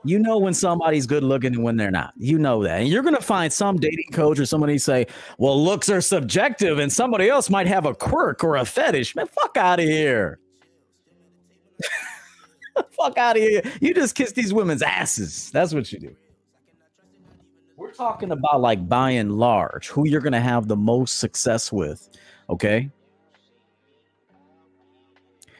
you 0.05 0.19
know 0.19 0.39
when 0.39 0.55
somebody's 0.55 1.07
good 1.07 1.23
looking 1.23 1.55
and 1.55 1.63
when 1.63 1.77
they're 1.77 1.91
not. 1.91 2.13
You 2.17 2.39
know 2.39 2.63
that. 2.63 2.81
And 2.81 2.89
you're 2.89 3.03
going 3.03 3.15
to 3.15 3.23
find 3.23 3.53
some 3.53 3.77
dating 3.77 4.11
coach 4.13 4.39
or 4.39 4.47
somebody 4.47 4.79
say, 4.79 5.07
well, 5.39 5.63
looks 5.63 5.89
are 5.89 6.01
subjective 6.01 6.79
and 6.79 6.93
somebody 6.93 7.29
else 7.29 7.51
might 7.51 7.67
have 7.67 7.87
a 7.87 7.95
quirk 7.95 8.43
or 8.43 8.57
a 8.57 8.65
fetish. 8.65 9.15
Man, 9.15 9.27
fuck 9.27 9.57
out 9.57 9.79
of 9.79 9.87
here. 9.87 10.39
fuck 12.91 13.19
out 13.19 13.37
of 13.37 13.43
here. 13.43 13.63
You 13.81 13.95
just 13.95 14.15
kiss 14.15 14.33
these 14.33 14.53
women's 14.53 14.83
asses. 14.83 15.51
That's 15.51 15.75
what 15.75 15.93
you 15.93 15.99
do. 15.99 16.17
We're 17.77 17.93
talking 17.93 18.31
about 18.31 18.61
like 18.61 18.89
by 18.89 19.11
and 19.11 19.33
large 19.39 19.89
who 19.89 20.07
you're 20.07 20.21
to 20.33 20.41
have 20.41 20.69
the 20.69 20.77
most 20.77 21.19
success 21.19 21.73
with. 21.73 22.11
Okay. 22.49 22.91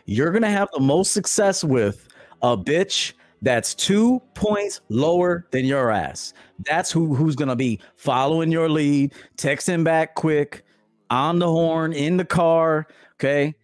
You're 0.05 0.33
to 0.43 0.51
have 0.51 0.69
the 0.73 0.81
most 0.81 1.13
success 1.13 1.65
with 1.65 2.09
a 2.43 2.57
bitch 2.57 3.15
that's 3.43 3.75
two 3.75 4.21
points 4.35 4.81
lower 4.89 5.47
than 5.51 5.65
your 5.65 5.91
ass. 5.91 6.35
That's 6.67 6.91
who 6.91 7.15
who's 7.15 7.37
gonna 7.37 7.57
be 7.57 7.81
following 7.97 8.53
your 8.53 8.69
lead, 8.69 9.15
texting 9.37 9.83
back 9.83 10.15
quick, 10.15 10.65
on 11.11 11.39
the 11.39 11.47
horn, 11.47 11.93
in 11.93 12.17
the 12.17 12.25
car, 12.25 12.87
okay, 13.15 13.55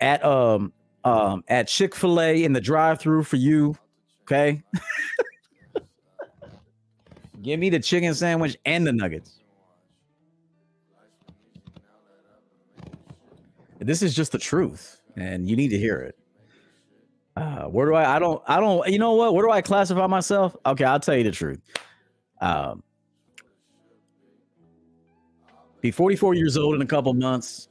at 0.00 0.24
um 0.24 0.72
um 1.04 1.44
at 1.48 1.68
Chick-fil-A 1.68 2.44
in 2.44 2.52
the 2.52 2.60
drive-through 2.60 3.24
for 3.24 3.36
you. 3.36 3.76
Okay. 4.22 4.62
Give 7.42 7.58
me 7.58 7.70
the 7.70 7.80
chicken 7.80 8.14
sandwich 8.14 8.56
and 8.64 8.86
the 8.86 8.92
nuggets. 8.92 9.40
This 13.80 14.00
is 14.00 14.14
just 14.14 14.30
the 14.30 14.38
truth, 14.38 15.00
and 15.16 15.48
you 15.48 15.56
need 15.56 15.70
to 15.70 15.78
hear 15.78 15.96
it. 15.96 16.16
Uh, 17.36 17.64
where 17.64 17.86
do 17.86 17.94
I? 17.94 18.16
I 18.16 18.18
don't. 18.20 18.40
I 18.46 18.60
don't. 18.60 18.88
You 18.88 18.98
know 18.98 19.14
what? 19.14 19.34
Where 19.34 19.44
do 19.44 19.50
I 19.50 19.60
classify 19.60 20.06
myself? 20.06 20.54
Okay, 20.64 20.84
I'll 20.84 21.00
tell 21.00 21.16
you 21.16 21.24
the 21.24 21.32
truth. 21.32 21.60
Um, 22.40 22.84
be 25.80 25.90
44 25.90 26.34
years 26.34 26.56
old 26.56 26.76
in 26.76 26.82
a 26.82 26.86
couple 26.86 27.12
months. 27.14 27.68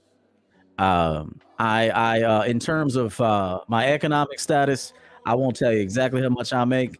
Um, 0.81 1.39
I, 1.59 1.89
I, 1.89 2.21
uh, 2.23 2.43
in 2.43 2.57
terms 2.57 2.95
of 2.95 3.21
uh, 3.21 3.59
my 3.67 3.93
economic 3.93 4.39
status, 4.39 4.93
I 5.27 5.35
won't 5.35 5.55
tell 5.55 5.71
you 5.71 5.79
exactly 5.79 6.23
how 6.23 6.29
much 6.29 6.53
I 6.53 6.65
make, 6.65 6.99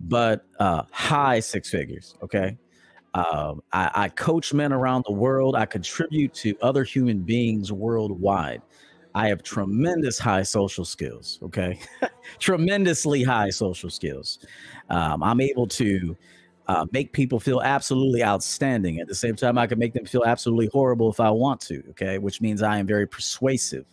but 0.00 0.46
uh, 0.58 0.84
high 0.90 1.40
six 1.40 1.68
figures. 1.68 2.14
Okay. 2.22 2.56
Um, 3.12 3.62
I, 3.70 3.90
I 3.94 4.08
coach 4.08 4.54
men 4.54 4.72
around 4.72 5.04
the 5.06 5.12
world. 5.12 5.56
I 5.56 5.66
contribute 5.66 6.32
to 6.34 6.56
other 6.62 6.84
human 6.84 7.18
beings 7.18 7.70
worldwide. 7.70 8.62
I 9.14 9.28
have 9.28 9.42
tremendous 9.42 10.18
high 10.18 10.42
social 10.42 10.86
skills. 10.86 11.38
Okay. 11.42 11.78
Tremendously 12.38 13.22
high 13.22 13.50
social 13.50 13.90
skills. 13.90 14.38
Um, 14.88 15.22
I'm 15.22 15.42
able 15.42 15.66
to 15.66 16.16
uh, 16.68 16.86
make 16.92 17.12
people 17.12 17.40
feel 17.40 17.62
absolutely 17.62 18.22
outstanding. 18.22 19.00
At 19.00 19.08
the 19.08 19.14
same 19.14 19.34
time, 19.34 19.56
I 19.56 19.66
can 19.66 19.78
make 19.78 19.94
them 19.94 20.04
feel 20.04 20.24
absolutely 20.24 20.68
horrible 20.72 21.10
if 21.10 21.18
I 21.18 21.30
want 21.30 21.60
to. 21.62 21.82
Okay. 21.90 22.18
Which 22.18 22.40
means 22.40 22.62
I 22.62 22.78
am 22.78 22.86
very 22.86 23.06
persuasive. 23.06 23.86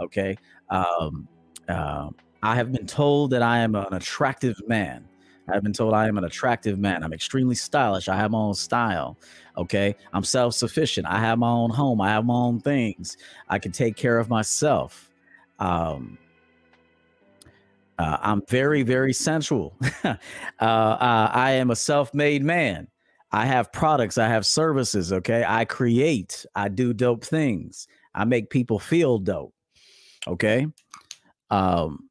Okay. 0.00 0.36
Um, 0.68 1.28
uh, 1.68 2.10
I 2.42 2.56
have 2.56 2.72
been 2.72 2.86
told 2.86 3.30
that 3.30 3.42
I 3.42 3.58
am 3.58 3.76
an 3.76 3.94
attractive 3.94 4.60
man. 4.66 5.04
I've 5.48 5.62
been 5.62 5.72
told 5.72 5.94
I 5.94 6.08
am 6.08 6.18
an 6.18 6.24
attractive 6.24 6.76
man. 6.80 7.04
I'm 7.04 7.12
extremely 7.12 7.54
stylish. 7.54 8.08
I 8.08 8.16
have 8.16 8.32
my 8.32 8.38
own 8.38 8.54
style. 8.54 9.16
Okay. 9.56 9.94
I'm 10.12 10.24
self 10.24 10.54
sufficient. 10.54 11.06
I 11.06 11.20
have 11.20 11.38
my 11.38 11.48
own 11.48 11.70
home. 11.70 12.00
I 12.00 12.10
have 12.10 12.24
my 12.24 12.34
own 12.34 12.58
things. 12.58 13.16
I 13.48 13.60
can 13.60 13.70
take 13.70 13.94
care 13.94 14.18
of 14.18 14.28
myself. 14.28 15.10
Um, 15.60 16.18
uh, 17.98 18.18
I'm 18.20 18.42
very, 18.48 18.82
very 18.82 19.12
sensual. 19.12 19.76
uh, 20.04 20.14
uh, 20.60 21.30
I 21.32 21.52
am 21.52 21.70
a 21.70 21.76
self 21.76 22.12
made 22.12 22.44
man. 22.44 22.88
I 23.32 23.46
have 23.46 23.72
products, 23.72 24.18
I 24.18 24.28
have 24.28 24.46
services. 24.46 25.12
Okay. 25.12 25.44
I 25.46 25.64
create, 25.64 26.46
I 26.54 26.68
do 26.68 26.92
dope 26.92 27.24
things. 27.24 27.88
I 28.14 28.24
make 28.24 28.50
people 28.50 28.78
feel 28.78 29.18
dope. 29.18 29.54
Okay. 30.26 30.66
Um, 31.50 32.08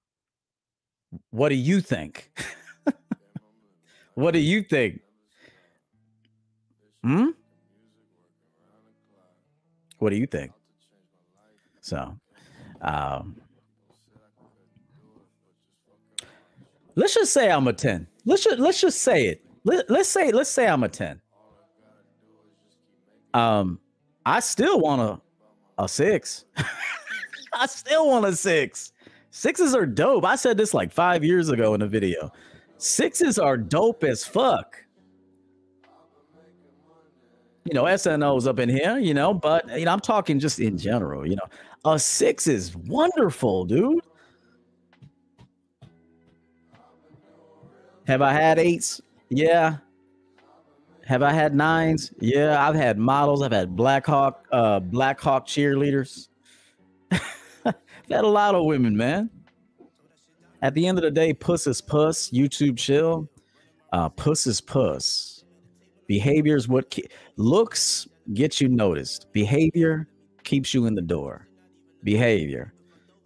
what 1.32 1.50
do 1.50 1.56
you 1.56 1.82
think? 1.82 2.32
what 4.14 4.32
do 4.32 4.40
you 4.40 4.62
think? 4.62 5.02
Hmm? 7.04 7.30
What 10.00 10.10
do 10.10 10.18
you 10.18 10.28
think? 10.28 10.52
So, 11.82 12.18
um, 12.82 13.40
let's 16.96 17.14
just 17.14 17.34
say 17.34 17.50
I'm 17.50 17.68
a 17.68 17.74
10. 17.74 18.08
Let's 18.26 18.44
just 18.44 18.60
let's 18.60 18.82
just 18.82 19.02
say 19.02 19.28
it. 19.28 19.46
Let, 19.64 19.90
let's 19.90 20.10
say 20.10 20.32
let's 20.32 20.50
say 20.50 20.68
I'm 20.68 20.84
a 20.84 20.90
10. 20.90 21.22
Um, 23.34 23.80
I 24.26 24.40
still 24.40 24.80
want 24.80 25.02
a 25.02 25.84
a 25.84 25.88
six. 25.88 26.46
I 27.54 27.68
still 27.68 28.08
want 28.08 28.26
a 28.26 28.36
six. 28.36 28.92
Sixes 29.32 29.76
are 29.76 29.86
dope. 29.86 30.26
I 30.26 30.36
said 30.36 30.58
this 30.58 30.74
like 30.74 30.92
five 30.92 31.24
years 31.24 31.50
ago 31.50 31.74
in 31.74 31.82
a 31.82 31.88
video. 31.88 32.32
Sixes 32.78 33.38
are 33.38 33.58
dope 33.58 34.04
as 34.04 34.26
fuck 34.26 34.86
you 37.66 37.74
know, 37.74 37.84
SNO's 37.84 38.48
up 38.48 38.60
in 38.60 38.70
here, 38.70 39.00
you 39.00 39.14
know, 39.14 39.34
but 39.34 39.68
you 39.78 39.86
know, 39.86 39.92
I'm 39.92 40.00
talking 40.00 40.40
just 40.40 40.60
in 40.60 40.78
general, 40.78 41.28
you 41.28 41.36
know. 41.36 41.48
A 41.84 42.00
six 42.00 42.48
is 42.48 42.76
wonderful, 42.76 43.66
dude. 43.66 44.05
Have 48.08 48.22
I 48.22 48.34
had 48.34 48.60
eights? 48.60 49.02
Yeah. 49.30 49.78
Have 51.06 51.22
I 51.22 51.32
had 51.32 51.54
nines? 51.54 52.12
Yeah, 52.20 52.68
I've 52.68 52.76
had 52.76 52.98
models. 52.98 53.42
I've 53.42 53.52
had 53.52 53.76
Black 53.76 54.06
Hawk, 54.06 54.48
uh, 54.52 54.80
Black 54.80 55.20
Hawk 55.20 55.46
cheerleaders. 55.46 56.30
I've 57.12 57.76
had 58.10 58.24
a 58.24 58.28
lot 58.28 58.56
of 58.56 58.66
women, 58.66 58.98
man. 58.98 59.30
At 60.62 60.74
the 60.74 60.88
end 60.88 60.98
of 60.98 61.04
the 61.04 61.12
day, 61.12 61.32
puss 61.34 61.68
is 61.68 61.82
puss. 61.82 62.32
YouTube 62.32 62.78
chill. 62.78 63.30
Uh, 63.94 64.10
puss 64.10 64.48
is 64.48 64.60
puss. 64.62 65.46
Behavior 66.08 66.56
is 66.56 66.68
what 66.68 66.98
looks 67.38 68.08
gets 68.34 68.60
you 68.60 68.68
noticed. 68.68 69.32
Behavior 69.32 70.08
keeps 70.44 70.74
you 70.74 70.86
in 70.86 70.96
the 70.96 71.02
door. 71.02 71.48
Behavior, 72.04 72.74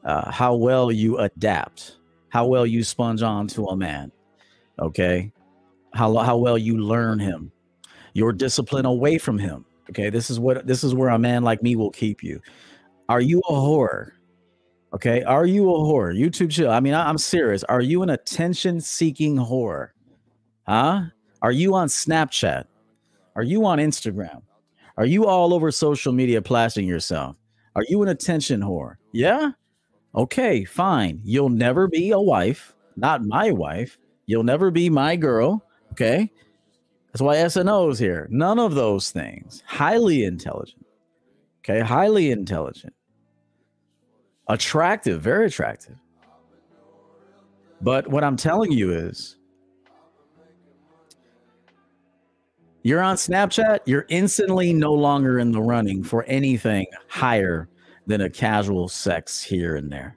uh, 0.05 0.31
how 0.31 0.55
well 0.55 0.91
you 0.91 1.17
adapt, 1.17 1.97
how 2.29 2.45
well 2.45 2.65
you 2.65 2.83
sponge 2.83 3.21
on 3.21 3.47
to 3.47 3.65
a 3.67 3.75
man. 3.75 4.11
Okay, 4.79 5.31
how 5.93 6.15
how 6.17 6.37
well 6.37 6.57
you 6.57 6.77
learn 6.77 7.19
him, 7.19 7.51
your 8.13 8.31
discipline 8.31 8.85
away 8.85 9.17
from 9.17 9.37
him. 9.37 9.65
Okay, 9.89 10.09
this 10.09 10.29
is 10.29 10.39
what 10.39 10.65
this 10.67 10.83
is 10.83 10.93
where 10.93 11.09
a 11.09 11.19
man 11.19 11.43
like 11.43 11.63
me 11.63 11.75
will 11.75 11.91
keep 11.91 12.23
you. 12.23 12.41
Are 13.09 13.21
you 13.21 13.41
a 13.49 13.51
whore? 13.51 14.11
Okay, 14.93 15.23
are 15.23 15.45
you 15.45 15.69
a 15.69 15.77
whore? 15.79 16.17
YouTube 16.17 16.51
chill. 16.51 16.71
I 16.71 16.79
mean, 16.79 16.93
I, 16.93 17.07
I'm 17.09 17.17
serious. 17.17 17.63
Are 17.65 17.81
you 17.81 18.03
an 18.03 18.09
attention 18.09 18.81
seeking 18.81 19.35
whore? 19.35 19.89
Huh? 20.67 21.03
Are 21.41 21.51
you 21.51 21.75
on 21.75 21.87
Snapchat? 21.87 22.65
Are 23.35 23.43
you 23.43 23.65
on 23.65 23.79
Instagram? 23.79 24.41
Are 24.97 25.05
you 25.05 25.25
all 25.25 25.53
over 25.53 25.71
social 25.71 26.11
media 26.11 26.41
plastering 26.41 26.87
yourself? 26.87 27.35
Are 27.75 27.85
you 27.87 28.01
an 28.03 28.09
attention 28.09 28.61
whore? 28.61 28.95
Yeah. 29.11 29.51
Okay, 30.15 30.65
fine. 30.65 31.21
You'll 31.23 31.49
never 31.49 31.87
be 31.87 32.11
a 32.11 32.19
wife, 32.19 32.75
not 32.95 33.23
my 33.23 33.51
wife. 33.51 33.97
You'll 34.29 34.43
never 34.43 34.69
be 34.69 34.91
my 34.91 35.15
girl. 35.15 35.65
Okay. 35.93 36.31
That's 37.07 37.19
why 37.19 37.37
SNO 37.47 37.89
is 37.89 37.97
here. 37.97 38.27
None 38.29 38.59
of 38.59 38.75
those 38.75 39.09
things. 39.09 39.63
Highly 39.65 40.23
intelligent. 40.23 40.85
Okay. 41.61 41.79
Highly 41.79 42.29
intelligent. 42.29 42.93
Attractive, 44.47 45.19
very 45.19 45.47
attractive. 45.47 45.95
But 47.81 48.07
what 48.07 48.23
I'm 48.23 48.35
telling 48.37 48.71
you 48.71 48.93
is 48.93 49.37
you're 52.83 53.01
on 53.01 53.15
Snapchat, 53.15 53.79
you're 53.85 54.05
instantly 54.09 54.73
no 54.73 54.93
longer 54.93 55.39
in 55.39 55.51
the 55.51 55.61
running 55.61 56.03
for 56.03 56.23
anything 56.25 56.85
higher 57.07 57.67
than 58.05 58.21
a 58.21 58.29
casual 58.29 58.89
sex 58.89 59.41
here 59.41 59.75
and 59.75 59.91
there. 59.91 60.15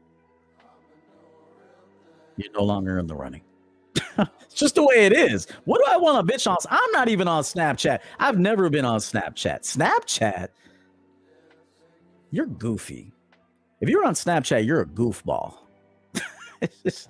You're 2.36 2.52
no 2.52 2.64
longer 2.64 2.98
in 2.98 3.06
the 3.06 3.16
running. 3.16 3.40
It's 4.18 4.54
just 4.54 4.74
the 4.74 4.82
way 4.82 5.06
it 5.06 5.12
is. 5.12 5.46
What 5.64 5.78
do 5.78 5.90
I 5.90 5.96
want 5.96 6.28
a 6.28 6.32
bitch 6.32 6.50
on? 6.50 6.56
I'm 6.70 6.90
not 6.92 7.08
even 7.08 7.28
on 7.28 7.42
Snapchat. 7.42 8.00
I've 8.18 8.38
never 8.38 8.68
been 8.70 8.84
on 8.84 9.00
Snapchat. 9.00 9.62
Snapchat? 9.62 10.48
You're 12.30 12.46
goofy. 12.46 13.12
If 13.80 13.88
you're 13.88 14.04
on 14.04 14.14
Snapchat, 14.14 14.64
you're 14.64 14.82
a 14.82 14.86
goofball. 14.86 15.54
it's, 16.60 16.76
just, 16.82 17.08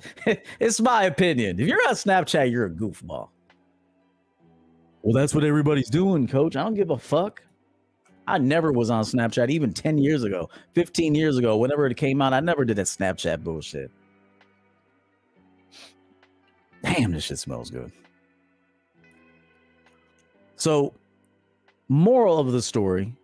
it's 0.59 0.81
my 0.81 1.05
opinion. 1.05 1.61
If 1.61 1.69
you're 1.69 1.87
on 1.88 1.95
Snapchat, 1.95 2.51
you're 2.51 2.67
a 2.67 2.71
goofball. 2.71 3.29
Well, 5.03 5.12
that's 5.12 5.35
what 5.35 5.45
everybody's 5.45 5.91
doing, 5.91 6.27
coach. 6.27 6.57
I 6.57 6.62
don't 6.62 6.75
give 6.75 6.91
a 6.91 6.99
fuck. 6.99 7.43
I 8.27 8.38
never 8.38 8.73
was 8.73 8.88
on 8.88 9.03
Snapchat 9.03 9.51
even 9.51 9.73
10 9.73 9.99
years 9.99 10.23
ago, 10.23 10.49
15 10.75 11.15
years 11.15 11.38
ago, 11.38 11.57
whenever 11.57 11.87
it 11.87 11.97
came 11.97 12.23
out. 12.23 12.33
I 12.33 12.41
never 12.41 12.65
did 12.65 12.77
that 12.77 12.87
Snapchat 12.87 13.43
bullshit. 13.43 13.91
Damn, 16.83 17.12
this 17.12 17.25
shit 17.25 17.38
smells 17.38 17.71
good. 17.71 17.92
So, 20.57 20.95
moral 21.88 22.38
of 22.38 22.53
the 22.53 22.62
story 22.62 23.14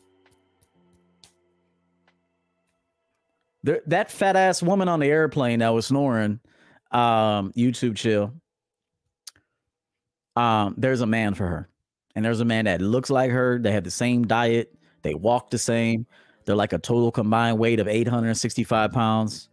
there, 3.62 3.82
that 3.86 4.10
fat 4.10 4.36
ass 4.36 4.62
woman 4.62 4.88
on 4.88 5.00
the 5.00 5.06
airplane 5.06 5.58
that 5.60 5.68
was 5.70 5.86
snoring, 5.86 6.40
um, 6.90 7.52
YouTube 7.52 7.96
chill. 7.96 8.32
Um, 10.36 10.74
there's 10.78 11.00
a 11.00 11.06
man 11.06 11.34
for 11.34 11.46
her, 11.46 11.68
and 12.14 12.24
there's 12.24 12.40
a 12.40 12.44
man 12.44 12.66
that 12.66 12.80
looks 12.80 13.10
like 13.10 13.30
her. 13.30 13.58
They 13.58 13.72
have 13.72 13.84
the 13.84 13.90
same 13.90 14.26
diet, 14.26 14.74
they 15.02 15.14
walk 15.14 15.50
the 15.50 15.58
same. 15.58 16.06
They're 16.44 16.56
like 16.56 16.72
a 16.72 16.78
total 16.78 17.12
combined 17.12 17.58
weight 17.58 17.78
of 17.78 17.88
865 17.88 18.90
pounds. 18.92 19.50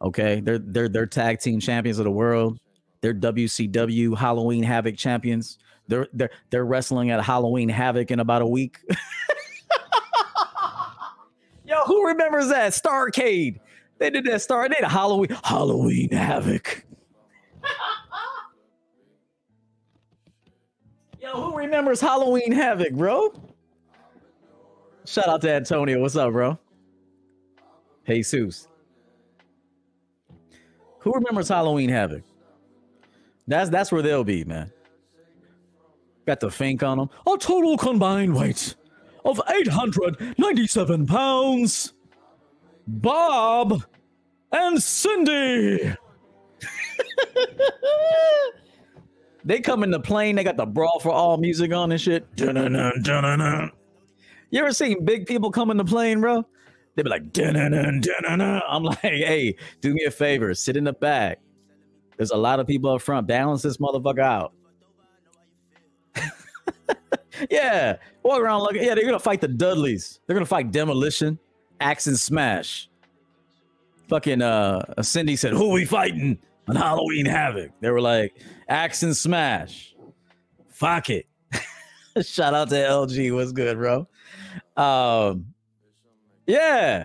Okay, 0.00 0.40
they're 0.40 0.58
they're 0.58 0.88
they're 0.88 1.06
tag 1.06 1.40
team 1.40 1.58
champions 1.58 1.98
of 1.98 2.04
the 2.04 2.10
world. 2.10 2.58
They're 3.02 3.12
WCW 3.12 4.16
Halloween 4.16 4.62
Havoc 4.62 4.96
champions. 4.96 5.58
They're 5.88 6.06
they're 6.14 6.30
they're 6.50 6.64
wrestling 6.64 7.10
at 7.10 7.20
Halloween 7.22 7.68
Havoc 7.68 8.10
in 8.12 8.20
about 8.20 8.40
a 8.42 8.46
week. 8.46 8.78
Yo, 11.66 11.76
who 11.86 12.06
remembers 12.06 12.48
that 12.48 12.72
Starcade? 12.72 13.58
They 13.98 14.10
did 14.10 14.24
that 14.26 14.40
star. 14.40 14.68
They 14.68 14.76
did 14.76 14.84
Halloween 14.84 15.36
Halloween 15.42 16.10
Havoc. 16.12 16.84
Yo, 21.20 21.32
who 21.32 21.56
remembers 21.56 22.00
Halloween 22.00 22.52
Havoc, 22.52 22.92
bro? 22.92 23.32
Shout 25.04 25.28
out 25.28 25.40
to 25.42 25.52
Antonio. 25.52 26.00
What's 26.00 26.14
up, 26.14 26.30
bro? 26.32 26.56
Hey, 28.04 28.20
Seuss. 28.20 28.68
Who 31.00 31.12
remembers 31.12 31.48
Halloween 31.48 31.88
Havoc? 31.88 32.22
That's 33.46 33.70
that's 33.70 33.90
where 33.90 34.02
they'll 34.02 34.24
be, 34.24 34.44
man. 34.44 34.70
Got 36.26 36.40
the 36.40 36.50
fink 36.50 36.82
on 36.82 36.98
them. 36.98 37.10
A 37.26 37.36
total 37.38 37.76
combined 37.76 38.34
weight 38.34 38.76
of 39.24 39.40
897 39.48 41.06
pounds. 41.06 41.94
Bob 42.86 43.82
and 44.52 44.82
Cindy. 44.82 45.94
they 49.44 49.60
come 49.60 49.82
in 49.82 49.90
the 49.90 50.00
plane. 50.00 50.36
They 50.36 50.44
got 50.44 50.56
the 50.56 50.66
brawl 50.66 51.00
for 51.00 51.10
all 51.10 51.36
music 51.38 51.72
on 51.72 51.90
and 51.92 52.00
shit. 52.00 52.34
Dun-dun-dun, 52.36 53.02
dun-dun-dun. 53.02 53.70
You 54.50 54.60
ever 54.60 54.72
seen 54.72 55.04
big 55.04 55.26
people 55.26 55.50
come 55.50 55.70
in 55.70 55.76
the 55.76 55.84
plane, 55.84 56.20
bro? 56.20 56.46
They 56.94 57.02
be 57.02 57.08
like, 57.08 57.32
dun-dun-dun, 57.32 58.00
dun-dun-dun. 58.00 58.62
I'm 58.68 58.82
like, 58.84 58.98
hey, 59.02 59.56
do 59.80 59.94
me 59.94 60.04
a 60.04 60.10
favor, 60.10 60.54
sit 60.54 60.76
in 60.76 60.84
the 60.84 60.92
back. 60.92 61.40
There's 62.16 62.30
a 62.30 62.36
lot 62.36 62.60
of 62.60 62.66
people 62.66 62.90
up 62.90 63.02
front. 63.02 63.26
Balance 63.26 63.62
this 63.62 63.78
motherfucker 63.78 64.20
out. 64.20 64.52
yeah, 67.50 67.96
walk 68.22 68.40
around 68.40 68.62
looking. 68.62 68.82
Yeah, 68.82 68.94
they're 68.94 69.04
gonna 69.04 69.18
fight 69.18 69.40
the 69.40 69.48
Dudleys. 69.48 70.20
They're 70.26 70.34
gonna 70.34 70.46
fight 70.46 70.70
Demolition, 70.70 71.38
Axe 71.80 72.06
and 72.06 72.18
Smash. 72.18 72.88
Fucking 74.08 74.42
uh, 74.42 75.02
Cindy 75.02 75.36
said, 75.36 75.52
"Who 75.52 75.70
we 75.70 75.84
fighting 75.84 76.38
on 76.68 76.76
Halloween 76.76 77.26
Havoc?" 77.26 77.70
They 77.80 77.90
were 77.90 78.00
like, 78.00 78.34
Axe 78.68 79.02
and 79.02 79.16
Smash." 79.16 79.96
Fuck 80.68 81.10
it. 81.10 81.26
Shout 82.22 82.54
out 82.54 82.68
to 82.70 82.74
LG. 82.74 83.34
What's 83.34 83.52
good, 83.52 83.78
bro? 83.78 84.08
Um, 84.76 85.46
yeah, 86.46 87.04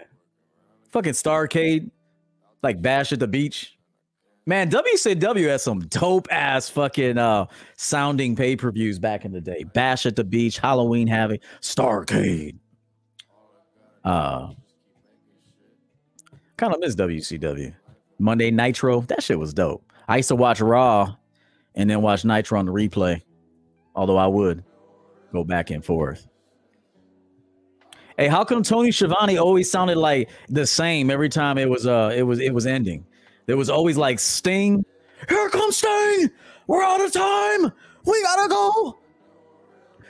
fucking 0.89 1.13
Starcade, 1.13 1.91
like 2.63 2.81
Bash 2.81 3.13
at 3.13 3.19
the 3.19 3.27
Beach. 3.27 3.76
Man, 4.47 4.71
WCW 4.71 5.49
had 5.49 5.59
some 5.59 5.79
dope 5.81 6.29
ass 6.31 6.69
fucking 6.69 7.17
uh 7.17 7.47
sounding 7.75 8.33
pay 8.33 8.55
per 8.55 8.71
views 8.71 8.97
back 8.97 9.25
in 9.25 9.33
the 9.33 9.41
day. 9.41 9.65
Bash 9.73 10.05
at 10.05 10.15
the 10.15 10.23
Beach, 10.23 10.57
Halloween 10.57 11.05
Havoc, 11.05 11.41
Starcade. 11.61 12.55
Uh, 14.05 14.53
kind 16.55 16.73
of 16.73 16.79
miss 16.79 16.95
WCW. 16.95 17.75
Monday 18.19 18.49
Nitro, 18.49 19.01
that 19.01 19.21
shit 19.21 19.37
was 19.37 19.53
dope. 19.53 19.83
I 20.07 20.15
used 20.15 20.29
to 20.29 20.35
watch 20.35 20.61
Raw 20.61 21.13
and 21.75 21.89
then 21.89 22.01
watch 22.01 22.23
Nitro 22.23 22.57
on 22.57 22.65
the 22.65 22.71
replay, 22.71 23.21
although 23.95 24.17
I 24.17 24.27
would 24.27 24.63
go 25.33 25.43
back 25.43 25.71
and 25.71 25.83
forth. 25.83 26.25
Hey, 28.17 28.29
how 28.29 28.45
come 28.45 28.63
Tony 28.63 28.93
Schiavone 28.93 29.37
always 29.37 29.69
sounded 29.69 29.97
like 29.97 30.29
the 30.47 30.65
same 30.65 31.11
every 31.11 31.27
time 31.27 31.57
it 31.57 31.69
was 31.69 31.85
uh 31.85 32.13
it 32.15 32.23
was 32.23 32.39
it 32.39 32.53
was 32.53 32.65
ending? 32.65 33.05
There 33.47 33.57
was 33.57 33.69
always 33.69 33.97
like 33.97 34.19
Sting. 34.19 34.85
Here 35.27 35.49
comes 35.49 35.77
Sting. 35.77 36.29
We're 36.67 36.83
out 36.83 37.01
of 37.01 37.11
time. 37.11 37.71
We 38.05 38.21
gotta 38.21 38.49
go. 38.49 38.99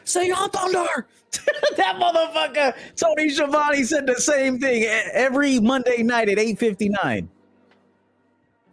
Sing 0.03 0.33
on 0.33 0.49
thunder. 0.49 1.07
that 1.77 1.97
motherfucker, 1.97 2.73
Tony 2.95 3.29
Schiavone 3.29 3.83
said 3.83 4.07
the 4.07 4.15
same 4.15 4.59
thing 4.59 4.83
every 5.13 5.59
Monday 5.59 6.01
night 6.01 6.29
at 6.29 6.37
8:59. 6.39 7.27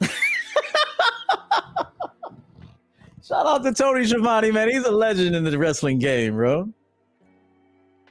Shout 3.22 3.46
out 3.46 3.62
to 3.64 3.72
Tony 3.74 4.06
Schiavone, 4.06 4.50
man. 4.50 4.70
He's 4.70 4.84
a 4.84 4.90
legend 4.90 5.36
in 5.36 5.44
the 5.44 5.58
wrestling 5.58 5.98
game, 5.98 6.36
bro. 6.36 6.70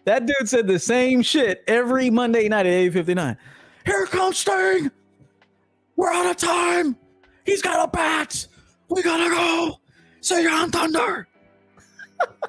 That 0.06 0.28
dude 0.28 0.48
said 0.50 0.68
the 0.68 0.78
same 0.78 1.24
shit 1.24 1.64
every 1.68 2.10
Monday 2.12 2.48
night 2.48 2.68
at 2.68 2.74
8:59. 2.94 3.38
Here 3.86 4.06
comes 4.06 4.38
Sting. 4.38 4.92
We're 5.96 6.12
out 6.12 6.30
of 6.30 6.38
time. 6.38 6.98
He's 7.46 7.62
got 7.62 7.88
a 7.88 7.92
bat. 7.92 8.48
We 8.90 9.04
gotta 9.04 9.30
go. 9.30 9.80
Sing 10.22 10.48
on 10.48 10.72
thunder. 10.72 11.28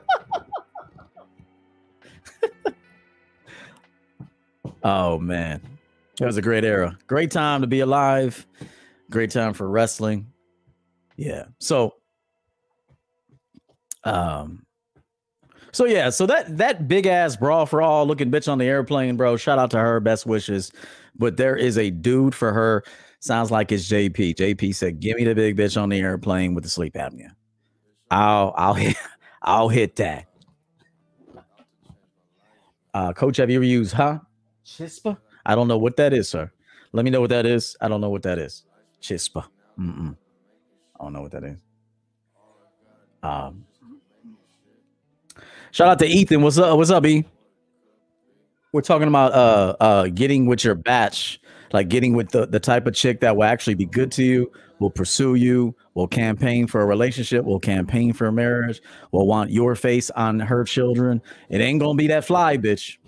oh 4.85 5.19
man. 5.19 5.61
that 6.19 6.27
was 6.27 6.37
a 6.37 6.43
great 6.43 6.65
era. 6.65 6.97
Great 7.07 7.31
time 7.31 7.63
to 7.63 7.67
be 7.67 7.81
alive. 7.81 8.47
Great 9.11 9.31
time 9.31 9.53
for 9.53 9.69
wrestling. 9.69 10.27
Yeah. 11.17 11.47
So 11.59 11.95
um 14.05 14.65
so 15.73 15.87
yeah, 15.87 16.11
so 16.11 16.27
that 16.27 16.57
that 16.59 16.87
big 16.87 17.07
ass 17.07 17.37
brawl 17.37 17.67
for 17.67 17.83
all 17.83 18.07
looking 18.07 18.31
bitch 18.31 18.51
on 18.51 18.59
the 18.59 18.67
airplane, 18.67 19.17
bro. 19.17 19.37
Shout 19.37 19.59
out 19.59 19.73
to 19.73 19.79
her. 19.79 19.99
Best 19.99 20.25
wishes. 20.25 20.71
But 21.17 21.37
there 21.37 21.57
is 21.57 21.79
a 21.79 21.91
dude 21.91 22.35
for 22.35 22.53
her 22.53 22.85
Sounds 23.25 23.51
like 23.51 23.73
it's 23.73 23.89
JP. 23.89 24.35
JP 24.35 24.75
said, 24.75 25.01
"Give 25.01 25.17
me 25.17 25.25
the 25.25 25.35
big 25.35 25.57
bitch 25.57 25.81
on 25.81 25.89
the 25.89 25.99
airplane 25.99 26.53
with 26.53 26.63
the 26.63 26.69
sleep 26.69 26.93
apnea." 26.93 27.31
I'll 28.11 28.53
I'll 28.55 28.75
hit 28.75 28.97
I'll 29.43 29.71
hit 29.71 29.97
that. 29.97 30.27
Uh, 32.93 33.15
Coach, 33.15 33.39
have 33.39 33.49
you 33.49 33.57
ever 33.57 33.65
used 33.65 33.95
huh? 33.95 34.19
Chispa? 34.67 35.17
I 35.47 35.55
don't 35.55 35.69
know 35.69 35.79
what 35.79 35.97
that 35.97 36.13
is, 36.13 36.29
sir. 36.29 36.53
Let 36.93 37.07
me 37.07 37.11
know 37.11 37.23
what 37.23 37.31
that 37.31 37.47
is. 37.47 37.79
I 37.81 37.89
don't 37.89 38.03
know 38.03 38.11
what 38.11 38.25
that 38.25 38.39
is. 38.39 38.65
Chispa. 39.01 39.47
Mm-mm. 39.81 40.15
I 41.01 41.05
don't 41.05 41.15
know 41.15 41.23
what 41.23 41.33
that 41.33 41.45
is. 41.45 41.59
Um, 43.23 43.65
shout 45.71 45.89
out 45.89 45.99
to 46.01 46.07
Ethan. 46.07 46.43
What's 46.43 46.59
up? 46.59 46.77
What's 46.77 46.91
up, 46.91 47.07
E? 47.07 47.25
We're 48.75 48.83
talking 48.83 49.09
about 49.09 49.33
uh 49.33 49.77
uh 49.81 50.07
getting 50.09 50.45
with 50.45 50.63
your 50.63 50.75
batch, 50.75 51.41
like 51.75 51.89
getting 51.89 52.15
with 52.15 52.31
the, 52.31 52.47
the 52.47 52.61
type 52.61 52.87
of 52.87 52.95
chick 52.95 53.19
that 53.21 53.37
will 53.37 53.43
actually 53.43 53.75
be 53.75 53.85
good 53.85 54.13
to 54.13 54.23
you, 54.23 54.51
will 54.79 54.91
pursue 54.91 55.35
you, 55.35 55.75
will 55.95 56.07
campaign 56.07 56.69
for 56.69 56.81
a 56.81 56.87
relationship, 56.87 57.45
will 57.45 57.59
campaign 57.59 58.13
for 58.13 58.29
a 58.29 58.33
marriage, 58.33 58.81
will 59.11 59.27
want 59.27 59.51
your 59.51 59.75
face 59.75 60.09
on 60.11 60.39
her 60.39 60.63
children. 60.63 61.21
It 61.49 61.61
ain't 61.61 61.81
gonna 61.81 61.97
be 61.97 62.07
that 62.07 62.25
fly 62.25 62.57
bitch. 62.57 62.99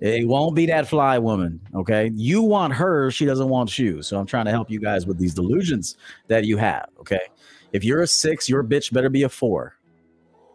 It 0.00 0.26
won't 0.26 0.56
be 0.56 0.64
that 0.66 0.88
fly 0.88 1.18
woman. 1.18 1.60
Okay. 1.74 2.10
You 2.14 2.40
want 2.40 2.72
her, 2.72 3.10
she 3.10 3.26
doesn't 3.26 3.50
want 3.50 3.78
you. 3.78 4.00
So 4.00 4.18
I'm 4.18 4.26
trying 4.26 4.46
to 4.46 4.50
help 4.50 4.70
you 4.70 4.80
guys 4.80 5.06
with 5.06 5.18
these 5.18 5.34
delusions 5.34 5.98
that 6.28 6.46
you 6.46 6.56
have. 6.56 6.88
Okay. 7.00 7.20
If 7.74 7.84
you're 7.84 8.00
a 8.00 8.06
six, 8.06 8.48
your 8.48 8.64
bitch 8.64 8.90
better 8.90 9.10
be 9.10 9.24
a 9.24 9.28
four. 9.28 9.73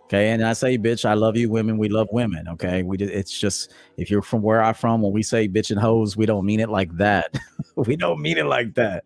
Okay. 0.09 0.31
And 0.31 0.43
I 0.43 0.53
say, 0.53 0.75
bitch, 0.75 1.05
I 1.05 1.13
love 1.13 1.37
you, 1.37 1.51
women. 1.51 1.77
We 1.77 1.87
love 1.87 2.07
women. 2.11 2.47
Okay. 2.47 2.81
We 2.81 2.97
did, 2.97 3.11
it's 3.11 3.39
just 3.39 3.73
if 3.95 4.09
you're 4.09 4.23
from 4.23 4.41
where 4.41 4.63
I'm 4.63 4.73
from, 4.73 5.03
when 5.03 5.13
we 5.13 5.21
say 5.21 5.47
bitch 5.47 5.69
and 5.69 5.79
hoes, 5.79 6.17
we 6.17 6.25
don't 6.25 6.47
mean 6.47 6.59
it 6.59 6.69
like 6.69 6.91
that. 6.97 7.37
we 7.75 7.95
don't 7.95 8.19
mean 8.19 8.39
it 8.39 8.47
like 8.47 8.73
that. 8.73 9.05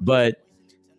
But 0.00 0.44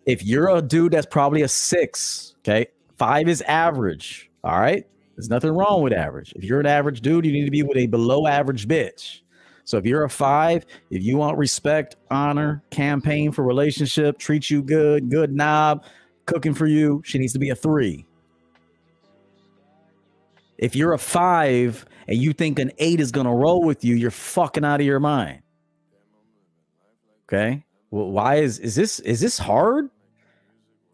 if 0.06 0.24
you're 0.24 0.48
a 0.50 0.62
dude 0.62 0.94
that's 0.94 1.06
probably 1.06 1.42
a 1.42 1.50
six, 1.50 2.36
okay, 2.40 2.68
five 2.98 3.28
is 3.28 3.42
average. 3.42 4.32
All 4.42 4.58
right. 4.58 4.88
There's 5.18 5.30
nothing 5.30 5.52
wrong 5.52 5.82
with 5.82 5.92
average. 5.92 6.32
If 6.38 6.46
you're 6.46 6.62
an 6.62 6.66
average 6.66 7.02
dude, 7.02 7.26
you 7.26 7.34
need 7.34 7.46
to 7.46 7.52
be 7.52 7.64
with 7.64 7.78
a 7.78 7.88
below 7.88 8.28
average 8.28 8.70
bitch. 8.70 9.20
So 9.66 9.78
if 9.78 9.86
you're 9.86 10.06
a 10.06 10.10
five, 10.10 10.66
if 10.92 11.04
you 11.04 11.18
want 11.18 11.38
respect, 11.38 11.98
honor, 12.10 12.64
campaign 12.70 13.34
for 13.34 13.44
relationship, 13.44 14.18
treat 14.18 14.50
you 14.50 14.62
good, 14.62 15.10
good 15.10 15.34
knob, 15.34 15.84
cooking 16.26 16.54
for 16.54 16.68
you, 16.68 17.02
she 17.04 17.18
needs 17.18 17.34
to 17.34 17.40
be 17.40 17.50
a 17.50 17.56
three. 17.56 18.06
If 20.66 20.76
you're 20.76 20.94
a 20.94 20.98
five 20.98 21.86
and 22.08 22.18
you 22.18 22.34
think 22.34 22.58
an 22.58 22.72
eight 22.80 23.00
is 23.00 23.12
gonna 23.12 23.36
roll 23.36 23.64
with 23.64 23.86
you, 23.86 23.94
you're 23.94 24.10
fucking 24.10 24.66
out 24.66 24.80
of 24.80 24.86
your 24.86 25.00
mind. 25.00 25.44
Okay. 27.28 27.64
Well, 27.92 28.10
why 28.10 28.38
is 28.38 28.58
is 28.58 28.74
this 28.74 29.00
is 29.02 29.22
this 29.22 29.38
hard? 29.38 29.92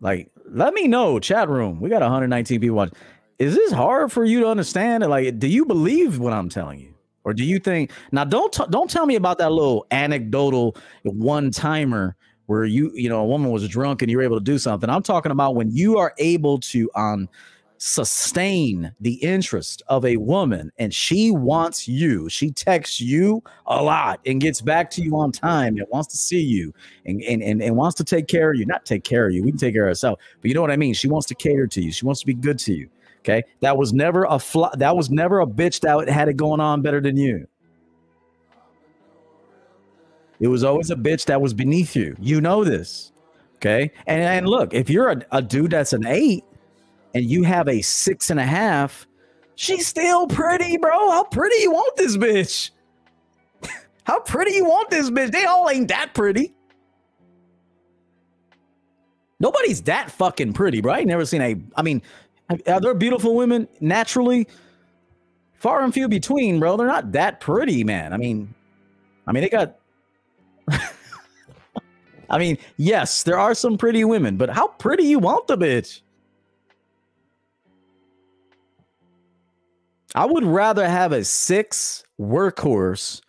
Like, 0.01 0.29
let 0.45 0.73
me 0.73 0.89
know, 0.89 1.19
chat 1.19 1.47
room. 1.47 1.79
We 1.79 1.89
got 1.89 2.01
119 2.01 2.59
people 2.59 2.75
watching. 2.75 2.97
Is 3.39 3.55
this 3.55 3.71
hard 3.71 4.11
for 4.11 4.25
you 4.25 4.41
to 4.41 4.47
understand? 4.47 5.05
Like, 5.05 5.39
do 5.39 5.47
you 5.47 5.63
believe 5.63 6.19
what 6.19 6.33
I'm 6.33 6.49
telling 6.49 6.79
you? 6.79 6.93
Or 7.23 7.33
do 7.33 7.45
you 7.45 7.57
think 7.57 7.91
now 8.11 8.25
don't 8.25 8.51
t- 8.51 8.65
don't 8.71 8.89
tell 8.89 9.05
me 9.05 9.15
about 9.15 9.37
that 9.37 9.53
little 9.53 9.85
anecdotal 9.91 10.75
one 11.03 11.49
timer 11.49 12.17
where 12.47 12.65
you 12.65 12.91
you 12.93 13.07
know 13.07 13.21
a 13.21 13.25
woman 13.25 13.51
was 13.51 13.65
drunk 13.69 14.01
and 14.01 14.11
you 14.11 14.17
were 14.17 14.23
able 14.23 14.37
to 14.37 14.43
do 14.43 14.57
something. 14.57 14.89
I'm 14.89 15.03
talking 15.03 15.31
about 15.31 15.55
when 15.55 15.71
you 15.71 15.97
are 15.97 16.13
able 16.17 16.59
to 16.59 16.91
on 16.93 17.13
um, 17.13 17.29
sustain 17.83 18.93
the 18.99 19.13
interest 19.23 19.81
of 19.87 20.05
a 20.05 20.15
woman 20.17 20.71
and 20.77 20.93
she 20.93 21.31
wants 21.31 21.87
you. 21.87 22.29
She 22.29 22.51
texts 22.51 23.01
you 23.01 23.41
a 23.65 23.81
lot 23.81 24.19
and 24.27 24.39
gets 24.39 24.61
back 24.61 24.91
to 24.91 25.01
you 25.01 25.17
on 25.17 25.31
time 25.31 25.77
and 25.77 25.87
wants 25.89 26.09
to 26.09 26.17
see 26.17 26.41
you 26.41 26.75
and, 27.07 27.23
and, 27.23 27.41
and, 27.41 27.59
and 27.59 27.75
wants 27.75 27.95
to 27.95 28.03
take 28.03 28.27
care 28.27 28.51
of 28.51 28.57
you. 28.57 28.67
Not 28.67 28.85
take 28.85 29.03
care 29.03 29.25
of 29.25 29.33
you 29.33 29.43
we 29.43 29.49
can 29.49 29.57
take 29.57 29.73
care 29.73 29.85
of 29.85 29.89
ourselves 29.89 30.21
but 30.41 30.49
you 30.49 30.53
know 30.53 30.61
what 30.61 30.69
i 30.69 30.77
mean? 30.77 30.93
She 30.93 31.07
wants 31.07 31.25
to 31.29 31.35
cater 31.35 31.65
to 31.65 31.81
you. 31.81 31.91
She 31.91 32.05
wants 32.05 32.21
to 32.21 32.27
be 32.27 32.35
good 32.35 32.59
to 32.59 32.73
you 32.73 32.87
okay? 33.21 33.43
That 33.61 33.75
was 33.77 33.93
never 33.93 34.25
a 34.25 34.37
fl- 34.37 34.75
that 34.77 34.95
was 34.95 35.09
never 35.09 35.41
a 35.41 35.47
bitch 35.47 35.79
that 35.81 36.07
had 36.07 36.29
it 36.29 36.37
going 36.37 36.59
on 36.59 36.83
better 36.83 37.01
than 37.01 37.17
you. 37.17 37.47
It 40.39 40.49
was 40.49 40.63
always 40.63 40.91
a 40.91 40.95
bitch 40.95 41.25
that 41.25 41.41
was 41.41 41.55
beneath 41.55 41.95
you. 41.95 42.15
You 42.19 42.41
know 42.41 42.63
this 42.63 43.11
okay? 43.55 43.91
And, 44.05 44.21
and 44.21 44.47
look 44.47 44.75
if 44.75 44.87
you're 44.87 45.09
a, 45.09 45.21
a 45.31 45.41
dude 45.41 45.71
that's 45.71 45.93
an 45.93 46.05
eight 46.05 46.43
and 47.13 47.25
you 47.25 47.43
have 47.43 47.67
a 47.67 47.81
six 47.81 48.29
and 48.29 48.39
a 48.39 48.45
half, 48.45 49.07
she's 49.55 49.87
still 49.87 50.27
pretty, 50.27 50.77
bro. 50.77 51.11
How 51.11 51.23
pretty 51.23 51.61
you 51.61 51.71
want 51.71 51.95
this 51.97 52.17
bitch? 52.17 52.71
How 54.03 54.19
pretty 54.19 54.53
you 54.53 54.65
want 54.65 54.89
this 54.89 55.09
bitch? 55.09 55.31
They 55.31 55.45
all 55.45 55.69
ain't 55.69 55.87
that 55.89 56.13
pretty. 56.13 56.53
Nobody's 59.39 59.81
that 59.83 60.11
fucking 60.11 60.53
pretty, 60.53 60.81
bro. 60.81 60.93
I 60.93 61.03
never 61.03 61.25
seen 61.25 61.41
a. 61.41 61.55
I 61.75 61.81
mean, 61.81 62.01
are 62.67 62.79
there 62.79 62.93
beautiful 62.93 63.35
women 63.35 63.67
naturally? 63.79 64.47
Far 65.55 65.83
and 65.83 65.93
few 65.93 66.07
between, 66.07 66.59
bro. 66.59 66.77
They're 66.77 66.87
not 66.87 67.11
that 67.13 67.39
pretty, 67.39 67.83
man. 67.83 68.13
I 68.13 68.17
mean, 68.17 68.53
I 69.27 69.31
mean, 69.31 69.41
they 69.43 69.49
got. 69.49 69.77
I 72.29 72.37
mean, 72.37 72.57
yes, 72.77 73.23
there 73.23 73.37
are 73.37 73.53
some 73.53 73.77
pretty 73.77 74.03
women, 74.05 74.37
but 74.37 74.49
how 74.49 74.67
pretty 74.67 75.03
you 75.03 75.19
want 75.19 75.47
the 75.47 75.57
bitch? 75.57 76.01
I 80.15 80.25
would 80.25 80.43
rather 80.43 80.87
have 80.87 81.11
a 81.11 81.23
six 81.23 82.03
workhorse 82.19 83.21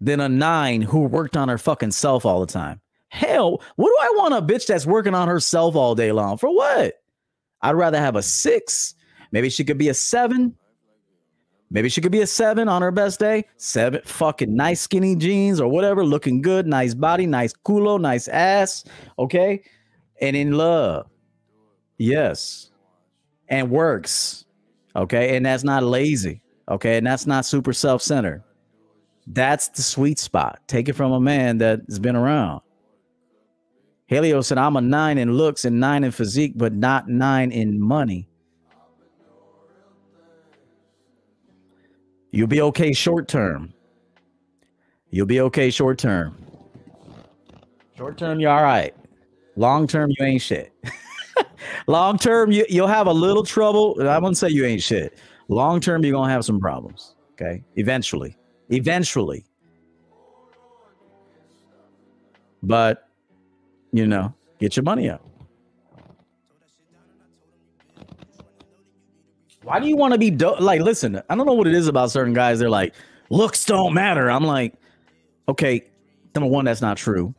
than 0.00 0.20
a 0.20 0.28
nine 0.28 0.82
who 0.82 1.00
worked 1.00 1.36
on 1.36 1.48
her 1.48 1.58
fucking 1.58 1.92
self 1.92 2.26
all 2.26 2.40
the 2.40 2.52
time. 2.52 2.80
Hell, 3.08 3.62
what 3.76 3.88
do 3.88 3.96
I 4.00 4.12
want 4.16 4.34
a 4.34 4.54
bitch 4.54 4.66
that's 4.66 4.86
working 4.86 5.14
on 5.14 5.28
herself 5.28 5.74
all 5.74 5.94
day 5.94 6.12
long? 6.12 6.36
For 6.36 6.54
what? 6.54 6.94
I'd 7.62 7.72
rather 7.72 7.98
have 7.98 8.16
a 8.16 8.22
six. 8.22 8.94
Maybe 9.32 9.48
she 9.48 9.64
could 9.64 9.78
be 9.78 9.88
a 9.88 9.94
seven. 9.94 10.54
Maybe 11.70 11.88
she 11.88 12.00
could 12.00 12.12
be 12.12 12.20
a 12.20 12.26
seven 12.26 12.68
on 12.68 12.82
her 12.82 12.92
best 12.92 13.18
day. 13.18 13.44
Seven 13.56 14.00
fucking 14.04 14.54
nice 14.54 14.80
skinny 14.80 15.16
jeans 15.16 15.60
or 15.60 15.68
whatever, 15.68 16.04
looking 16.04 16.42
good, 16.42 16.66
nice 16.66 16.94
body, 16.94 17.26
nice 17.26 17.52
culo, 17.64 18.00
nice 18.00 18.28
ass. 18.28 18.84
Okay. 19.18 19.62
And 20.20 20.36
in 20.36 20.52
love. 20.52 21.08
Yes. 21.98 22.70
And 23.48 23.70
works. 23.70 24.45
Okay. 24.96 25.36
And 25.36 25.46
that's 25.46 25.62
not 25.62 25.82
lazy. 25.82 26.40
Okay. 26.68 26.96
And 26.96 27.06
that's 27.06 27.26
not 27.26 27.44
super 27.44 27.72
self 27.72 28.02
centered. 28.02 28.42
That's 29.26 29.68
the 29.68 29.82
sweet 29.82 30.18
spot. 30.18 30.60
Take 30.66 30.88
it 30.88 30.94
from 30.94 31.12
a 31.12 31.20
man 31.20 31.58
that's 31.58 31.98
been 31.98 32.16
around. 32.16 32.62
Helio 34.06 34.40
said, 34.40 34.56
I'm 34.56 34.76
a 34.76 34.80
nine 34.80 35.18
in 35.18 35.32
looks 35.32 35.64
and 35.64 35.80
nine 35.80 36.04
in 36.04 36.12
physique, 36.12 36.52
but 36.54 36.72
not 36.72 37.08
nine 37.08 37.50
in 37.50 37.80
money. 37.80 38.28
You'll 42.30 42.46
be 42.46 42.60
okay 42.60 42.92
short 42.92 43.26
term. 43.26 43.72
You'll 45.10 45.26
be 45.26 45.40
okay 45.40 45.70
short 45.70 45.98
term. 45.98 46.36
Short 47.96 48.16
term, 48.18 48.38
you're 48.38 48.50
all 48.50 48.62
right. 48.62 48.94
Long 49.56 49.86
term, 49.86 50.10
you 50.10 50.24
ain't 50.24 50.42
shit. 50.42 50.72
Long 51.86 52.18
term, 52.18 52.50
you, 52.50 52.64
you'll 52.68 52.86
have 52.86 53.06
a 53.06 53.12
little 53.12 53.44
trouble. 53.44 53.96
I 54.00 54.18
wouldn't 54.18 54.38
say 54.38 54.48
you 54.48 54.64
ain't 54.64 54.82
shit. 54.82 55.18
Long 55.48 55.80
term, 55.80 56.04
you're 56.04 56.12
gonna 56.12 56.32
have 56.32 56.44
some 56.44 56.60
problems. 56.60 57.14
Okay, 57.32 57.62
eventually, 57.76 58.36
eventually. 58.70 59.44
But 62.62 63.08
you 63.92 64.06
know, 64.06 64.34
get 64.58 64.76
your 64.76 64.84
money 64.84 65.08
up. 65.08 65.22
Why 69.62 69.80
do 69.80 69.88
you 69.88 69.96
want 69.96 70.12
to 70.12 70.18
be 70.18 70.30
do- 70.30 70.56
like? 70.58 70.80
Listen, 70.80 71.20
I 71.28 71.34
don't 71.34 71.46
know 71.46 71.54
what 71.54 71.66
it 71.66 71.74
is 71.74 71.88
about 71.88 72.10
certain 72.10 72.32
guys. 72.32 72.58
They're 72.58 72.70
like, 72.70 72.94
looks 73.30 73.64
don't 73.64 73.92
matter. 73.94 74.30
I'm 74.30 74.44
like, 74.44 74.74
okay, 75.48 75.84
number 76.34 76.48
one, 76.48 76.64
that's 76.64 76.80
not 76.80 76.96
true. 76.96 77.34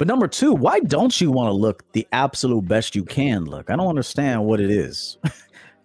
But 0.00 0.06
number 0.08 0.28
two, 0.28 0.54
why 0.54 0.80
don't 0.80 1.20
you 1.20 1.30
want 1.30 1.48
to 1.48 1.52
look 1.52 1.84
the 1.92 2.08
absolute 2.12 2.66
best 2.66 2.96
you 2.96 3.04
can 3.04 3.44
look? 3.44 3.68
I 3.68 3.76
don't 3.76 3.86
understand 3.86 4.46
what 4.46 4.58
it 4.58 4.70
is. 4.70 5.18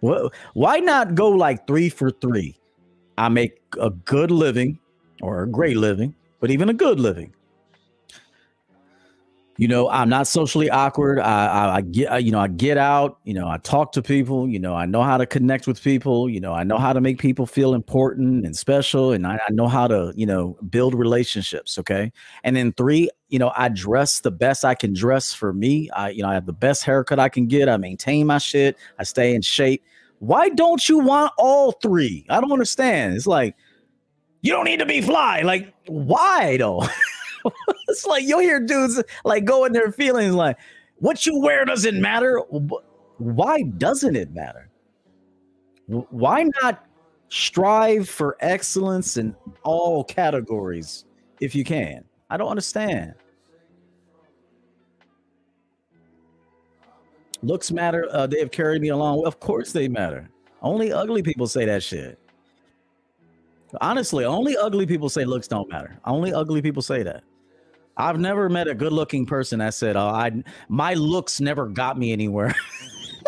why 0.00 0.78
not 0.78 1.14
go 1.14 1.28
like 1.28 1.66
three 1.66 1.90
for 1.90 2.10
three? 2.10 2.58
I 3.18 3.28
make 3.28 3.60
a 3.78 3.90
good 3.90 4.30
living 4.30 4.78
or 5.20 5.42
a 5.42 5.46
great 5.46 5.76
living, 5.76 6.14
but 6.40 6.50
even 6.50 6.70
a 6.70 6.72
good 6.72 6.98
living 6.98 7.34
you 9.56 9.68
know 9.68 9.88
i'm 9.90 10.08
not 10.08 10.26
socially 10.26 10.68
awkward. 10.70 11.18
I, 11.18 11.46
I, 11.46 11.74
I 11.76 11.80
get 11.80 12.24
you 12.24 12.30
know 12.30 12.40
i 12.40 12.48
get 12.48 12.78
out 12.78 13.18
you 13.24 13.34
know 13.34 13.48
i 13.48 13.58
talk 13.58 13.92
to 13.92 14.02
people 14.02 14.48
you 14.48 14.58
know 14.58 14.74
i 14.74 14.86
know 14.86 15.02
how 15.02 15.16
to 15.16 15.26
connect 15.26 15.66
with 15.66 15.82
people 15.82 16.28
you 16.28 16.40
know 16.40 16.52
i 16.52 16.64
know 16.64 16.78
how 16.78 16.92
to 16.92 17.00
make 17.00 17.18
people 17.18 17.46
feel 17.46 17.74
important 17.74 18.44
and 18.44 18.56
special 18.56 19.12
and 19.12 19.26
I, 19.26 19.34
I 19.36 19.52
know 19.52 19.68
how 19.68 19.86
to 19.88 20.12
you 20.16 20.26
know 20.26 20.56
build 20.68 20.94
relationships 20.94 21.78
okay? 21.78 22.12
And 22.44 22.56
then 22.56 22.72
three 22.72 23.10
you 23.28 23.38
know 23.38 23.52
i 23.56 23.68
dress 23.68 24.20
the 24.20 24.30
best 24.30 24.64
i 24.64 24.74
can 24.74 24.92
dress 24.92 25.32
for 25.32 25.52
me. 25.52 25.90
I 25.90 26.10
you 26.10 26.22
know 26.22 26.28
i 26.28 26.34
have 26.34 26.46
the 26.46 26.52
best 26.52 26.84
haircut 26.84 27.18
i 27.18 27.28
can 27.28 27.46
get. 27.46 27.68
I 27.68 27.76
maintain 27.76 28.26
my 28.26 28.38
shit. 28.38 28.76
I 28.98 29.04
stay 29.04 29.34
in 29.34 29.42
shape. 29.42 29.82
Why 30.18 30.48
don't 30.48 30.88
you 30.88 30.98
want 30.98 31.32
all 31.36 31.72
three? 31.72 32.24
I 32.30 32.40
don't 32.40 32.52
understand. 32.52 33.14
It's 33.14 33.26
like 33.26 33.54
you 34.42 34.52
don't 34.52 34.64
need 34.64 34.78
to 34.78 34.86
be 34.86 35.00
fly. 35.00 35.42
Like 35.42 35.72
why 35.86 36.56
though 36.56 36.82
it's 37.88 38.06
like 38.06 38.24
you'll 38.24 38.40
hear 38.40 38.60
dudes 38.60 39.02
like 39.24 39.44
go 39.44 39.64
in 39.64 39.72
their 39.72 39.92
feelings 39.92 40.34
like, 40.34 40.56
what 40.98 41.26
you 41.26 41.38
wear 41.40 41.64
doesn't 41.64 42.00
matter. 42.00 42.38
Why 43.18 43.62
doesn't 43.62 44.16
it 44.16 44.32
matter? 44.32 44.70
Why 45.86 46.48
not 46.62 46.86
strive 47.28 48.08
for 48.08 48.36
excellence 48.40 49.16
in 49.16 49.34
all 49.62 50.04
categories 50.04 51.04
if 51.40 51.54
you 51.54 51.64
can? 51.64 52.04
I 52.30 52.36
don't 52.36 52.48
understand. 52.48 53.14
Looks 57.42 57.70
matter. 57.70 58.08
Uh, 58.10 58.26
they 58.26 58.40
have 58.40 58.50
carried 58.50 58.82
me 58.82 58.88
along. 58.88 59.24
Of 59.26 59.38
course 59.38 59.72
they 59.72 59.88
matter. 59.88 60.28
Only 60.62 60.92
ugly 60.92 61.22
people 61.22 61.46
say 61.46 61.64
that 61.66 61.82
shit. 61.82 62.18
Honestly, 63.80 64.24
only 64.24 64.56
ugly 64.56 64.86
people 64.86 65.08
say 65.08 65.24
looks 65.24 65.46
don't 65.46 65.68
matter. 65.68 65.98
Only 66.04 66.32
ugly 66.32 66.62
people 66.62 66.82
say 66.82 67.02
that. 67.02 67.22
I've 67.96 68.18
never 68.18 68.48
met 68.48 68.68
a 68.68 68.74
good-looking 68.74 69.26
person 69.26 69.60
that 69.60 69.74
said, 69.74 69.96
"Oh, 69.96 70.08
I 70.08 70.42
my 70.68 70.94
looks 70.94 71.40
never 71.40 71.66
got 71.66 71.98
me 71.98 72.12
anywhere." 72.12 72.54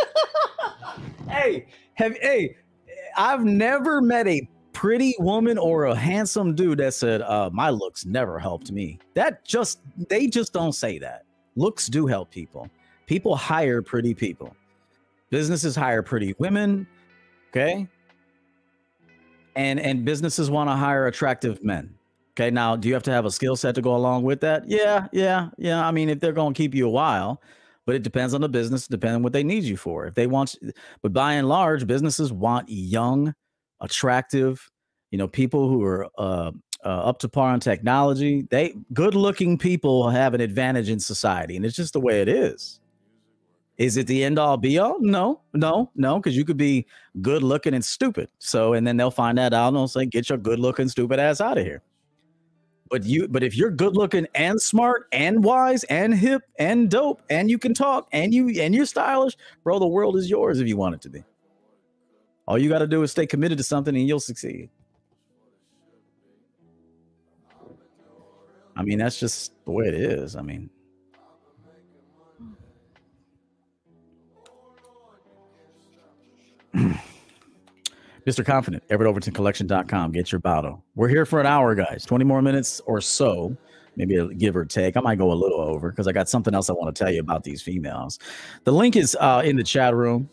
hey, 1.29 1.67
have 1.95 2.17
hey, 2.21 2.57
I've 3.17 3.45
never 3.45 4.03
met 4.03 4.27
a 4.29 4.49
pretty 4.73 5.15
woman 5.19 5.59
or 5.59 5.87
a 5.87 5.95
handsome 5.95 6.55
dude 6.55 6.79
that 6.79 6.95
said, 6.95 7.23
uh, 7.23 7.49
"My 7.53 7.71
looks 7.71 8.05
never 8.05 8.39
helped 8.39 8.71
me." 8.71 8.99
That 9.15 9.45
just 9.45 9.81
they 10.09 10.27
just 10.27 10.53
don't 10.53 10.73
say 10.73 10.99
that. 10.99 11.25
Looks 11.57 11.87
do 11.87 12.07
help 12.07 12.31
people. 12.31 12.69
People 13.07 13.37
hire 13.37 13.81
pretty 13.81 14.13
people. 14.13 14.55
Businesses 15.31 15.75
hire 15.75 16.03
pretty 16.03 16.35
women. 16.39 16.87
Okay. 17.51 17.89
And 19.57 19.81
and 19.81 20.05
businesses 20.05 20.51
want 20.51 20.69
to 20.69 20.77
hire 20.77 21.07
attractive 21.07 21.65
men. 21.65 21.98
Okay. 22.39 22.51
Now, 22.53 22.77
do 22.77 22.87
you 22.87 22.95
have 22.95 23.03
to 23.03 23.11
have 23.11 23.25
a 23.25 23.33
skill 23.33 23.57
set 23.57 23.75
to 23.75 23.83
go 23.83 23.97
along 23.97 24.23
with 24.23 24.41
that? 24.43 24.63
Yeah, 24.69 25.09
yeah, 25.13 25.49
yeah. 25.59 25.85
I 25.85 25.91
mean, 25.91 26.09
if 26.09 26.21
they're 26.21 26.33
going 26.33 26.55
to 26.55 26.57
keep 26.57 26.73
you 26.73 26.87
a 26.87 26.91
while, 26.91 27.43
but 27.85 27.97
it 27.97 28.05
depends 28.05 28.33
on 28.33 28.41
the 28.41 28.49
business, 28.49 28.87
depending 28.87 29.17
on 29.17 29.23
what 29.25 29.33
they 29.33 29.43
need 29.43 29.65
you 29.65 29.77
for. 29.77 30.07
If 30.07 30.15
they 30.15 30.29
want, 30.29 30.55
but 31.03 31.13
by 31.13 31.33
and 31.33 31.49
large, 31.49 31.85
businesses 31.85 32.33
want 32.33 32.69
young, 32.69 33.35
attractive, 33.81 34.71
you 35.11 35.19
know, 35.19 35.27
people 35.27 35.69
who 35.69 35.83
are 35.83 36.07
uh, 36.17 36.53
uh, 36.85 36.89
up 36.89 37.19
to 37.21 37.29
par 37.29 37.51
on 37.51 37.59
technology. 37.59 38.47
They 38.51 38.75
good-looking 38.93 39.59
people 39.59 40.09
have 40.09 40.33
an 40.35 40.41
advantage 40.41 40.91
in 40.91 41.01
society, 41.01 41.57
and 41.57 41.67
it's 41.67 41.75
just 41.75 41.93
the 41.93 42.01
way 42.01 42.21
it 42.21 42.29
is. 42.29 42.79
Is 43.79 43.97
it 43.97 44.07
the 44.07 44.23
end 44.23 44.39
all 44.39 44.57
be 44.57 44.79
all? 44.79 44.99
No, 45.01 45.41
no, 45.55 45.91
no, 45.97 46.19
because 46.19 46.37
you 46.37 46.45
could 46.45 46.57
be 46.57 46.87
good 47.21 47.43
looking 47.43 47.75
and 47.75 47.85
stupid. 47.85 48.29
So, 48.39 48.75
and 48.75 48.87
then 48.87 48.97
they'll 48.97 49.11
find 49.11 49.39
that 49.39 49.55
out 49.55 49.69
and 49.69 49.77
they'll 49.77 49.89
say, 49.89 50.07
get 50.07 50.29
your 50.29 50.39
good 50.39 50.59
looking, 50.59 50.89
stupid 50.89 51.19
ass 51.21 51.41
out 51.41 51.59
of 51.59 51.65
here. 51.65 51.83
But 52.91 53.05
you, 53.05 53.29
but 53.29 53.43
if 53.43 53.57
you're 53.57 53.71
good 53.71 53.97
looking 53.97 54.27
and 54.35 54.61
smart 54.61 55.09
and 55.13 55.45
wise 55.45 55.85
and 55.85 56.15
hip 56.15 56.43
and 56.59 56.91
dope 56.91 57.23
and 57.29 57.51
you 57.51 57.59
can 57.59 57.75
talk 57.75 58.09
and 58.13 58.33
you 58.33 58.49
and 58.61 58.75
you're 58.75 58.87
stylish, 58.87 59.37
bro, 59.63 59.79
the 59.79 59.87
world 59.87 60.17
is 60.17 60.31
yours 60.31 60.61
if 60.61 60.69
you 60.69 60.77
want 60.77 60.95
it 60.95 61.03
to 61.03 61.11
be. 61.11 61.25
All 62.47 62.57
you 62.57 62.69
got 62.69 62.79
to 62.79 62.87
do 62.87 63.03
is 63.03 63.11
stay 63.11 63.27
committed 63.27 63.59
to 63.59 63.65
something 63.65 63.95
and 63.95 64.09
you'll 64.09 64.21
succeed. 64.21 64.71
I 68.75 68.83
mean, 68.83 68.99
that's 68.99 69.19
just 69.19 69.53
the 69.65 69.73
way 69.73 69.87
it 69.87 69.95
is. 69.95 70.37
I 70.37 70.43
mean, 70.43 70.71
Mr. 78.29 78.45
Confident, 78.45 78.87
EverettOvertonCollection.com. 78.89 80.13
Get 80.13 80.31
your 80.31 80.39
bottle. 80.41 80.85
We're 80.95 81.09
here 81.09 81.25
for 81.25 81.41
an 81.41 81.47
hour, 81.47 81.75
guys. 81.75 82.05
20 82.05 82.27
more 82.27 82.43
minutes 82.43 82.79
or 82.85 83.01
so, 83.01 83.57
maybe 83.97 84.17
a 84.17 84.27
give 84.35 84.55
or 84.55 84.67
take. 84.67 84.99
I 84.99 85.01
might 85.01 85.17
go 85.17 85.33
a 85.33 85.35
little 85.35 85.59
over 85.59 85.89
because 85.89 86.07
I 86.07 86.13
got 86.13 86.29
something 86.29 86.55
else 86.55 86.69
I 86.69 86.75
want 86.75 86.95
to 86.95 87.05
tell 87.05 87.11
you 87.11 87.21
about 87.21 87.43
these 87.43 87.63
females. 87.63 88.19
The 88.65 88.73
link 88.73 88.97
is 88.97 89.17
uh, 89.19 89.41
in 89.47 89.57
the 89.57 89.65
chat 89.65 89.95
room. 89.95 90.29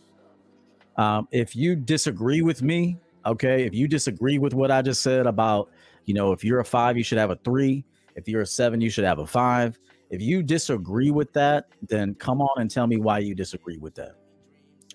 Um, 0.98 1.30
if 1.32 1.56
you 1.56 1.74
disagree 1.74 2.42
with 2.42 2.62
me, 2.62 2.98
okay, 3.26 3.64
if 3.64 3.74
you 3.74 3.88
disagree 3.88 4.40
with 4.40 4.54
what 4.54 4.72
I 4.72 4.82
just 4.82 5.02
said 5.02 5.26
about, 5.26 5.72
you 6.04 6.14
know, 6.14 6.34
if 6.34 6.44
you're 6.44 6.60
a 6.60 6.66
five, 6.66 6.98
you 6.98 7.04
should 7.04 7.18
have 7.18 7.30
a 7.30 7.38
three. 7.46 7.86
If 8.18 8.28
you're 8.28 8.42
a 8.42 8.46
seven, 8.46 8.82
you 8.82 8.90
should 8.90 9.06
have 9.06 9.20
a 9.20 9.26
five. 9.26 9.80
If 10.10 10.22
you 10.22 10.44
disagree 10.44 11.12
with 11.12 11.32
that, 11.32 11.70
then 11.88 12.14
come 12.16 12.42
on 12.42 12.62
and 12.62 12.70
tell 12.70 12.88
me 12.88 12.98
why 12.98 13.20
you 13.20 13.36
disagree 13.36 13.78
with 13.78 13.96
that. 13.96 14.18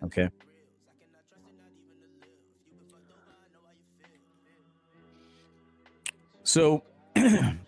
Okay. 0.05 0.29
So, 6.51 6.83
have 7.15 7.61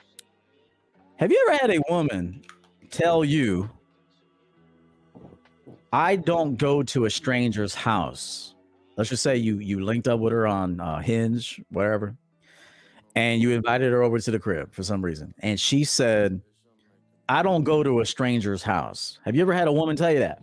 you 1.30 1.46
ever 1.46 1.56
had 1.56 1.70
a 1.70 1.80
woman 1.88 2.42
tell 2.90 3.24
you, 3.24 3.70
I 5.92 6.16
don't 6.16 6.56
go 6.56 6.82
to 6.82 7.04
a 7.04 7.10
stranger's 7.10 7.76
house? 7.76 8.56
Let's 8.96 9.08
just 9.08 9.22
say 9.22 9.36
you 9.36 9.60
you 9.60 9.84
linked 9.84 10.08
up 10.08 10.18
with 10.18 10.32
her 10.32 10.48
on 10.48 10.80
uh, 10.80 10.98
Hinge, 10.98 11.62
whatever, 11.70 12.16
and 13.14 13.40
you 13.40 13.52
invited 13.52 13.92
her 13.92 14.02
over 14.02 14.18
to 14.18 14.30
the 14.32 14.40
crib 14.40 14.74
for 14.74 14.82
some 14.82 15.00
reason, 15.00 15.32
and 15.38 15.60
she 15.60 15.84
said, 15.84 16.40
"I 17.28 17.44
don't 17.44 17.62
go 17.62 17.84
to 17.84 18.00
a 18.00 18.04
stranger's 18.04 18.64
house." 18.64 19.20
Have 19.24 19.36
you 19.36 19.42
ever 19.42 19.52
had 19.52 19.68
a 19.68 19.72
woman 19.72 19.94
tell 19.94 20.10
you 20.10 20.18
that? 20.18 20.42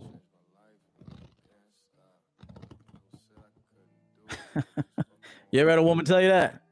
you 5.50 5.60
ever 5.60 5.68
had 5.68 5.78
a 5.78 5.82
woman 5.82 6.06
tell 6.06 6.22
you 6.22 6.28
that? 6.28 6.62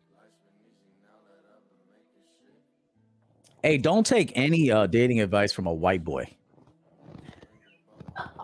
Hey, 3.62 3.78
don't 3.78 4.06
take 4.06 4.32
any 4.36 4.70
uh, 4.70 4.86
dating 4.86 5.20
advice 5.20 5.52
from 5.52 5.66
a 5.66 5.72
white 5.72 6.04
boy. 6.04 6.32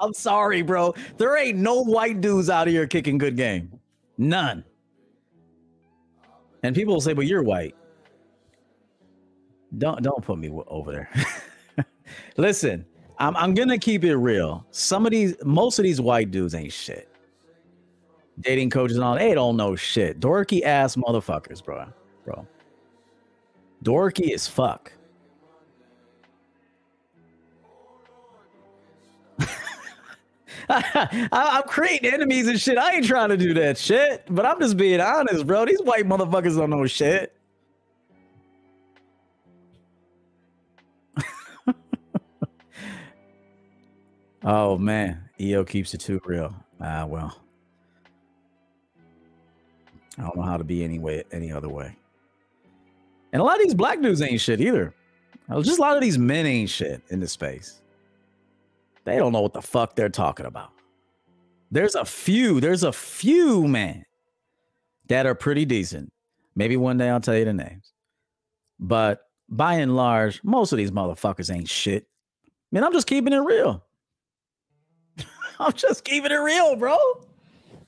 I'm 0.00 0.12
sorry, 0.12 0.62
bro. 0.62 0.94
There 1.16 1.36
ain't 1.36 1.58
no 1.58 1.82
white 1.82 2.20
dudes 2.20 2.50
out 2.50 2.66
here 2.66 2.86
kicking 2.86 3.18
good 3.18 3.36
game. 3.36 3.80
None. 4.18 4.64
And 6.62 6.74
people 6.74 6.94
will 6.94 7.00
say, 7.00 7.12
"But 7.12 7.26
you're 7.26 7.42
white." 7.42 7.74
Don't 9.78 10.02
don't 10.02 10.22
put 10.24 10.38
me 10.38 10.50
over 10.68 10.92
there. 10.92 11.10
Listen, 12.36 12.84
I'm 13.18 13.36
I'm 13.36 13.54
gonna 13.54 13.78
keep 13.78 14.04
it 14.04 14.16
real. 14.16 14.64
Some 14.70 15.06
of 15.06 15.12
these, 15.12 15.34
most 15.44 15.78
of 15.78 15.82
these 15.82 16.00
white 16.00 16.30
dudes 16.30 16.54
ain't 16.54 16.72
shit. 16.72 17.08
Dating 18.40 18.70
coaches 18.70 18.96
and 18.96 19.04
all, 19.04 19.14
they 19.14 19.34
don't 19.34 19.56
know 19.56 19.76
shit. 19.76 20.20
Dorky 20.20 20.62
ass 20.62 20.96
motherfuckers, 20.96 21.64
bro. 21.64 21.86
Bro. 22.24 22.46
Dorky 23.84 24.32
as 24.32 24.48
fuck. 24.48 24.92
I, 30.68 31.60
am 31.62 31.62
creating 31.68 32.12
enemies 32.12 32.48
and 32.48 32.60
shit. 32.60 32.78
I 32.78 32.94
ain't 32.94 33.06
trying 33.06 33.28
to 33.28 33.36
do 33.36 33.52
that 33.54 33.76
shit, 33.78 34.24
but 34.30 34.46
I'm 34.46 34.58
just 34.60 34.76
being 34.76 35.00
honest, 35.00 35.46
bro. 35.46 35.64
These 35.64 35.82
white 35.82 36.06
motherfuckers 36.06 36.56
don't 36.56 36.70
know 36.70 36.86
shit. 36.86 37.36
oh 44.44 44.78
man, 44.78 45.28
EO 45.40 45.64
keeps 45.64 45.92
it 45.94 45.98
too 45.98 46.20
real. 46.24 46.54
Ah, 46.80 47.04
well, 47.04 47.38
I 50.18 50.22
don't 50.22 50.36
know 50.36 50.42
how 50.42 50.56
to 50.56 50.64
be 50.64 50.82
any 50.82 50.98
way, 50.98 51.24
any 51.32 51.52
other 51.52 51.68
way. 51.68 51.94
And 53.32 53.42
a 53.42 53.44
lot 53.44 53.56
of 53.56 53.64
these 53.64 53.74
black 53.74 54.00
dudes 54.00 54.22
ain't 54.22 54.40
shit 54.40 54.60
either. 54.60 54.94
Just 55.60 55.78
a 55.78 55.82
lot 55.82 55.96
of 55.96 56.02
these 56.02 56.16
men 56.16 56.46
ain't 56.46 56.70
shit 56.70 57.02
in 57.10 57.20
this 57.20 57.32
space. 57.32 57.82
They 59.04 59.16
don't 59.16 59.32
know 59.32 59.40
what 59.42 59.52
the 59.52 59.62
fuck 59.62 59.96
they're 59.96 60.08
talking 60.08 60.46
about. 60.46 60.70
There's 61.70 61.94
a 61.94 62.04
few, 62.04 62.60
there's 62.60 62.82
a 62.82 62.92
few, 62.92 63.66
man, 63.66 64.04
that 65.08 65.26
are 65.26 65.34
pretty 65.34 65.64
decent. 65.64 66.12
Maybe 66.54 66.76
one 66.76 66.98
day 66.98 67.10
I'll 67.10 67.20
tell 67.20 67.36
you 67.36 67.44
the 67.44 67.52
names. 67.52 67.92
But 68.78 69.22
by 69.48 69.74
and 69.74 69.96
large, 69.96 70.42
most 70.42 70.72
of 70.72 70.78
these 70.78 70.90
motherfuckers 70.90 71.54
ain't 71.54 71.68
shit. 71.68 72.06
Man, 72.72 72.84
I'm 72.84 72.92
just 72.92 73.06
keeping 73.06 73.32
it 73.32 73.38
real. 73.38 73.84
I'm 75.58 75.72
just 75.72 76.04
keeping 76.04 76.30
it 76.30 76.36
real, 76.36 76.76
bro. 76.76 76.96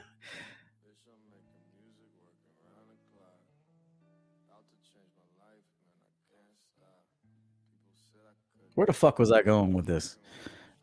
Where 8.76 8.86
the 8.86 8.94
fuck 8.94 9.20
was 9.20 9.32
I 9.32 9.42
going 9.42 9.74
with 9.74 9.86
this? 9.86 10.18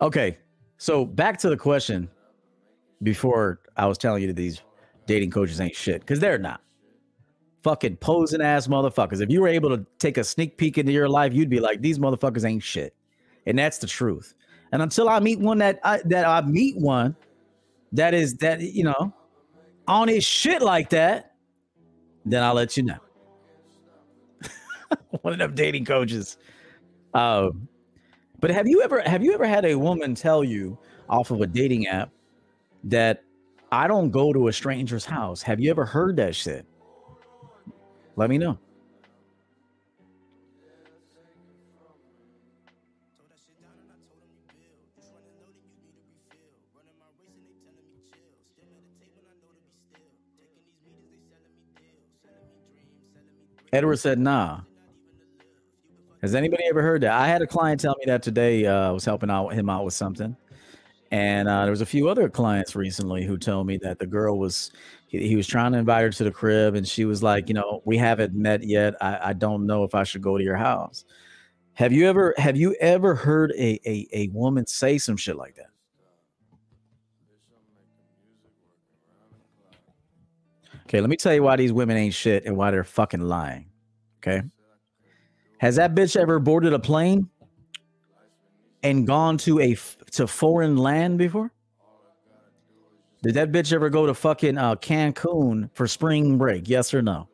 Okay, 0.03 0.36
so 0.78 1.05
back 1.05 1.38
to 1.38 1.48
the 1.48 1.57
question 1.57 2.09
before 3.05 3.61
I 3.76 3.86
was 3.86 3.96
telling 3.96 4.22
you 4.22 4.26
that 4.26 4.36
these 4.36 4.61
dating 5.07 5.30
coaches 5.30 5.61
ain't 5.61 5.76
shit 5.76 6.00
because 6.00 6.18
they're 6.18 6.38
not. 6.38 6.61
Fucking 7.62 7.98
posing 7.98 8.42
ass 8.42 8.66
motherfuckers. 8.66 9.20
If 9.20 9.30
you 9.30 9.40
were 9.40 9.46
able 9.46 9.70
to 9.70 9.86
take 10.00 10.18
a 10.18 10.24
sneak 10.24 10.59
peek 10.59 10.76
into 10.76 10.90
your 10.90 11.09
life, 11.09 11.32
you'd 11.32 11.48
be 11.48 11.61
like, 11.61 11.82
these 11.82 12.00
motherfuckers 12.00 12.44
ain't 12.44 12.64
shit, 12.64 12.96
and 13.46 13.57
that's 13.57 13.78
the 13.78 13.86
truth. 13.86 14.34
And 14.72 14.82
until 14.82 15.09
I 15.09 15.20
meet 15.20 15.38
one 15.38 15.59
that 15.59 15.78
I, 15.84 16.00
that 16.07 16.26
I 16.26 16.40
meet 16.40 16.76
one 16.76 17.14
that 17.92 18.12
is 18.12 18.34
that 18.38 18.61
you 18.61 18.82
know 18.82 19.14
on 19.86 20.09
his 20.09 20.24
shit 20.24 20.62
like 20.62 20.90
that, 20.90 21.34
then 22.26 22.42
I'll 22.42 22.55
let 22.55 22.76
you 22.76 22.82
know. 22.82 22.98
one 25.20 25.34
of 25.34 25.38
them 25.38 25.55
dating 25.55 25.84
coaches. 25.84 26.38
Um, 27.14 27.68
but 28.43 28.51
have 28.51 28.66
you 28.66 28.82
ever 28.82 29.01
have 29.03 29.22
you 29.22 29.32
ever 29.32 29.47
had 29.47 29.64
a 29.64 29.76
woman 29.76 30.16
tell 30.16 30.43
you 30.43 30.76
off 31.09 31.30
of 31.30 31.40
a 31.40 31.47
dating 31.47 31.86
app 31.86 32.11
that 32.82 33.22
I 33.70 33.86
don't 33.86 34.11
go 34.11 34.32
to 34.32 34.49
a 34.49 34.53
stranger's 34.53 35.05
house? 35.05 35.43
Have 35.43 35.61
you 35.61 35.70
ever 35.70 35.84
heard 35.84 36.16
that 36.16 36.34
shit? 36.34 36.66
Let 38.16 38.28
me 38.28 38.38
know. 38.38 38.59
Edward 53.72 53.97
said, 53.97 54.18
nah. 54.18 54.62
Has 56.23 56.37
anybody 56.37 56.62
ever 56.68 56.83
heard 56.83 57.01
that? 57.01 57.12
I 57.12 57.27
had 57.27 57.43
a 57.43 57.47
client 57.47 57.81
tell 57.81 57.97
me 57.99 58.05
that 58.07 58.23
today. 58.23 58.64
Uh, 58.64 58.89
I 58.89 58.91
was 58.93 59.05
helping 59.05 59.29
out 59.29 59.49
him 59.49 59.68
out 59.68 59.85
with 59.85 59.95
something. 59.95 60.37
And 61.11 61.49
uh, 61.49 61.62
there 61.62 61.70
was 61.70 61.81
a 61.81 61.87
few 61.87 62.09
other 62.09 62.29
clients 62.29 62.77
recently 62.77 63.25
who 63.25 63.37
told 63.37 63.66
me 63.66 63.77
that 63.79 63.99
the 63.99 64.07
girl 64.07 64.39
was 64.39 64.70
he, 65.09 65.29
he, 65.29 65.37
was 65.37 65.47
trying 65.47 65.73
to 65.73 65.79
invite 65.79 66.03
her 66.03 66.11
to 66.11 66.25
the 66.25 66.31
crib, 66.31 66.75
and 66.75 66.89
she 66.89 67.05
was 67.05 67.23
like, 67.23 67.49
you 67.49 67.55
know, 67.55 67.83
we 67.85 67.99
haven't 67.99 68.35
met 68.35 68.62
yet. 68.62 68.95
I, 69.03 69.18
I 69.23 69.33
don't 69.35 69.66
know 69.66 69.85
if 69.85 69.95
I 69.95 70.05
should 70.05 70.23
go 70.23 70.39
to 70.39 70.45
your 70.45 70.57
house. 70.57 71.05
Have 71.75 71.93
you 71.93 72.09
ever 72.09 72.35
have 72.39 72.57
you 72.57 72.75
ever 72.81 73.14
heard 73.14 73.53
a, 73.59 73.81
a 73.85 74.07
a 74.12 74.29
woman 74.29 74.66
say 74.66 74.99
some 74.99 75.16
shit 75.16 75.37
like 75.37 75.57
that? 75.57 75.70
Okay, 80.87 81.01
let 81.01 81.11
me 81.11 81.16
tell 81.16 81.35
you 81.35 81.43
why 81.43 81.57
these 81.57 81.73
women 81.73 81.97
ain't 81.97 82.14
shit 82.14 82.45
and 82.47 82.57
why 82.57 82.70
they're 82.70 82.85
fucking 82.85 83.20
lying. 83.20 83.66
Okay. 84.18 84.43
Has 85.62 85.76
that 85.76 85.94
bitch 85.94 86.16
ever 86.16 86.40
boarded 86.40 86.72
a 86.72 86.78
plane 86.80 87.28
and 88.82 89.06
gone 89.06 89.38
to 89.38 89.60
a 89.60 89.76
to 90.10 90.26
foreign 90.26 90.76
land 90.76 91.18
before? 91.18 91.52
Did 93.22 93.34
that 93.34 93.52
bitch 93.52 93.72
ever 93.72 93.88
go 93.88 94.04
to 94.04 94.12
fucking 94.12 94.58
uh, 94.58 94.74
Cancun 94.74 95.70
for 95.72 95.86
spring 95.86 96.36
break? 96.36 96.68
Yes 96.68 96.92
or 96.92 97.00
no? 97.00 97.28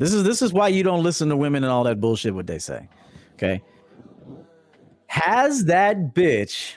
This 0.00 0.12
is 0.12 0.24
this 0.24 0.42
is 0.42 0.52
why 0.52 0.68
you 0.68 0.82
don't 0.82 1.04
listen 1.04 1.28
to 1.28 1.36
women 1.36 1.62
and 1.62 1.72
all 1.72 1.84
that 1.84 2.00
bullshit 2.00 2.34
what 2.34 2.48
they 2.48 2.58
say. 2.58 2.88
Okay. 3.34 3.62
Has 5.06 5.66
that 5.66 6.14
bitch 6.14 6.74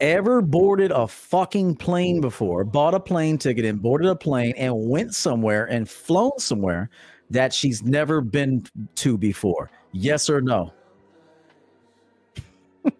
ever 0.00 0.40
boarded 0.40 0.92
a 0.92 1.06
fucking 1.06 1.76
plane 1.76 2.22
before, 2.22 2.64
bought 2.64 2.94
a 2.94 3.00
plane 3.00 3.36
ticket 3.36 3.66
and 3.66 3.82
boarded 3.82 4.08
a 4.08 4.16
plane 4.16 4.54
and 4.56 4.88
went 4.88 5.14
somewhere 5.14 5.66
and 5.66 5.90
flown 5.90 6.38
somewhere 6.38 6.88
that 7.30 7.52
she's 7.52 7.82
never 7.82 8.20
been 8.20 8.64
to 8.96 9.16
before? 9.18 9.70
Yes 9.92 10.28
or 10.30 10.40
no? 10.40 10.72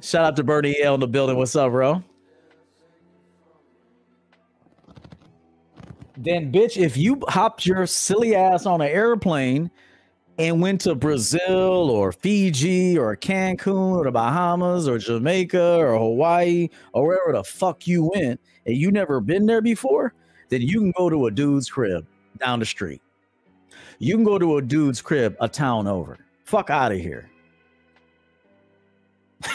Shout 0.00 0.24
out 0.24 0.36
to 0.36 0.44
Bernie 0.44 0.80
L 0.80 0.94
in 0.94 1.00
the 1.00 1.08
building. 1.08 1.36
What's 1.36 1.54
up, 1.56 1.72
bro? 1.72 2.02
Then, 6.16 6.52
bitch, 6.52 6.76
if 6.76 6.96
you 6.98 7.22
hopped 7.28 7.64
your 7.64 7.86
silly 7.86 8.34
ass 8.34 8.66
on 8.66 8.82
an 8.82 8.88
airplane 8.88 9.70
and 10.40 10.58
went 10.62 10.80
to 10.80 10.94
Brazil 10.94 11.90
or 11.90 12.12
Fiji 12.12 12.96
or 12.96 13.14
Cancun 13.14 13.98
or 13.98 14.04
the 14.04 14.10
Bahamas 14.10 14.88
or 14.88 14.96
Jamaica 14.96 15.76
or 15.76 15.98
Hawaii 15.98 16.70
or 16.94 17.08
wherever 17.08 17.34
the 17.34 17.44
fuck 17.44 17.86
you 17.86 18.10
went 18.14 18.40
and 18.64 18.74
you 18.74 18.90
never 18.90 19.20
been 19.20 19.44
there 19.44 19.60
before, 19.60 20.14
then 20.48 20.62
you 20.62 20.80
can 20.80 20.92
go 20.96 21.10
to 21.10 21.26
a 21.26 21.30
dude's 21.30 21.68
crib 21.68 22.06
down 22.38 22.58
the 22.58 22.64
street. 22.64 23.02
You 23.98 24.14
can 24.14 24.24
go 24.24 24.38
to 24.38 24.56
a 24.56 24.62
dude's 24.62 25.02
crib 25.02 25.36
a 25.40 25.48
town 25.48 25.86
over. 25.86 26.16
Fuck 26.44 26.70
out 26.70 26.90
of 26.90 26.98
here. 26.98 27.28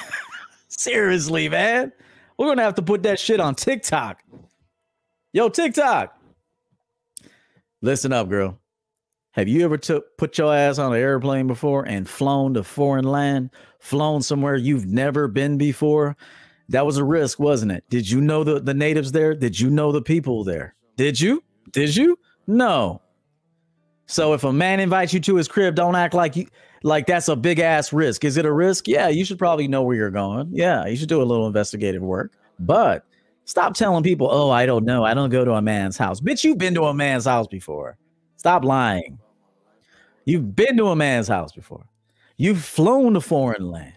Seriously, 0.68 1.50
man. 1.50 1.94
We're 2.38 2.50
gonna 2.50 2.62
have 2.62 2.76
to 2.76 2.84
put 2.84 3.02
that 3.04 3.20
shit 3.20 3.40
on 3.40 3.56
TikTok. 3.56 4.22
Yo, 5.34 5.50
TikTok. 5.50 6.16
Listen 7.82 8.14
up, 8.14 8.30
girl. 8.30 8.60
Have 9.36 9.50
you 9.50 9.66
ever 9.66 9.78
took 9.78 10.18
put 10.18 10.38
your 10.38 10.56
ass 10.56 10.80
on 10.80 10.94
an 10.94 11.00
airplane 11.00 11.46
before 11.46 11.86
and 11.86 12.08
flown 12.08 12.54
to 12.54 12.64
foreign 12.64 13.04
land, 13.04 13.50
flown 13.80 14.22
somewhere 14.22 14.56
you've 14.56 14.86
never 14.86 15.28
been 15.28 15.58
before? 15.58 16.16
That 16.70 16.86
was 16.86 16.96
a 16.96 17.04
risk, 17.04 17.38
wasn't 17.38 17.74
it? 17.74 17.84
Did 17.90 18.10
you 18.10 18.22
know 18.22 18.46
the, 18.46 18.62
the 18.62 18.74
natives 18.74 19.12
there? 19.12 19.36
Did 19.36 19.60
you 19.60 19.70
know 19.70 19.92
the 19.92 20.02
people 20.02 20.46
there? 20.46 20.74
Did 20.96 21.20
you? 21.20 21.44
Did 21.74 21.98
you? 21.98 22.18
No. 22.48 23.02
So 24.06 24.34
if 24.34 24.46
a 24.46 24.54
man 24.54 24.80
invites 24.80 25.14
you 25.14 25.20
to 25.20 25.36
his 25.36 25.50
crib, 25.50 25.76
don't 25.76 25.98
act 25.98 26.14
like 26.14 26.38
you 26.38 26.48
like 26.84 27.06
that's 27.06 27.28
a 27.28 27.36
big 27.36 27.60
ass 27.60 27.92
risk. 27.92 28.24
Is 28.24 28.38
it 28.38 28.46
a 28.46 28.54
risk? 28.54 28.88
Yeah, 28.88 29.10
you 29.10 29.26
should 29.26 29.38
probably 29.38 29.68
know 29.68 29.84
where 29.84 29.98
you're 29.98 30.12
going. 30.12 30.50
Yeah, 30.54 30.86
you 30.86 30.96
should 30.96 31.10
do 31.10 31.22
a 31.22 31.26
little 31.26 31.46
investigative 31.46 32.02
work. 32.02 32.32
But 32.58 33.04
stop 33.44 33.74
telling 33.74 34.04
people, 34.04 34.30
"Oh, 34.32 34.50
I 34.50 34.66
don't 34.66 34.86
know. 34.86 35.04
I 35.04 35.14
don't 35.14 35.30
go 35.30 35.44
to 35.44 35.56
a 35.56 35.62
man's 35.62 35.98
house." 35.98 36.22
Bitch, 36.22 36.46
you've 36.46 36.58
been 36.58 36.76
to 36.76 36.84
a 36.84 36.94
man's 36.94 37.26
house 37.26 37.48
before. 37.48 37.98
Stop 38.38 38.64
lying. 38.64 39.20
You've 40.26 40.56
been 40.56 40.76
to 40.78 40.88
a 40.88 40.96
man's 40.96 41.28
house 41.28 41.52
before. 41.52 41.86
You've 42.38 42.64
flown 42.64 43.14
to 43.14 43.22
foreign 43.22 43.70
land. 43.70 43.94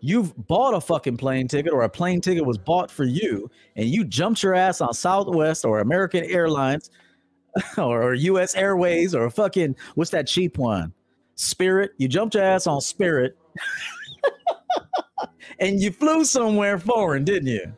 You've 0.00 0.34
bought 0.46 0.74
a 0.74 0.80
fucking 0.80 1.16
plane 1.16 1.48
ticket 1.48 1.72
or 1.72 1.82
a 1.82 1.88
plane 1.88 2.20
ticket 2.20 2.46
was 2.46 2.56
bought 2.56 2.90
for 2.90 3.04
you 3.04 3.50
and 3.76 3.86
you 3.86 4.04
jumped 4.04 4.42
your 4.42 4.54
ass 4.54 4.80
on 4.80 4.94
Southwest 4.94 5.64
or 5.64 5.80
American 5.80 6.24
Airlines 6.24 6.90
or 7.78 8.14
US 8.14 8.54
Airways 8.54 9.14
or 9.14 9.28
fucking 9.28 9.76
what's 9.96 10.10
that 10.10 10.26
cheap 10.26 10.56
one? 10.56 10.92
Spirit. 11.34 11.92
You 11.98 12.08
jumped 12.08 12.34
your 12.34 12.44
ass 12.44 12.66
on 12.66 12.80
Spirit 12.80 13.36
and 15.58 15.80
you 15.80 15.90
flew 15.90 16.24
somewhere 16.24 16.78
foreign, 16.78 17.24
didn't 17.24 17.48
you? 17.48 17.72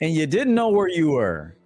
And 0.00 0.12
you 0.12 0.26
didn't 0.26 0.54
know 0.54 0.68
where 0.68 0.88
you 0.88 1.12
were. 1.12 1.56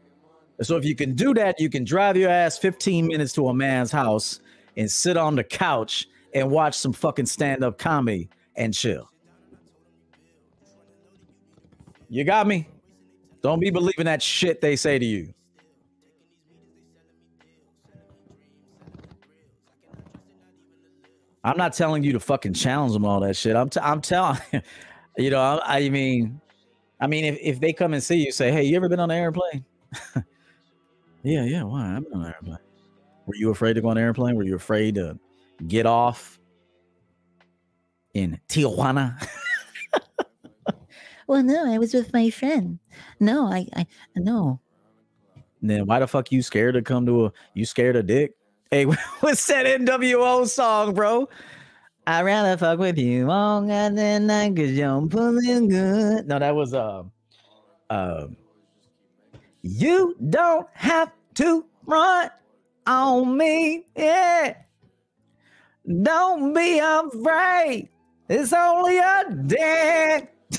So 0.63 0.77
if 0.77 0.85
you 0.85 0.95
can 0.95 1.15
do 1.15 1.33
that, 1.35 1.59
you 1.59 1.71
can 1.71 1.85
drive 1.85 2.17
your 2.17 2.31
ass 2.31 2.59
15 2.59 3.07
minutes 3.07 3.33
to 3.33 3.49
a 3.49 3.55
man's 3.55 3.91
house 3.91 4.41
and 4.77 4.91
sit 4.91 5.17
on 5.17 5.37
the 5.37 5.45
couch 5.45 6.07
and 6.35 6.51
watch 6.51 6.77
some 6.77 6.93
fucking 6.93 7.27
stand-up 7.27 7.79
comedy 7.79 8.29
and 8.57 8.73
chill. 8.73 9.11
You 12.09 12.25
got 12.25 12.47
me? 12.47 12.69
Don't 13.43 13.61
be 13.61 13.71
believing 13.71 14.05
that 14.05 14.23
shit 14.23 14.61
they 14.61 14.77
say 14.77 14.99
to 14.99 15.05
you. 15.05 15.33
I'm 21.43 21.57
not 21.57 21.73
telling 21.73 22.03
you 22.03 22.13
to 22.13 22.21
fucking 22.21 22.53
challenge 22.53 22.93
them 22.93 23.05
all 23.05 23.21
that 23.21 23.37
shit. 23.37 23.57
I'm 23.57 23.71
t- 23.71 23.81
I'm 23.81 24.01
telling 24.03 24.39
you 25.17 25.31
know, 25.31 25.41
I, 25.41 25.79
I, 25.79 25.89
mean 25.89 26.41
I 27.01 27.07
mean 27.07 27.25
if, 27.25 27.39
if 27.41 27.61
they 27.61 27.73
come 27.73 27.95
and 27.95 28.03
see 28.03 28.17
you 28.17 28.31
say, 28.33 28.53
"Hey, 28.53 28.65
you 28.65 28.77
ever 28.77 28.89
been 28.89 29.01
on 29.01 29.11
an 29.11 29.17
airplane?" 29.17 29.65
yeah, 31.23 31.45
yeah, 31.45 31.63
why? 31.63 31.97
I've 31.97 32.05
been 32.05 32.13
on 32.13 32.27
an 32.27 32.35
airplane. 32.35 32.59
Were 33.31 33.37
you 33.37 33.51
afraid 33.51 33.75
to 33.75 33.81
go 33.81 33.91
on 33.91 33.97
an 33.97 34.03
airplane? 34.03 34.35
Were 34.35 34.43
you 34.43 34.57
afraid 34.57 34.97
to 34.97 35.17
get 35.69 35.87
off 35.87 36.41
in 38.13 38.41
Tijuana? 38.49 39.25
well, 41.29 41.45
no, 41.45 41.73
I 41.73 41.79
was 41.79 41.95
with 41.95 42.13
my 42.13 42.29
friend. 42.31 42.81
No, 43.21 43.47
I, 43.47 43.69
I, 43.77 43.87
no. 44.17 44.59
then 45.63 45.87
why 45.87 46.01
the 46.01 46.09
fuck 46.09 46.33
you 46.33 46.43
scared 46.43 46.75
to 46.75 46.83
come 46.83 47.07
to 47.07 47.27
a? 47.27 47.33
You 47.55 47.65
scared 47.65 47.95
of 47.95 48.09
dick? 48.09 48.35
Hey, 48.69 48.83
what's 49.21 49.47
that 49.47 49.65
NWO 49.65 50.49
song, 50.49 50.93
bro? 50.93 51.29
I'd 52.09 52.23
rather 52.23 52.57
fuck 52.57 52.81
with 52.81 52.99
you 52.99 53.29
longer 53.29 53.91
than 53.91 54.29
I 54.29 54.53
cause 54.53 54.73
you're 54.73 55.07
pulling 55.07 55.69
good. 55.69 56.27
No, 56.27 56.41
that 56.41 56.53
was 56.53 56.75
um, 56.75 57.13
uh, 57.91 58.23
um, 58.25 58.37
you 59.63 60.17
don't 60.31 60.67
have 60.73 61.13
to 61.35 61.65
run 61.87 62.31
on 62.91 63.37
me. 63.37 63.87
Yeah. 63.97 64.55
Don't 66.03 66.55
be 66.55 66.79
afraid. 66.79 67.89
It's 68.29 68.53
only 68.53 68.99
a 68.99 69.25
day. 69.47 70.29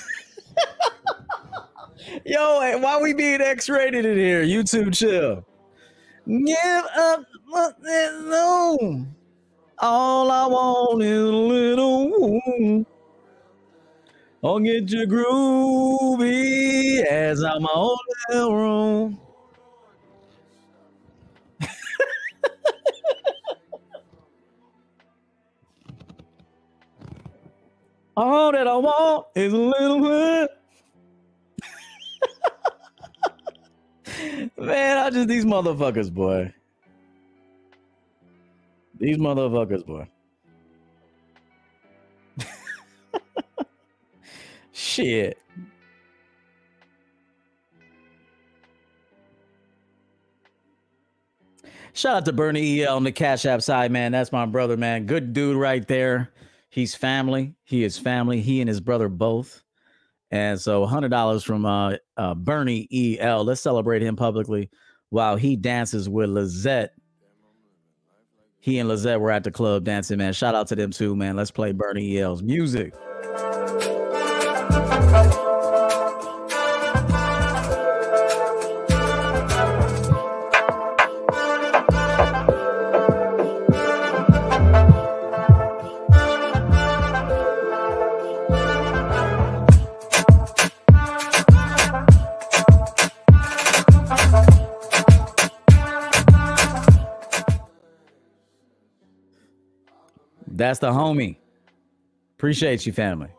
Yo, 2.25 2.77
why 2.79 2.99
we 3.01 3.13
being 3.13 3.41
X-rated 3.41 4.05
in 4.05 4.17
here? 4.17 4.43
YouTube 4.43 4.93
chill. 4.93 5.45
Give 6.27 6.85
up 6.97 7.23
no. 7.81 9.05
All 9.79 10.31
I 10.31 10.47
want 10.47 11.03
is 11.03 11.21
a 11.21 11.31
little. 11.31 12.09
room. 12.09 12.85
I'll 14.43 14.59
get 14.59 14.89
you 14.91 15.05
groovy 15.05 17.03
as 17.05 17.43
I'm 17.43 17.65
on 17.65 17.97
the 18.29 18.51
room. 18.51 19.20
All 28.21 28.51
that 28.51 28.67
I 28.67 28.75
want 28.75 29.25
is 29.33 29.51
a 29.51 29.57
little 29.57 29.99
bit. 29.99 30.51
Man, 34.59 34.97
I 34.99 35.09
just 35.09 35.27
these 35.27 35.43
motherfuckers, 35.43 36.13
boy. 36.13 36.53
These 38.99 39.17
motherfuckers, 39.17 39.83
boy. 39.83 40.07
Shit. 44.71 45.41
Shout 51.93 52.17
out 52.17 52.25
to 52.25 52.33
Bernie 52.33 52.83
EL 52.83 52.97
on 52.97 53.03
the 53.03 53.11
Cash 53.11 53.47
App 53.47 53.63
side, 53.63 53.91
man. 53.91 54.11
That's 54.11 54.31
my 54.31 54.45
brother, 54.45 54.77
man. 54.77 55.07
Good 55.07 55.33
dude 55.33 55.57
right 55.57 55.87
there. 55.87 56.30
He's 56.71 56.95
family. 56.95 57.53
He 57.65 57.83
is 57.83 57.97
family. 57.97 58.39
He 58.39 58.61
and 58.61 58.69
his 58.69 58.79
brother 58.79 59.09
both. 59.09 59.61
And 60.31 60.59
so 60.59 60.87
$100 60.87 61.43
from 61.43 61.65
uh, 61.65 61.95
uh, 62.15 62.33
Bernie 62.33 62.87
EL. 63.19 63.43
Let's 63.43 63.59
celebrate 63.59 64.01
him 64.01 64.15
publicly 64.15 64.69
while 65.09 65.35
he 65.35 65.57
dances 65.57 66.07
with 66.07 66.29
Lizette. 66.29 66.93
He 68.61 68.79
and 68.79 68.87
Lizette 68.87 69.19
were 69.19 69.31
at 69.31 69.43
the 69.43 69.51
club 69.51 69.83
dancing, 69.83 70.19
man. 70.19 70.31
Shout 70.31 70.55
out 70.55 70.67
to 70.67 70.75
them 70.75 70.91
too, 70.91 71.13
man. 71.13 71.35
Let's 71.35 71.51
play 71.51 71.73
Bernie 71.73 72.17
EL's 72.17 72.41
music. 72.41 72.93
That's 100.61 100.77
the 100.77 100.91
homie. 100.91 101.37
Appreciate 102.37 102.85
you, 102.85 102.93
family. 102.93 103.29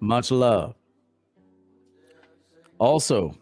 Much 0.00 0.30
love. 0.30 0.74
Also, 2.76 3.34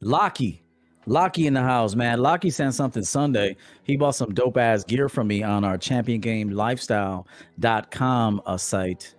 Lockie. 0.00 0.64
Lockie 1.04 1.46
in 1.46 1.52
the 1.52 1.60
house, 1.60 1.94
man. 1.94 2.20
Lockie 2.20 2.48
sent 2.48 2.72
something 2.72 3.02
Sunday. 3.02 3.54
He 3.82 3.98
bought 3.98 4.14
some 4.14 4.32
dope 4.32 4.56
ass 4.56 4.82
gear 4.82 5.10
from 5.10 5.26
me 5.26 5.42
on 5.42 5.62
our 5.62 5.76
champion 5.76 6.22
game 6.22 6.48
lifestyle.com 6.48 8.42
uh, 8.46 8.56
site. 8.56 9.14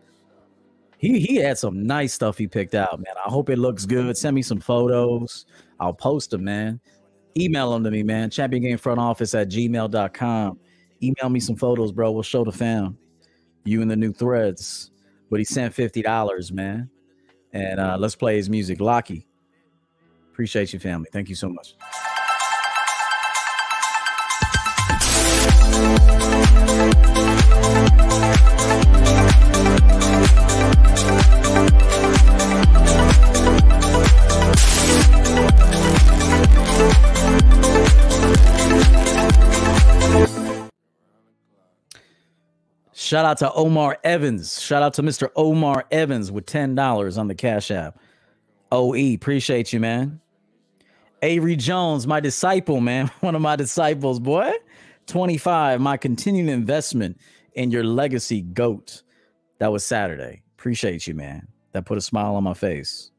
He 0.97 1.19
he 1.19 1.35
had 1.35 1.59
some 1.59 1.85
nice 1.85 2.13
stuff 2.13 2.39
he 2.39 2.47
picked 2.47 2.73
out, 2.73 2.97
man. 2.97 3.13
I 3.23 3.29
hope 3.29 3.51
it 3.51 3.59
looks 3.59 3.85
good. 3.85 4.17
Send 4.17 4.33
me 4.33 4.41
some 4.41 4.59
photos. 4.59 5.45
I'll 5.79 5.93
post 5.93 6.31
them, 6.31 6.45
man. 6.45 6.79
Email 7.37 7.73
them 7.73 7.83
to 7.83 7.91
me, 7.91 8.01
man. 8.01 8.31
Champion 8.31 8.63
game 8.63 8.79
front 8.79 8.99
office 8.99 9.35
at 9.35 9.49
gmail.com. 9.49 10.59
Email 11.01 11.29
me 11.29 11.39
some 11.39 11.55
photos, 11.55 11.91
bro. 11.91 12.11
We'll 12.11 12.23
show 12.23 12.43
the 12.43 12.51
fam. 12.51 12.97
You 13.63 13.81
and 13.81 13.89
the 13.89 13.95
new 13.95 14.11
threads. 14.11 14.91
But 15.29 15.39
he 15.39 15.45
sent 15.45 15.75
$50, 15.75 16.51
man. 16.51 16.89
And 17.53 17.79
uh, 17.79 17.97
let's 17.99 18.15
play 18.15 18.35
his 18.35 18.49
music. 18.49 18.79
Lockie. 18.79 19.27
Appreciate 20.31 20.73
you, 20.73 20.79
family. 20.79 21.09
Thank 21.11 21.29
you 21.29 21.35
so 21.35 21.49
much. 21.49 21.75
Shout 43.09 43.25
out 43.25 43.39
to 43.39 43.51
Omar 43.53 43.97
Evans. 44.03 44.61
Shout 44.61 44.83
out 44.83 44.93
to 44.93 45.01
Mr. 45.01 45.29
Omar 45.35 45.83
Evans 45.89 46.31
with 46.31 46.45
$10 46.45 47.17
on 47.17 47.27
the 47.27 47.33
Cash 47.33 47.71
App. 47.71 47.97
OE, 48.71 49.15
appreciate 49.15 49.73
you, 49.73 49.79
man. 49.79 50.21
Avery 51.23 51.55
Jones, 51.55 52.05
my 52.05 52.19
disciple, 52.19 52.81
man. 52.81 53.07
One 53.21 53.33
of 53.33 53.41
my 53.41 53.55
disciples, 53.55 54.19
boy. 54.19 54.51
25, 55.07 55.81
my 55.81 55.97
continued 55.97 56.49
investment 56.49 57.19
in 57.55 57.71
your 57.71 57.83
legacy 57.83 58.43
goat. 58.43 59.01
That 59.57 59.71
was 59.71 59.83
Saturday. 59.83 60.43
Appreciate 60.59 61.07
you, 61.07 61.15
man. 61.15 61.47
That 61.71 61.87
put 61.87 61.97
a 61.97 62.01
smile 62.01 62.35
on 62.35 62.43
my 62.43 62.53
face. 62.53 63.09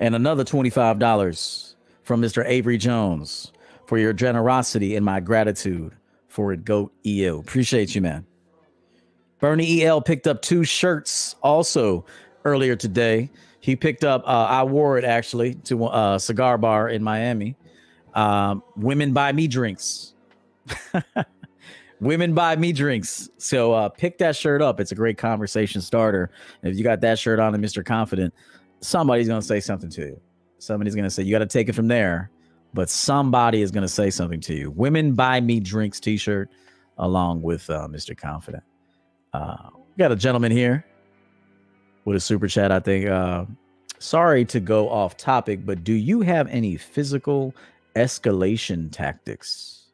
And 0.00 0.14
another 0.14 0.44
$25 0.44 1.74
from 2.04 2.22
Mr. 2.22 2.42
Avery 2.46 2.78
Jones 2.78 3.52
for 3.90 3.98
your 3.98 4.12
generosity 4.12 4.94
and 4.94 5.04
my 5.04 5.18
gratitude 5.18 5.92
for 6.28 6.52
it, 6.52 6.64
Goat 6.64 6.92
EL. 7.04 7.40
Appreciate 7.40 7.92
you, 7.92 8.00
man. 8.00 8.24
Bernie 9.40 9.82
EL 9.82 10.00
picked 10.00 10.28
up 10.28 10.42
two 10.42 10.62
shirts 10.62 11.34
also 11.42 12.04
earlier 12.44 12.76
today. 12.76 13.28
He 13.58 13.74
picked 13.74 14.04
up, 14.04 14.22
uh, 14.24 14.46
I 14.48 14.62
wore 14.62 14.96
it 14.96 15.04
actually 15.04 15.54
to 15.64 15.86
a 15.86 15.88
uh, 15.88 16.18
cigar 16.20 16.56
bar 16.56 16.88
in 16.88 17.02
Miami. 17.02 17.56
Um, 18.14 18.62
women 18.76 19.12
buy 19.12 19.32
me 19.32 19.48
drinks. 19.48 20.14
women 22.00 22.32
buy 22.32 22.54
me 22.54 22.72
drinks. 22.72 23.28
So 23.38 23.72
uh, 23.72 23.88
pick 23.88 24.18
that 24.18 24.36
shirt 24.36 24.62
up. 24.62 24.78
It's 24.78 24.92
a 24.92 24.94
great 24.94 25.18
conversation 25.18 25.80
starter. 25.80 26.30
If 26.62 26.78
you 26.78 26.84
got 26.84 27.00
that 27.00 27.18
shirt 27.18 27.40
on 27.40 27.56
and 27.56 27.64
Mr. 27.64 27.84
Confident, 27.84 28.32
somebody's 28.82 29.26
going 29.26 29.40
to 29.40 29.46
say 29.46 29.58
something 29.58 29.90
to 29.90 30.02
you. 30.02 30.20
Somebody's 30.58 30.94
going 30.94 31.06
to 31.06 31.10
say, 31.10 31.24
you 31.24 31.32
got 31.32 31.40
to 31.40 31.46
take 31.46 31.68
it 31.68 31.74
from 31.74 31.88
there 31.88 32.30
but 32.74 32.88
somebody 32.88 33.62
is 33.62 33.70
going 33.70 33.82
to 33.82 33.88
say 33.88 34.10
something 34.10 34.40
to 34.40 34.54
you. 34.54 34.70
Women 34.70 35.14
buy 35.14 35.40
me 35.40 35.60
drinks 35.60 36.00
T-shirt 36.00 36.50
along 36.98 37.42
with 37.42 37.68
uh, 37.70 37.88
Mr. 37.88 38.16
Confident. 38.16 38.62
Uh, 39.32 39.70
got 39.98 40.12
a 40.12 40.16
gentleman 40.16 40.52
here 40.52 40.84
with 42.04 42.16
a 42.16 42.20
super 42.20 42.48
chat. 42.48 42.72
I 42.72 42.80
think. 42.80 43.06
Uh, 43.06 43.46
sorry 43.98 44.44
to 44.46 44.60
go 44.60 44.88
off 44.88 45.16
topic, 45.16 45.64
but 45.64 45.84
do 45.84 45.92
you 45.92 46.22
have 46.22 46.48
any 46.48 46.76
physical 46.76 47.54
escalation 47.94 48.90
tactics? 48.90 49.86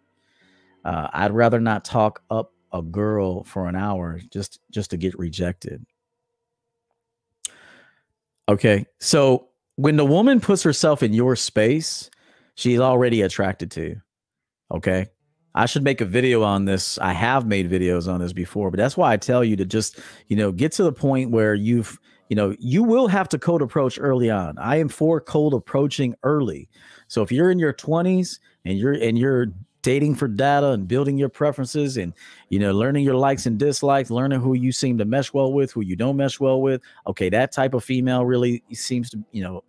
Uh, 0.85 1.09
I'd 1.13 1.33
rather 1.33 1.61
not 1.61 1.85
talk 1.85 2.23
up 2.31 2.53
a 2.73 2.83
girl 2.83 3.45
for 3.45 3.69
an 3.69 3.77
hour 3.77 4.21
just 4.31 4.61
just 4.71 4.91
to 4.91 4.97
get 4.97 5.19
rejected. 5.19 5.85
Okay, 8.49 8.87
so 9.01 9.49
when 9.75 9.97
the 9.97 10.05
woman 10.05 10.41
puts 10.41 10.63
herself 10.63 11.03
in 11.03 11.13
your 11.13 11.35
space, 11.35 12.11
she's 12.57 12.81
already 12.81 13.23
attracted 13.23 13.71
to. 13.73 13.83
You. 13.83 14.03
Okay. 14.73 15.07
I 15.55 15.65
should 15.65 15.85
make 15.85 16.03
a 16.03 16.05
video 16.05 16.43
on 16.43 16.67
this. 16.67 16.99
I 16.99 17.13
have 17.13 17.47
made 17.47 17.71
videos 17.71 18.13
on 18.13 18.21
this 18.21 18.35
before, 18.35 18.71
but 18.71 18.77
that's 18.77 18.97
why 18.97 19.13
I 19.13 19.17
tell 19.17 19.43
you 19.43 19.57
to 19.57 19.65
just, 19.65 19.99
you 20.27 20.37
know, 20.37 20.53
get 20.53 20.73
to 20.73 20.83
the 20.83 20.93
point 20.93 21.31
where 21.31 21.55
you've, 21.55 21.99
you 22.29 22.37
know, 22.37 22.55
you 22.59 22.83
will 22.83 23.09
have 23.09 23.29
to 23.31 23.39
cold 23.39 23.63
approach 23.63 23.99
early 23.99 24.31
on. 24.31 24.59
I 24.59 24.77
am 24.77 24.89
for 24.89 25.19
cold 25.19 25.55
approaching 25.55 26.15
early. 26.25 26.69
So 27.09 27.23
if 27.23 27.33
you're 27.33 27.51
in 27.51 27.59
your 27.59 27.73
20s 27.73 28.39
and 28.67 28.79
you're 28.79 28.93
and 28.93 29.19
you're 29.19 29.47
dating 29.81 30.17
for 30.17 30.27
data 30.27 30.73
and 30.73 30.89
building 30.89 31.17
your 31.17 31.29
preferences 31.29 31.97
and 31.97 32.13
you 32.49 32.59
know 32.59 32.73
learning 32.73 33.05
your 33.05 33.15
likes 33.15 33.47
and 33.47 33.57
dislikes 33.57 34.11
learning 34.11 34.41
who 34.41 34.55
you 34.55 34.73
seem 34.73 34.99
to 34.99 35.05
mesh 35.05 35.33
well 35.33 35.53
with 35.53 35.71
who 35.71 35.81
you 35.81 35.95
don't 35.95 36.17
mesh 36.17 36.41
well 36.41 36.61
with 36.61 36.83
okay 37.07 37.29
that 37.29 37.53
type 37.53 37.73
of 37.73 37.85
female 37.85 38.27
really 38.27 38.65
seems 38.73 39.09
to 39.09 39.23
you 39.31 39.45
know 39.45 39.63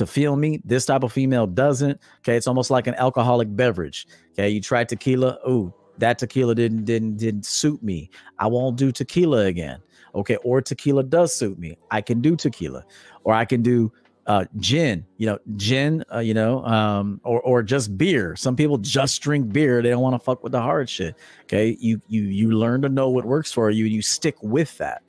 to 0.00 0.06
feel 0.06 0.34
me. 0.34 0.60
This 0.64 0.86
type 0.86 1.02
of 1.02 1.12
female 1.12 1.46
doesn't. 1.46 2.00
Okay, 2.20 2.36
it's 2.36 2.46
almost 2.46 2.70
like 2.70 2.86
an 2.86 2.94
alcoholic 2.94 3.54
beverage. 3.54 4.06
Okay, 4.32 4.48
you 4.48 4.60
try 4.60 4.82
tequila. 4.82 5.38
Ooh, 5.48 5.72
that 5.98 6.18
tequila 6.18 6.54
didn't 6.54 6.86
didn't 6.86 7.16
didn't 7.18 7.44
suit 7.44 7.82
me. 7.82 8.10
I 8.38 8.46
won't 8.46 8.76
do 8.76 8.90
tequila 8.90 9.44
again. 9.44 9.80
Okay, 10.14 10.36
or 10.36 10.62
tequila 10.62 11.04
does 11.04 11.34
suit 11.36 11.58
me. 11.58 11.76
I 11.90 12.00
can 12.00 12.20
do 12.20 12.34
tequila, 12.34 12.84
or 13.24 13.34
I 13.34 13.44
can 13.44 13.62
do 13.62 13.92
uh, 14.26 14.46
gin. 14.56 15.04
You 15.18 15.26
know, 15.26 15.38
gin. 15.56 16.02
Uh, 16.12 16.20
you 16.20 16.32
know, 16.32 16.64
um, 16.64 17.20
or 17.22 17.42
or 17.42 17.62
just 17.62 17.98
beer. 17.98 18.34
Some 18.36 18.56
people 18.56 18.78
just 18.78 19.20
drink 19.20 19.52
beer. 19.52 19.82
They 19.82 19.90
don't 19.90 20.02
want 20.02 20.14
to 20.14 20.24
fuck 20.24 20.42
with 20.42 20.52
the 20.52 20.62
hard 20.62 20.88
shit. 20.88 21.14
Okay, 21.42 21.76
you 21.78 22.00
you 22.08 22.22
you 22.22 22.52
learn 22.52 22.80
to 22.82 22.88
know 22.88 23.10
what 23.10 23.26
works 23.26 23.52
for 23.52 23.70
you, 23.70 23.84
and 23.84 23.94
you 23.94 24.02
stick 24.02 24.42
with 24.42 24.76
that. 24.78 25.02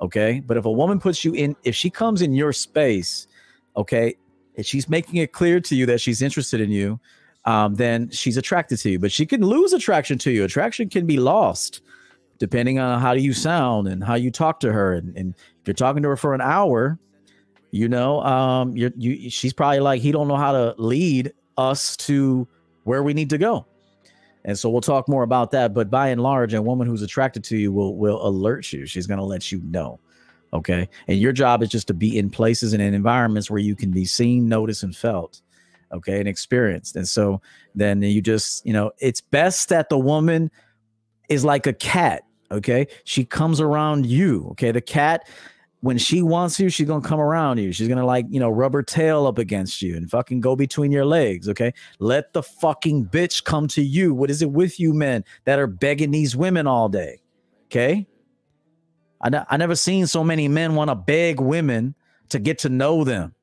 Okay, 0.00 0.40
but 0.40 0.56
if 0.56 0.64
a 0.64 0.70
woman 0.70 0.98
puts 0.98 1.24
you 1.24 1.32
in, 1.32 1.54
if 1.62 1.76
she 1.76 1.88
comes 1.88 2.22
in 2.22 2.32
your 2.34 2.52
space, 2.52 3.28
okay, 3.76 4.16
if 4.54 4.66
she's 4.66 4.88
making 4.88 5.16
it 5.16 5.32
clear 5.32 5.60
to 5.60 5.74
you 5.74 5.86
that 5.86 6.00
she's 6.00 6.22
interested 6.22 6.60
in 6.60 6.70
you, 6.70 7.00
um, 7.44 7.74
then 7.74 8.10
she's 8.10 8.36
attracted 8.36 8.78
to 8.78 8.90
you. 8.90 8.98
But 8.98 9.12
she 9.12 9.26
can 9.26 9.40
lose 9.44 9.72
attraction 9.72 10.18
to 10.18 10.30
you. 10.30 10.44
Attraction 10.44 10.88
can 10.88 11.06
be 11.06 11.18
lost 11.18 11.80
depending 12.38 12.78
on 12.78 13.00
how 13.00 13.12
you 13.12 13.32
sound 13.32 13.86
and 13.86 14.02
how 14.02 14.14
you 14.14 14.30
talk 14.30 14.60
to 14.60 14.72
her. 14.72 14.94
And, 14.94 15.16
and 15.16 15.34
if 15.34 15.66
you're 15.66 15.74
talking 15.74 16.02
to 16.02 16.08
her 16.08 16.16
for 16.16 16.34
an 16.34 16.40
hour, 16.40 16.98
you 17.70 17.88
know, 17.88 18.20
um, 18.22 18.76
you're, 18.76 18.90
you 18.96 19.30
she's 19.30 19.52
probably 19.52 19.80
like, 19.80 20.02
he 20.02 20.12
don't 20.12 20.28
know 20.28 20.36
how 20.36 20.52
to 20.52 20.74
lead 20.76 21.32
us 21.56 21.96
to 21.98 22.46
where 22.84 23.02
we 23.02 23.14
need 23.14 23.30
to 23.30 23.38
go. 23.38 23.66
And 24.44 24.58
so 24.58 24.68
we'll 24.70 24.80
talk 24.80 25.08
more 25.08 25.22
about 25.22 25.52
that. 25.52 25.72
But 25.72 25.88
by 25.88 26.08
and 26.08 26.20
large, 26.20 26.52
a 26.52 26.60
woman 26.60 26.86
who's 26.88 27.02
attracted 27.02 27.44
to 27.44 27.56
you 27.56 27.72
will 27.72 27.96
will 27.96 28.26
alert 28.26 28.72
you. 28.72 28.86
She's 28.86 29.06
going 29.06 29.18
to 29.18 29.24
let 29.24 29.52
you 29.52 29.60
know. 29.64 30.00
Okay. 30.54 30.88
And 31.08 31.18
your 31.18 31.32
job 31.32 31.62
is 31.62 31.70
just 31.70 31.86
to 31.86 31.94
be 31.94 32.18
in 32.18 32.28
places 32.28 32.72
and 32.72 32.82
in 32.82 32.92
environments 32.92 33.50
where 33.50 33.60
you 33.60 33.74
can 33.74 33.90
be 33.90 34.04
seen, 34.04 34.48
noticed, 34.48 34.82
and 34.82 34.94
felt. 34.94 35.40
Okay. 35.92 36.18
And 36.18 36.28
experienced. 36.28 36.96
And 36.96 37.08
so 37.08 37.40
then 37.74 38.02
you 38.02 38.20
just, 38.20 38.64
you 38.66 38.72
know, 38.72 38.92
it's 38.98 39.20
best 39.20 39.68
that 39.70 39.88
the 39.88 39.98
woman 39.98 40.50
is 41.28 41.44
like 41.44 41.66
a 41.66 41.72
cat. 41.72 42.24
Okay. 42.50 42.86
She 43.04 43.24
comes 43.24 43.60
around 43.60 44.04
you. 44.04 44.48
Okay. 44.52 44.72
The 44.72 44.80
cat, 44.82 45.26
when 45.80 45.96
she 45.96 46.22
wants 46.22 46.60
you, 46.60 46.68
she's 46.68 46.86
gonna 46.86 47.06
come 47.06 47.20
around 47.20 47.58
you. 47.58 47.72
She's 47.72 47.88
gonna 47.88 48.06
like, 48.06 48.26
you 48.28 48.38
know, 48.38 48.50
rub 48.50 48.74
her 48.74 48.82
tail 48.82 49.26
up 49.26 49.38
against 49.38 49.80
you 49.80 49.96
and 49.96 50.10
fucking 50.10 50.40
go 50.40 50.54
between 50.54 50.92
your 50.92 51.06
legs. 51.06 51.48
Okay. 51.48 51.72
Let 51.98 52.34
the 52.34 52.42
fucking 52.42 53.06
bitch 53.06 53.42
come 53.44 53.68
to 53.68 53.82
you. 53.82 54.14
What 54.14 54.30
is 54.30 54.42
it 54.42 54.50
with 54.50 54.78
you 54.78 54.92
men 54.92 55.24
that 55.44 55.58
are 55.58 55.66
begging 55.66 56.10
these 56.10 56.36
women 56.36 56.66
all 56.66 56.90
day? 56.90 57.22
Okay. 57.66 58.06
I, 59.22 59.56
never 59.56 59.76
seen 59.76 60.06
so 60.06 60.24
many 60.24 60.48
men 60.48 60.74
want 60.74 60.90
to 60.90 60.94
beg 60.94 61.40
women 61.40 61.94
to 62.30 62.38
get 62.38 62.58
to 62.60 62.68
know 62.68 63.04
them. 63.04 63.34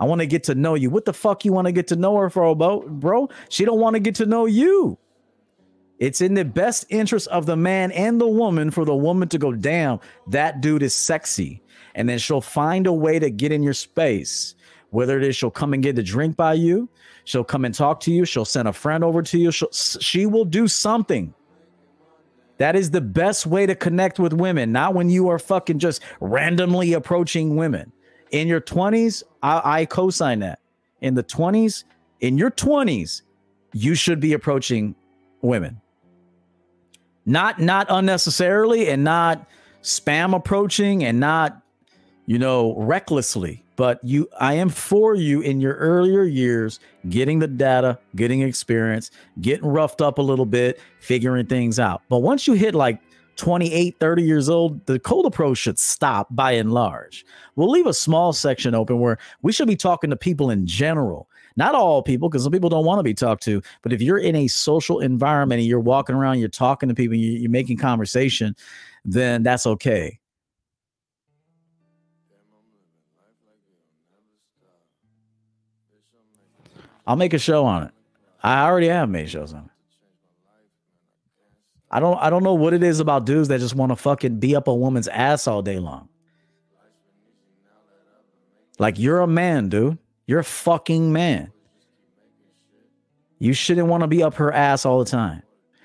I 0.00 0.04
want 0.04 0.20
to 0.20 0.26
get 0.26 0.44
to 0.44 0.54
know 0.54 0.74
you. 0.74 0.90
What 0.90 1.04
the 1.04 1.12
fuck 1.12 1.44
you 1.44 1.52
want 1.52 1.66
to 1.66 1.72
get 1.72 1.88
to 1.88 1.96
know 1.96 2.16
her 2.16 2.30
for, 2.30 2.54
bro? 2.54 3.28
She 3.48 3.64
don't 3.64 3.80
want 3.80 3.94
to 3.94 4.00
get 4.00 4.14
to 4.16 4.26
know 4.26 4.46
you. 4.46 4.98
It's 5.98 6.20
in 6.20 6.34
the 6.34 6.44
best 6.44 6.86
interest 6.90 7.26
of 7.28 7.46
the 7.46 7.56
man 7.56 7.90
and 7.92 8.20
the 8.20 8.28
woman 8.28 8.70
for 8.70 8.84
the 8.84 8.94
woman 8.94 9.28
to 9.30 9.38
go, 9.38 9.52
damn, 9.52 9.98
that 10.28 10.60
dude 10.60 10.82
is 10.82 10.94
sexy. 10.94 11.62
And 11.94 12.08
then 12.08 12.18
she'll 12.18 12.40
find 12.40 12.86
a 12.86 12.92
way 12.92 13.18
to 13.18 13.30
get 13.30 13.50
in 13.50 13.62
your 13.62 13.74
space. 13.74 14.54
Whether 14.90 15.18
it 15.18 15.24
is 15.24 15.36
she'll 15.36 15.50
come 15.50 15.74
and 15.74 15.82
get 15.82 15.98
a 15.98 16.02
drink 16.02 16.36
by 16.36 16.54
you, 16.54 16.88
she'll 17.24 17.44
come 17.44 17.64
and 17.64 17.74
talk 17.74 18.00
to 18.00 18.12
you, 18.12 18.24
she'll 18.24 18.44
send 18.44 18.68
a 18.68 18.72
friend 18.72 19.02
over 19.02 19.22
to 19.22 19.38
you, 19.38 19.50
she'll, 19.50 19.72
she 19.72 20.24
will 20.24 20.44
do 20.44 20.68
something. 20.68 21.34
That 22.58 22.76
is 22.76 22.90
the 22.90 23.00
best 23.00 23.46
way 23.46 23.66
to 23.66 23.74
connect 23.74 24.18
with 24.18 24.32
women, 24.32 24.72
not 24.72 24.94
when 24.94 25.10
you 25.10 25.28
are 25.28 25.38
fucking 25.38 25.78
just 25.78 26.02
randomly 26.20 26.92
approaching 26.92 27.56
women. 27.56 27.92
In 28.30 28.46
your 28.46 28.60
20s, 28.60 29.22
I, 29.42 29.80
I 29.80 29.84
co 29.86 30.10
sign 30.10 30.40
that. 30.40 30.58
In 31.00 31.14
the 31.14 31.22
20s, 31.22 31.84
in 32.20 32.36
your 32.36 32.50
20s, 32.50 33.22
you 33.72 33.94
should 33.94 34.20
be 34.20 34.32
approaching 34.32 34.94
women. 35.40 35.80
Not 37.24 37.60
not 37.60 37.86
unnecessarily 37.90 38.88
and 38.88 39.04
not 39.04 39.46
spam 39.82 40.34
approaching 40.34 41.04
and 41.04 41.20
not 41.20 41.62
you 42.28 42.38
know 42.38 42.74
recklessly 42.76 43.64
but 43.76 43.98
you 44.04 44.28
i 44.38 44.52
am 44.52 44.68
for 44.68 45.14
you 45.14 45.40
in 45.40 45.62
your 45.62 45.74
earlier 45.76 46.24
years 46.24 46.78
getting 47.08 47.38
the 47.38 47.48
data 47.48 47.98
getting 48.16 48.42
experience 48.42 49.10
getting 49.40 49.64
roughed 49.64 50.02
up 50.02 50.18
a 50.18 50.22
little 50.22 50.44
bit 50.44 50.78
figuring 51.00 51.46
things 51.46 51.80
out. 51.80 52.02
But 52.10 52.18
once 52.18 52.46
you 52.46 52.52
hit 52.52 52.74
like 52.74 53.00
28 53.36 53.96
30 53.98 54.22
years 54.22 54.48
old 54.50 54.84
the 54.84 54.98
cold 54.98 55.24
approach 55.24 55.56
should 55.56 55.78
stop 55.78 56.26
by 56.30 56.52
and 56.52 56.72
large. 56.72 57.24
We'll 57.56 57.70
leave 57.70 57.86
a 57.86 57.94
small 57.94 58.34
section 58.34 58.74
open 58.74 59.00
where 59.00 59.16
we 59.40 59.50
should 59.50 59.68
be 59.68 59.76
talking 59.76 60.10
to 60.10 60.16
people 60.16 60.50
in 60.50 60.66
general. 60.66 61.30
Not 61.56 61.74
all 61.74 62.02
people 62.02 62.28
because 62.28 62.42
some 62.42 62.52
people 62.52 62.68
don't 62.68 62.84
want 62.84 62.98
to 62.98 63.04
be 63.04 63.14
talked 63.14 63.42
to 63.44 63.62
but 63.80 63.94
if 63.94 64.02
you're 64.02 64.18
in 64.18 64.36
a 64.36 64.48
social 64.48 65.00
environment 65.00 65.60
and 65.60 65.66
you're 65.66 65.80
walking 65.80 66.14
around 66.14 66.40
you're 66.40 66.50
talking 66.50 66.90
to 66.90 66.94
people 66.94 67.16
you're 67.16 67.50
making 67.50 67.78
conversation 67.78 68.54
then 69.06 69.42
that's 69.42 69.66
okay 69.66 70.18
I'll 77.08 77.16
make 77.16 77.32
a 77.32 77.38
show 77.38 77.64
on 77.64 77.84
it. 77.84 77.90
I 78.42 78.66
already 78.66 78.88
have 78.88 79.08
made 79.08 79.30
shows 79.30 79.54
on 79.54 79.64
it. 79.64 79.70
I 81.90 82.00
don't 82.00 82.18
I 82.18 82.28
don't 82.28 82.42
know 82.42 82.52
what 82.52 82.74
it 82.74 82.82
is 82.82 83.00
about 83.00 83.24
dudes 83.24 83.48
that 83.48 83.60
just 83.60 83.74
want 83.74 83.90
to 83.92 83.96
fucking 83.96 84.38
be 84.38 84.54
up 84.54 84.68
a 84.68 84.74
woman's 84.74 85.08
ass 85.08 85.48
all 85.48 85.62
day 85.62 85.78
long. 85.78 86.10
Like 88.78 88.98
you're 88.98 89.20
a 89.20 89.26
man, 89.26 89.70
dude. 89.70 89.96
You're 90.26 90.40
a 90.40 90.44
fucking 90.44 91.10
man. 91.10 91.50
You 93.38 93.54
shouldn't 93.54 93.88
want 93.88 94.02
to 94.02 94.06
be 94.06 94.22
up 94.22 94.34
her 94.34 94.52
ass 94.52 94.84
all 94.84 94.98
the 94.98 95.10
time. 95.10 95.42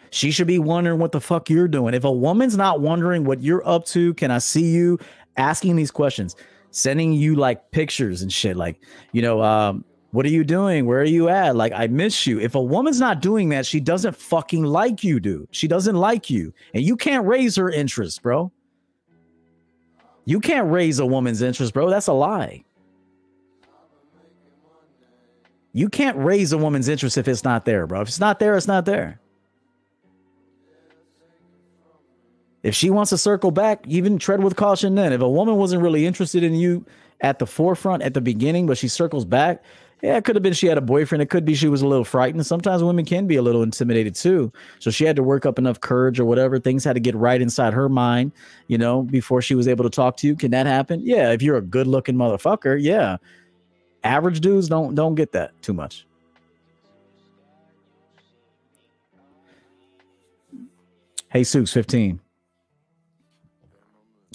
She 0.09 0.29
should 0.29 0.47
be 0.47 0.59
wondering 0.59 0.99
what 0.99 1.13
the 1.13 1.21
fuck 1.21 1.49
you're 1.49 1.69
doing. 1.69 1.93
If 1.93 2.03
a 2.03 2.11
woman's 2.11 2.57
not 2.57 2.81
wondering 2.81 3.23
what 3.23 3.41
you're 3.41 3.65
up 3.67 3.85
to, 3.87 4.13
can 4.15 4.29
I 4.29 4.39
see 4.39 4.71
you 4.71 4.99
asking 5.37 5.77
these 5.77 5.89
questions, 5.89 6.35
sending 6.71 7.13
you 7.13 7.35
like 7.35 7.71
pictures 7.71 8.21
and 8.21 8.31
shit, 8.31 8.57
like, 8.57 8.81
you 9.13 9.21
know, 9.21 9.41
um, 9.41 9.85
what 10.13 10.27
are 10.27 10.29
you 10.29 10.43
doing? 10.43 10.85
Where 10.85 10.99
are 10.99 11.03
you 11.03 11.27
at? 11.27 11.55
Like, 11.55 11.73
I 11.73 11.87
miss 11.87 12.27
you. 12.27 12.39
If 12.39 12.53
a 12.53 12.61
woman's 12.61 12.99
not 12.99 13.19
doing 13.19 13.49
that, 13.49 13.65
she 13.65 13.79
doesn't 13.79 14.15
fucking 14.15 14.63
like 14.63 15.03
you, 15.03 15.19
dude. 15.19 15.47
She 15.49 15.67
doesn't 15.67 15.95
like 15.95 16.29
you. 16.29 16.53
And 16.75 16.83
you 16.83 16.95
can't 16.95 17.25
raise 17.25 17.55
her 17.55 17.71
interest, 17.71 18.21
bro. 18.21 18.51
You 20.25 20.39
can't 20.39 20.69
raise 20.69 20.99
a 20.99 21.05
woman's 21.07 21.41
interest, 21.41 21.73
bro. 21.73 21.89
That's 21.89 22.05
a 22.05 22.13
lie. 22.13 22.63
You 25.71 25.89
can't 25.89 26.17
raise 26.17 26.53
a 26.53 26.59
woman's 26.59 26.89
interest 26.89 27.17
if 27.17 27.27
it's 27.27 27.43
not 27.43 27.65
there, 27.65 27.87
bro. 27.87 28.01
If 28.01 28.07
it's 28.07 28.19
not 28.19 28.37
there, 28.37 28.55
it's 28.55 28.67
not 28.67 28.85
there. 28.85 29.19
If 32.61 32.75
she 32.75 32.91
wants 32.91 33.09
to 33.09 33.17
circle 33.17 33.49
back, 33.49 33.83
even 33.87 34.19
tread 34.19 34.43
with 34.43 34.55
caution 34.57 34.93
then. 34.93 35.11
If 35.11 35.21
a 35.21 35.29
woman 35.29 35.55
wasn't 35.55 35.81
really 35.81 36.05
interested 36.05 36.43
in 36.43 36.53
you 36.53 36.85
at 37.21 37.39
the 37.39 37.47
forefront 37.47 38.03
at 38.03 38.13
the 38.13 38.21
beginning, 38.21 38.67
but 38.67 38.77
she 38.77 38.87
circles 38.87 39.25
back, 39.25 39.63
yeah, 40.03 40.17
it 40.17 40.25
could 40.25 40.35
have 40.35 40.43
been 40.43 40.51
she 40.51 40.67
had 40.67 40.77
a 40.77 40.81
boyfriend. 40.81 41.21
It 41.21 41.29
could 41.29 41.45
be 41.45 41.55
she 41.55 41.69
was 41.69 41.81
a 41.81 41.87
little 41.87 42.03
frightened. 42.03 42.45
Sometimes 42.45 42.83
women 42.83 43.05
can 43.05 43.25
be 43.25 43.37
a 43.37 43.41
little 43.41 43.63
intimidated 43.63 44.15
too. 44.15 44.51
So 44.79 44.91
she 44.91 45.05
had 45.05 45.15
to 45.15 45.23
work 45.23 45.45
up 45.45 45.57
enough 45.57 45.79
courage 45.79 46.19
or 46.19 46.25
whatever. 46.25 46.59
Things 46.59 46.83
had 46.83 46.95
to 46.95 46.99
get 46.99 47.15
right 47.15 47.41
inside 47.41 47.71
her 47.71 47.87
mind, 47.87 48.33
you 48.67 48.77
know, 48.77 49.03
before 49.03 49.41
she 49.41 49.55
was 49.55 49.65
able 49.65 49.85
to 49.85 49.89
talk 49.89 50.17
to 50.17 50.27
you. 50.27 50.35
Can 50.35 50.51
that 50.51 50.65
happen? 50.65 50.99
Yeah. 51.01 51.31
If 51.31 51.41
you're 51.41 51.55
a 51.55 51.61
good 51.61 51.87
looking 51.87 52.15
motherfucker, 52.15 52.77
yeah. 52.81 53.15
Average 54.03 54.41
dudes 54.41 54.67
don't 54.67 54.93
don't 54.93 55.15
get 55.15 55.31
that 55.31 55.53
too 55.61 55.73
much. 55.73 56.05
Hey, 61.29 61.41
Sukes 61.41 61.71
15. 61.71 62.19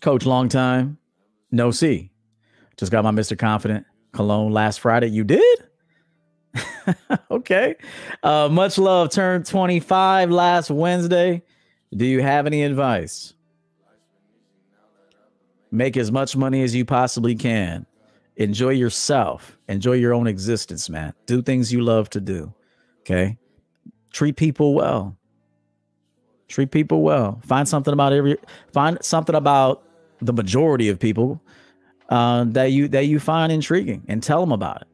Coach, 0.01 0.25
long 0.25 0.49
time. 0.49 0.97
No 1.51 1.71
see. 1.71 2.11
Just 2.79 2.91
got 2.91 3.05
my 3.05 3.11
Mr. 3.11 3.39
Confident 3.39 3.85
cologne 4.19 4.51
last 4.51 4.81
Friday. 4.81 5.07
You 5.07 5.23
did? 5.23 5.59
okay. 7.31 7.77
Uh, 8.21 8.49
much 8.51 8.77
love. 8.77 9.11
Turned 9.11 9.47
25 9.47 10.33
last 10.33 10.73
Wednesday. 10.73 11.41
Do 11.95 12.05
you 12.05 12.21
have 12.21 12.45
any 12.45 12.65
advice? 12.65 13.35
Make 15.71 15.97
as 15.97 16.11
much 16.11 16.35
money 16.37 16.65
as 16.65 16.75
you 16.75 16.85
possibly 16.85 17.37
can. 17.37 17.87
Enjoy 18.35 18.71
yourself. 18.71 19.57
Enjoy 19.69 19.93
your 19.93 20.13
own 20.13 20.27
existence, 20.27 20.91
man. 20.91 21.15
Do 21.27 21.41
things 21.41 21.73
you 21.73 21.83
love 21.83 22.11
to 22.11 22.21
do. 22.21 22.53
Okay. 23.03 23.39
Treat 24.13 24.35
people 24.35 24.75
well. 24.75 25.17
Treat 26.49 26.73
people 26.73 27.03
well. 27.03 27.41
Find 27.47 27.69
something 27.69 27.93
about 27.93 28.13
every 28.13 28.37
find 28.73 28.99
something 29.01 29.37
about 29.37 29.85
the 30.21 30.33
majority 30.33 30.89
of 30.89 30.99
people 30.99 31.41
uh, 32.09 32.45
that 32.49 32.73
you 32.73 32.89
that 32.89 33.07
you 33.07 33.19
find 33.21 33.53
intriguing 33.53 34.05
and 34.09 34.23
tell 34.23 34.41
them 34.41 34.53
about 34.53 34.83
it. 34.83 34.89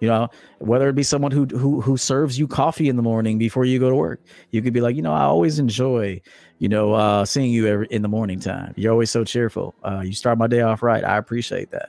You 0.00 0.08
know, 0.08 0.28
whether 0.58 0.88
it 0.88 0.94
be 0.94 1.02
someone 1.02 1.32
who 1.32 1.46
who 1.46 1.80
who 1.80 1.96
serves 1.96 2.38
you 2.38 2.46
coffee 2.46 2.88
in 2.88 2.96
the 2.96 3.02
morning 3.02 3.38
before 3.38 3.64
you 3.64 3.78
go 3.78 3.88
to 3.88 3.96
work, 3.96 4.20
you 4.50 4.60
could 4.60 4.72
be 4.72 4.80
like, 4.80 4.94
you 4.94 5.02
know, 5.02 5.12
I 5.12 5.22
always 5.22 5.58
enjoy, 5.58 6.20
you 6.58 6.68
know, 6.68 6.92
uh, 6.92 7.24
seeing 7.24 7.50
you 7.50 7.66
every, 7.66 7.86
in 7.90 8.02
the 8.02 8.08
morning 8.08 8.38
time. 8.38 8.74
You're 8.76 8.92
always 8.92 9.10
so 9.10 9.24
cheerful. 9.24 9.74
Uh, 9.82 10.02
you 10.04 10.12
start 10.12 10.36
my 10.36 10.46
day 10.46 10.60
off 10.60 10.82
right. 10.82 11.02
I 11.02 11.16
appreciate 11.16 11.70
that. 11.70 11.88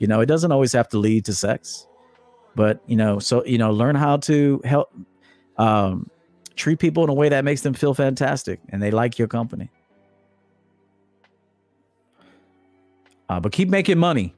You 0.00 0.08
know, 0.08 0.20
it 0.20 0.26
doesn't 0.26 0.50
always 0.50 0.72
have 0.72 0.88
to 0.88 0.98
lead 0.98 1.24
to 1.26 1.32
sex, 1.32 1.86
but 2.56 2.82
you 2.86 2.96
know, 2.96 3.20
so 3.20 3.44
you 3.44 3.58
know, 3.58 3.70
learn 3.70 3.94
how 3.94 4.16
to 4.18 4.60
help 4.64 4.92
um, 5.56 6.10
treat 6.56 6.80
people 6.80 7.04
in 7.04 7.10
a 7.10 7.14
way 7.14 7.28
that 7.28 7.44
makes 7.44 7.60
them 7.62 7.74
feel 7.74 7.94
fantastic 7.94 8.60
and 8.70 8.82
they 8.82 8.90
like 8.90 9.18
your 9.18 9.28
company. 9.28 9.70
Uh, 13.28 13.40
but 13.40 13.52
keep 13.52 13.68
making 13.68 13.98
money. 13.98 14.34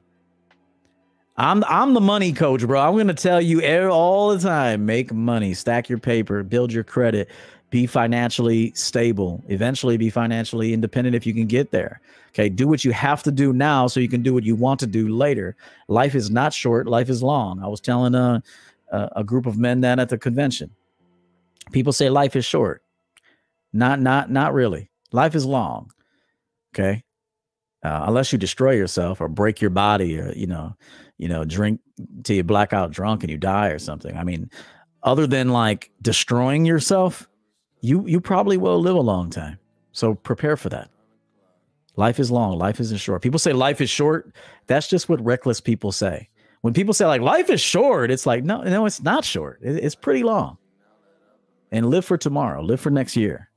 I'm 1.37 1.63
I'm 1.65 1.93
the 1.93 2.01
money 2.01 2.33
coach, 2.33 2.65
bro. 2.65 2.81
I'm 2.81 2.97
gonna 2.97 3.13
tell 3.13 3.39
you 3.39 3.61
all 3.89 4.29
the 4.29 4.39
time: 4.39 4.85
make 4.85 5.13
money, 5.13 5.53
stack 5.53 5.87
your 5.87 5.99
paper, 5.99 6.41
build 6.41 6.73
your 6.73 6.83
credit, 6.83 7.29
be 7.69 7.85
financially 7.85 8.71
stable. 8.73 9.43
Eventually, 9.47 9.97
be 9.97 10.09
financially 10.09 10.73
independent 10.73 11.15
if 11.15 11.27
you 11.27 11.33
can 11.33 11.45
get 11.45 11.71
there. 11.71 12.01
Okay, 12.29 12.49
do 12.49 12.67
what 12.67 12.83
you 12.83 12.91
have 12.91 13.21
to 13.23 13.31
do 13.31 13.53
now 13.53 13.87
so 13.87 13.99
you 13.99 14.09
can 14.09 14.23
do 14.23 14.33
what 14.33 14.43
you 14.43 14.55
want 14.55 14.79
to 14.79 14.87
do 14.87 15.09
later. 15.09 15.55
Life 15.87 16.15
is 16.15 16.31
not 16.31 16.53
short; 16.53 16.87
life 16.87 17.09
is 17.09 17.21
long. 17.21 17.61
I 17.61 17.67
was 17.67 17.81
telling 17.81 18.15
a 18.15 18.41
a, 18.91 19.09
a 19.17 19.23
group 19.23 19.45
of 19.45 19.57
men 19.57 19.81
that 19.81 19.99
at 19.99 20.09
the 20.09 20.17
convention. 20.17 20.71
People 21.71 21.93
say 21.93 22.09
life 22.09 22.35
is 22.35 22.45
short. 22.45 22.81
Not 23.73 23.99
not 23.99 24.31
not 24.31 24.53
really. 24.53 24.89
Life 25.11 25.35
is 25.35 25.45
long. 25.45 25.91
Okay, 26.73 27.03
uh, 27.87 28.03
unless 28.05 28.33
you 28.33 28.37
destroy 28.37 28.71
yourself 28.71 29.21
or 29.21 29.29
break 29.29 29.61
your 29.61 29.69
body 29.69 30.19
or 30.19 30.33
you 30.33 30.45
know 30.45 30.75
you 31.17 31.27
know 31.27 31.45
drink 31.45 31.79
till 32.23 32.35
you 32.35 32.43
black 32.43 32.73
out 32.73 32.91
drunk 32.91 33.23
and 33.23 33.31
you 33.31 33.37
die 33.37 33.69
or 33.69 33.79
something. 33.79 34.15
I 34.17 34.23
mean 34.23 34.49
other 35.03 35.25
than 35.25 35.49
like 35.49 35.89
destroying 36.01 36.65
yourself 36.65 37.29
you 37.79 38.05
you 38.05 38.19
probably 38.19 38.57
will 38.57 38.79
live 38.81 38.95
a 38.95 39.01
long 39.01 39.29
time. 39.29 39.57
So 39.93 40.15
prepare 40.15 40.57
for 40.57 40.69
that. 40.69 40.89
Life 41.95 42.19
is 42.19 42.29
long. 42.29 42.57
Life 42.57 42.79
isn't 42.79 42.97
short. 42.97 43.21
People 43.21 43.39
say 43.39 43.53
life 43.53 43.79
is 43.79 43.89
short. 43.89 44.35
That's 44.67 44.87
just 44.87 45.07
what 45.07 45.23
reckless 45.23 45.61
people 45.61 45.91
say. 45.91 46.29
When 46.61 46.73
people 46.73 46.93
say 46.93 47.05
like 47.05 47.21
life 47.21 47.49
is 47.49 47.61
short 47.61 48.11
it's 48.11 48.25
like 48.25 48.43
no 48.43 48.63
no 48.63 48.85
it's 48.85 49.01
not 49.01 49.23
short. 49.23 49.59
It, 49.63 49.77
it's 49.77 49.95
pretty 49.95 50.23
long. 50.23 50.57
And 51.71 51.89
live 51.89 52.03
for 52.03 52.17
tomorrow. 52.17 52.61
Live 52.61 52.81
for 52.81 52.89
next 52.89 53.15
year. 53.15 53.49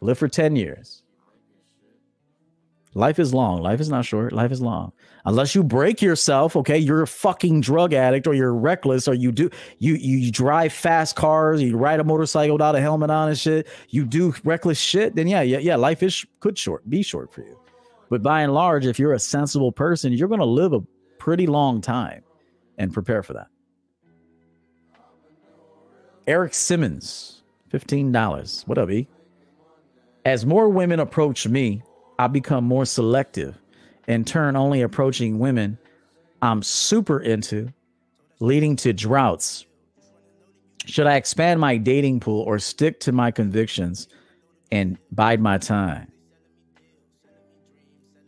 Live 0.00 0.18
for 0.18 0.28
10 0.28 0.56
years 0.56 1.02
Life 2.94 3.18
is 3.18 3.32
long. 3.32 3.62
Life 3.62 3.80
is 3.80 3.88
not 3.88 4.04
short. 4.04 4.32
Life 4.32 4.52
is 4.52 4.60
long. 4.60 4.92
Unless 5.24 5.54
you 5.54 5.64
break 5.64 6.02
yourself, 6.02 6.56
okay, 6.56 6.76
you're 6.76 7.02
a 7.02 7.06
fucking 7.06 7.62
drug 7.62 7.94
addict 7.94 8.26
or 8.26 8.34
you're 8.34 8.54
reckless 8.54 9.08
or 9.08 9.14
you 9.14 9.32
do 9.32 9.48
you 9.78 9.94
you 9.94 10.30
drive 10.30 10.72
fast 10.72 11.16
cars, 11.16 11.62
you 11.62 11.76
ride 11.76 12.00
a 12.00 12.04
motorcycle 12.04 12.56
without 12.56 12.74
a 12.74 12.80
helmet 12.80 13.10
on 13.10 13.28
and 13.28 13.38
shit, 13.38 13.66
you 13.88 14.04
do 14.04 14.34
reckless 14.44 14.78
shit, 14.78 15.14
then 15.14 15.26
yeah, 15.26 15.40
yeah, 15.40 15.58
yeah, 15.58 15.76
life 15.76 16.02
is 16.02 16.26
could 16.40 16.58
short, 16.58 16.88
be 16.90 17.02
short 17.02 17.32
for 17.32 17.40
you. 17.42 17.58
But 18.10 18.22
by 18.22 18.42
and 18.42 18.52
large, 18.52 18.84
if 18.84 18.98
you're 18.98 19.14
a 19.14 19.18
sensible 19.18 19.72
person, 19.72 20.12
you're 20.12 20.28
going 20.28 20.40
to 20.40 20.44
live 20.44 20.74
a 20.74 20.82
pretty 21.18 21.46
long 21.46 21.80
time 21.80 22.22
and 22.76 22.92
prepare 22.92 23.22
for 23.22 23.32
that. 23.32 23.46
Eric 26.26 26.52
Simmons, 26.52 27.42
$15. 27.72 28.66
What 28.66 28.76
up, 28.76 28.90
E? 28.90 29.08
As 30.26 30.44
more 30.44 30.68
women 30.68 31.00
approach 31.00 31.48
me, 31.48 31.82
I 32.22 32.28
become 32.28 32.62
more 32.62 32.84
selective 32.84 33.58
and 34.06 34.24
turn 34.24 34.54
only 34.54 34.80
approaching 34.80 35.40
women 35.40 35.76
I'm 36.40 36.62
super 36.62 37.18
into, 37.18 37.72
leading 38.38 38.76
to 38.76 38.92
droughts. 38.92 39.66
Should 40.86 41.08
I 41.08 41.16
expand 41.16 41.58
my 41.58 41.78
dating 41.78 42.20
pool 42.20 42.42
or 42.42 42.60
stick 42.60 43.00
to 43.00 43.12
my 43.12 43.32
convictions 43.32 44.06
and 44.70 44.98
bide 45.10 45.40
my 45.40 45.58
time? 45.58 46.12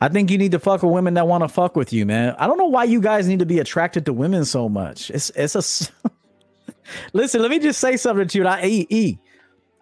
I 0.00 0.08
think 0.08 0.28
you 0.28 0.38
need 0.38 0.50
to 0.52 0.58
fuck 0.58 0.82
with 0.82 0.90
women 0.90 1.14
that 1.14 1.28
want 1.28 1.44
to 1.44 1.48
fuck 1.48 1.76
with 1.76 1.92
you, 1.92 2.04
man. 2.04 2.34
I 2.36 2.48
don't 2.48 2.58
know 2.58 2.66
why 2.66 2.84
you 2.84 3.00
guys 3.00 3.28
need 3.28 3.38
to 3.38 3.46
be 3.46 3.60
attracted 3.60 4.06
to 4.06 4.12
women 4.12 4.44
so 4.44 4.68
much. 4.68 5.08
It's 5.10 5.30
it's 5.36 5.54
a 5.54 6.10
listen. 7.12 7.42
Let 7.42 7.52
me 7.52 7.60
just 7.60 7.78
say 7.78 7.96
something 7.96 8.26
to 8.26 8.38
you. 8.38 8.44
I 8.46 8.64
e, 8.64 8.86
e 8.90 9.18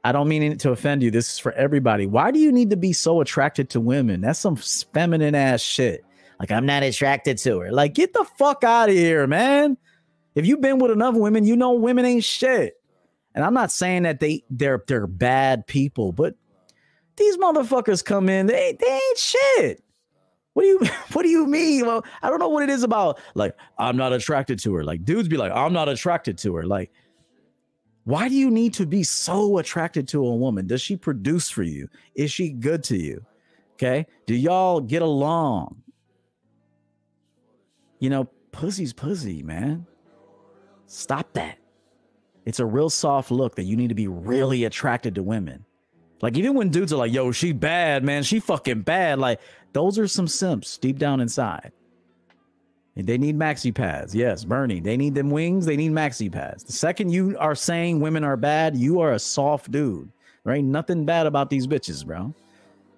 I 0.05 0.13
don't 0.13 0.29
mean 0.29 0.43
it 0.43 0.59
to 0.61 0.71
offend 0.71 1.03
you. 1.03 1.11
This 1.11 1.33
is 1.33 1.39
for 1.39 1.53
everybody. 1.53 2.07
Why 2.07 2.31
do 2.31 2.39
you 2.39 2.51
need 2.51 2.71
to 2.71 2.77
be 2.77 2.93
so 2.93 3.21
attracted 3.21 3.71
to 3.71 3.81
women? 3.81 4.21
That's 4.21 4.39
some 4.39 4.57
feminine 4.57 5.35
ass 5.35 5.61
shit. 5.61 6.05
Like, 6.41 6.51
I'm 6.51 6.67
not 6.67 6.83
attracted 6.83 7.39
to 7.39 7.61
her. 7.61 7.71
Like, 7.71 7.95
get 7.95 8.13
the 8.13 8.25
fuck 8.37 8.65
out 8.65 8.89
of 8.89 8.97
here, 8.97 9.27
man. 9.29 9.77
If 10.35 10.47
you've 10.47 10.61
been 10.61 10.79
with 10.79 10.91
enough 10.91 11.15
women, 11.15 11.45
you 11.45 11.57
know 11.57 11.73
women 11.73 12.05
ain't 12.05 12.25
shit. 12.25 12.75
And 13.35 13.45
I'm 13.45 13.55
not 13.55 13.71
saying 13.71 14.03
that 14.03 14.21
they 14.21 14.43
they're 14.51 14.83
they're 14.87 15.07
bad 15.07 15.67
people, 15.67 16.13
but 16.13 16.35
these 17.17 17.37
motherfuckers 17.37 18.05
come 18.05 18.29
in, 18.29 18.47
they, 18.47 18.77
they 18.79 18.93
ain't 18.93 19.19
shit. 19.19 19.85
What 20.55 20.63
do 20.63 20.69
you 20.69 20.81
what 21.13 21.23
do 21.23 21.29
you 21.29 21.47
mean? 21.47 21.87
Well, 21.87 22.05
I 22.23 22.29
don't 22.29 22.39
know 22.39 22.49
what 22.49 22.63
it 22.63 22.71
is 22.71 22.83
about 22.83 23.19
like 23.35 23.57
I'm 23.79 23.97
not 23.97 24.13
attracted 24.13 24.59
to 24.61 24.75
her. 24.75 24.85
Like 24.85 25.05
dudes 25.05 25.29
be 25.29 25.37
like, 25.37 25.53
I'm 25.53 25.73
not 25.73 25.89
attracted 25.89 26.39
to 26.39 26.55
her. 26.57 26.65
Like 26.65 26.91
why 28.05 28.29
do 28.29 28.35
you 28.35 28.51
need 28.51 28.75
to 28.75 28.87
be 28.87 29.03
so 29.03 29.59
attracted 29.59 30.09
to 30.09 30.27
a 30.27 30.35
woman? 30.35 30.67
Does 30.67 30.81
she 30.81 30.97
produce 30.97 31.49
for 31.49 31.63
you? 31.63 31.89
Is 32.15 32.33
she 32.33 32.51
good 32.51 32.83
to 32.85 32.97
you? 32.97 33.25
Okay. 33.75 34.07
Do 34.27 34.35
y'all 34.35 34.81
get 34.81 35.03
along? 35.03 35.83
You 38.01 38.11
know, 38.11 38.29
pussy's 38.51 38.93
pussy, 38.93 39.43
man. 39.43 39.87
Stop 40.87 41.33
that. 41.35 41.59
It's 42.45 42.59
a 42.59 42.67
real 42.67 42.91
soft 42.91 43.31
look 43.31 43.55
that 43.55 43.63
you 43.63 43.77
need 43.77 43.89
to 43.89 43.95
be 43.95 44.09
really 44.09 44.65
attracted 44.65 45.15
to 45.15 45.23
women. 45.23 45.65
Like, 46.21 46.37
even 46.37 46.55
when 46.55 46.71
dudes 46.71 46.93
are 46.93 46.97
like, 46.97 47.13
yo, 47.13 47.33
she 47.33 47.53
bad, 47.53 48.05
man, 48.05 48.23
she 48.23 48.41
fucking 48.41 48.83
bad. 48.83 49.19
Like, 49.19 49.41
those 49.73 49.99
are 49.99 50.09
some 50.09 50.29
simps 50.29 50.79
deep 50.79 50.99
down 50.99 51.21
inside. 51.21 51.73
They 52.95 53.17
need 53.17 53.39
maxi 53.39 53.75
pads. 53.75 54.15
Yes, 54.15 54.45
Bernie. 54.45 54.81
They 54.81 54.97
need 54.97 55.15
them 55.15 55.31
wings. 55.31 55.65
They 55.65 55.77
need 55.77 55.93
maxi 55.93 56.31
pads. 56.31 56.63
The 56.63 56.73
second 56.73 57.11
you 57.11 57.37
are 57.39 57.55
saying 57.55 58.01
women 58.01 58.23
are 58.23 58.37
bad, 58.37 58.77
you 58.77 59.01
are 59.01 59.13
a 59.13 59.19
soft 59.19 59.71
dude. 59.71 60.11
Right? 60.45 60.63
Nothing 60.63 61.07
bad 61.07 61.27
about 61.27 61.51
these 61.51 61.67
bitches, 61.67 62.05
bro. 62.05 62.35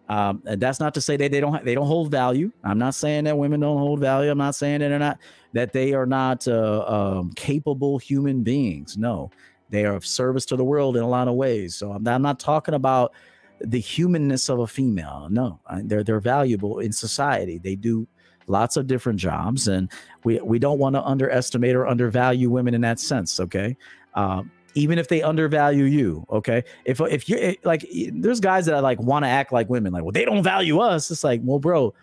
Um, 0.08 0.42
and 0.46 0.60
that's 0.60 0.80
not 0.80 0.94
to 0.94 1.00
say 1.00 1.16
that 1.16 1.30
they 1.30 1.40
don't 1.40 1.64
they 1.64 1.74
don't 1.74 1.86
hold 1.86 2.10
value. 2.10 2.50
I'm 2.62 2.78
not 2.78 2.94
saying 2.94 3.24
that 3.24 3.38
women 3.38 3.60
don't 3.60 3.78
hold 3.78 4.00
value. 4.00 4.30
I'm 4.30 4.38
not 4.38 4.54
saying 4.54 4.80
that 4.80 4.88
they're 4.88 4.98
not 4.98 5.18
that 5.52 5.72
they 5.72 5.94
are 5.94 6.06
not 6.06 6.46
uh, 6.46 6.84
um, 6.86 7.32
capable 7.34 7.98
human 7.98 8.42
beings. 8.42 8.98
No, 8.98 9.30
they 9.70 9.84
are 9.86 9.94
of 9.94 10.04
service 10.04 10.44
to 10.46 10.56
the 10.56 10.64
world 10.64 10.96
in 10.96 11.02
a 11.02 11.08
lot 11.08 11.28
of 11.28 11.34
ways. 11.34 11.74
So 11.74 11.92
I'm, 11.92 12.06
I'm 12.06 12.20
not 12.20 12.38
talking 12.38 12.74
about 12.74 13.12
the 13.60 13.80
humanness 13.80 14.50
of 14.50 14.58
a 14.58 14.66
female. 14.66 15.28
No, 15.30 15.60
they're 15.84 16.04
they're 16.04 16.20
valuable 16.20 16.80
in 16.80 16.92
society. 16.92 17.58
They 17.58 17.74
do 17.74 18.06
lots 18.46 18.76
of 18.76 18.86
different 18.86 19.18
jobs, 19.18 19.68
and 19.68 19.90
we 20.24 20.40
we 20.40 20.58
don't 20.58 20.78
want 20.78 20.96
to 20.96 21.02
underestimate 21.02 21.74
or 21.76 21.86
undervalue 21.86 22.50
women 22.50 22.74
in 22.74 22.80
that 22.82 23.00
sense. 23.00 23.40
Okay. 23.40 23.76
Um, 24.14 24.50
even 24.74 24.98
if 24.98 25.08
they 25.08 25.22
undervalue 25.22 25.84
you, 25.84 26.26
okay. 26.30 26.64
If 26.84 27.00
if 27.00 27.28
you 27.28 27.36
eh, 27.38 27.54
like, 27.64 27.86
there's 28.12 28.40
guys 28.40 28.66
that 28.66 28.74
I 28.74 28.80
like 28.80 29.00
want 29.00 29.24
to 29.24 29.28
act 29.28 29.52
like 29.52 29.68
women, 29.68 29.92
like, 29.92 30.02
well, 30.02 30.12
they 30.12 30.24
don't 30.24 30.42
value 30.42 30.80
us. 30.80 31.10
It's 31.10 31.24
like, 31.24 31.40
well, 31.44 31.58
bro, 31.58 31.94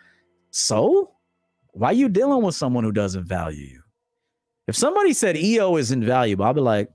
so 0.52 1.12
why 1.74 1.92
you 1.92 2.10
dealing 2.10 2.44
with 2.44 2.56
someone 2.56 2.84
who 2.84 2.92
doesn't 2.92 3.26
value 3.26 3.66
you? 3.66 3.82
If 4.68 4.76
somebody 4.76 5.14
said 5.14 5.36
EO 5.38 5.76
is 5.76 5.92
invaluable, 5.92 6.46
I'll 6.46 6.54
be 6.54 6.62
like, 6.62 6.90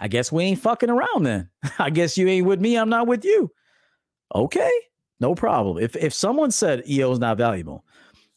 I 0.00 0.08
guess 0.08 0.32
we 0.32 0.44
ain't 0.44 0.60
fucking 0.60 0.90
around 0.90 1.24
then. 1.24 1.50
I 1.78 1.90
guess 1.90 2.16
you 2.16 2.28
ain't 2.28 2.46
with 2.46 2.60
me, 2.60 2.76
I'm 2.76 2.88
not 2.88 3.06
with 3.06 3.24
you. 3.24 3.50
Okay, 4.34 4.70
no 5.20 5.34
problem. 5.34 5.82
If 5.82 5.96
if 5.96 6.14
someone 6.14 6.50
said 6.50 6.88
EO 6.88 7.12
is 7.12 7.18
not 7.18 7.38
valuable, 7.38 7.84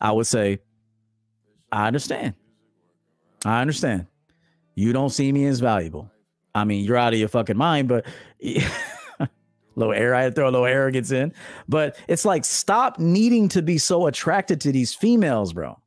I 0.01 0.11
would 0.11 0.27
say, 0.27 0.59
I 1.71 1.87
understand. 1.87 2.33
I 3.45 3.61
understand. 3.61 4.07
You 4.75 4.93
don't 4.93 5.11
see 5.11 5.31
me 5.31 5.45
as 5.45 5.59
valuable. 5.59 6.11
I 6.53 6.65
mean, 6.65 6.83
you're 6.83 6.97
out 6.97 7.13
of 7.13 7.19
your 7.19 7.29
fucking 7.29 7.55
mind, 7.55 7.87
but 7.87 8.05
little 9.75 9.93
air, 9.93 10.15
I 10.15 10.29
throw 10.31 10.49
a 10.49 10.51
little 10.51 10.65
arrogance 10.65 11.11
in. 11.11 11.33
But 11.69 11.97
it's 12.07 12.25
like, 12.25 12.43
stop 12.43 12.99
needing 12.99 13.47
to 13.49 13.61
be 13.61 13.77
so 13.77 14.07
attracted 14.07 14.59
to 14.61 14.71
these 14.71 14.93
females, 14.93 15.53
bro. 15.53 15.77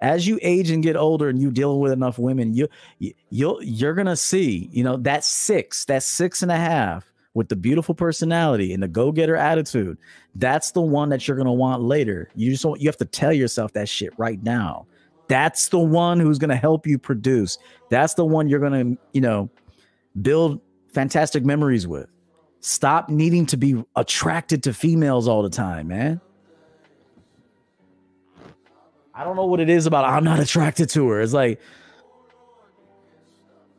As 0.00 0.26
you 0.26 0.38
age 0.42 0.70
and 0.70 0.82
get 0.82 0.96
older 0.96 1.28
and 1.30 1.40
you 1.40 1.50
deal 1.50 1.80
with 1.80 1.90
enough 1.90 2.18
women, 2.18 2.52
you, 2.52 2.68
you 2.98 3.14
you'll 3.30 3.62
you're 3.62 3.94
gonna 3.94 4.16
see, 4.16 4.68
you 4.70 4.84
know, 4.84 4.98
that 4.98 5.24
six, 5.24 5.86
that 5.86 6.02
six 6.02 6.42
and 6.42 6.52
a 6.52 6.56
half 6.56 7.10
with 7.34 7.48
the 7.48 7.56
beautiful 7.56 7.94
personality 7.94 8.72
and 8.72 8.82
the 8.82 8.88
go-getter 8.88 9.36
attitude, 9.36 9.98
that's 10.36 10.70
the 10.70 10.80
one 10.80 11.08
that 11.10 11.26
you're 11.26 11.36
gonna 11.36 11.52
want 11.52 11.82
later. 11.82 12.30
You 12.34 12.50
just 12.50 12.64
want 12.64 12.80
you 12.80 12.88
have 12.88 12.96
to 12.98 13.04
tell 13.04 13.32
yourself 13.32 13.72
that 13.74 13.88
shit 13.88 14.12
right 14.16 14.42
now. 14.42 14.86
That's 15.28 15.68
the 15.68 15.78
one 15.78 16.20
who's 16.20 16.38
gonna 16.38 16.56
help 16.56 16.86
you 16.86 16.98
produce. 16.98 17.58
That's 17.90 18.14
the 18.14 18.24
one 18.24 18.48
you're 18.48 18.60
gonna, 18.60 18.96
you 19.12 19.20
know, 19.20 19.50
build 20.22 20.60
fantastic 20.92 21.44
memories 21.44 21.86
with. 21.86 22.08
Stop 22.60 23.10
needing 23.10 23.44
to 23.46 23.56
be 23.56 23.82
attracted 23.96 24.62
to 24.62 24.72
females 24.72 25.28
all 25.28 25.42
the 25.42 25.50
time, 25.50 25.88
man. 25.88 26.20
I 29.12 29.22
don't 29.22 29.36
know 29.36 29.46
what 29.46 29.60
it 29.60 29.68
is 29.68 29.86
about 29.86 30.04
I'm 30.04 30.24
not 30.24 30.40
attracted 30.40 30.88
to 30.90 31.08
her. 31.08 31.20
It's 31.20 31.32
like 31.32 31.60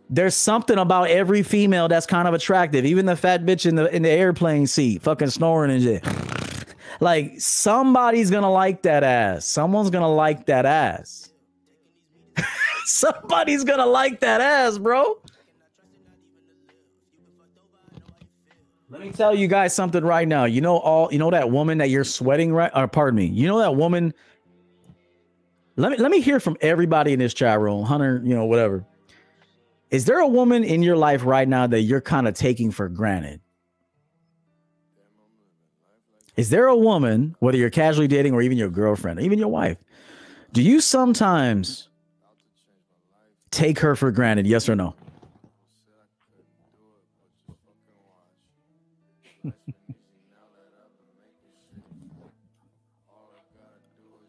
there's 0.10 0.36
something 0.36 0.78
about 0.78 1.10
every 1.10 1.44
female 1.44 1.88
that's 1.88 2.06
kind 2.06 2.28
of 2.28 2.34
attractive. 2.34 2.86
Even 2.86 3.06
the 3.06 3.16
fat 3.16 3.44
bitch 3.44 3.66
in 3.66 3.76
the 3.76 3.94
in 3.94 4.04
the 4.04 4.10
airplane 4.10 4.68
seat, 4.68 5.02
fucking 5.02 5.30
snoring 5.30 5.72
and 5.72 5.84
shit. 5.84 6.76
like 7.00 7.40
somebody's 7.40 8.30
gonna 8.30 8.52
like 8.52 8.84
that 8.84 9.04
ass. 9.04 9.46
Someone's 9.46 9.90
gonna 9.90 10.12
like 10.12 10.46
that 10.46 10.66
ass. 10.66 11.32
Somebody's 12.86 13.64
gonna 13.64 13.86
like 13.86 14.20
that 14.20 14.42
ass, 14.42 14.78
bro. 14.78 15.18
Let 18.90 19.02
me 19.02 19.12
tell 19.12 19.36
you 19.36 19.48
guys 19.48 19.76
something 19.76 20.04
right 20.04 20.28
now. 20.28 20.46
You 20.46 20.62
know 20.62 20.78
all 20.78 21.12
you 21.12 21.20
know 21.20 21.32
that 21.32 21.50
woman 21.50 21.80
that 21.80 21.90
you're 21.90 22.04
sweating 22.04 22.54
right 22.54 22.72
or 22.76 22.88
pardon 22.88 23.18
me. 23.18 23.26
You 23.26 23.48
know 23.48 23.60
that 23.60 23.76
woman 23.76 24.14
let 25.78 25.92
me 25.92 25.98
let 25.98 26.12
me 26.12 26.22
hear 26.22 26.40
from 26.40 26.56
everybody 26.62 27.14
in 27.14 27.20
this 27.20 27.34
chat 27.34 27.60
room, 27.60 27.84
Hunter, 27.84 28.22
you 28.24 28.34
know, 28.36 28.46
whatever. 28.46 28.86
Is 29.92 30.06
there 30.06 30.20
a 30.20 30.28
woman 30.28 30.64
in 30.64 30.82
your 30.82 30.98
life 30.98 31.24
right 31.26 31.48
now 31.48 31.68
that 31.68 31.82
you're 31.82 32.02
kind 32.02 32.28
of 32.28 32.34
taking 32.34 32.72
for 32.72 32.90
granted? 32.90 33.40
Is 36.36 36.50
there 36.50 36.66
a 36.68 36.76
woman, 36.76 37.36
whether 37.40 37.58
you're 37.58 37.70
casually 37.70 38.08
dating 38.08 38.34
or 38.34 38.42
even 38.42 38.58
your 38.58 38.70
girlfriend, 38.70 39.20
or 39.20 39.22
even 39.22 39.40
your 39.40 39.48
wife, 39.48 39.78
do 40.52 40.62
you 40.62 40.82
sometimes 40.82 41.88
take 43.52 43.80
her 43.80 43.96
for 43.96 44.12
granted? 44.12 44.46
Yes 44.48 44.68
or 44.68 44.76
no? 44.76 44.96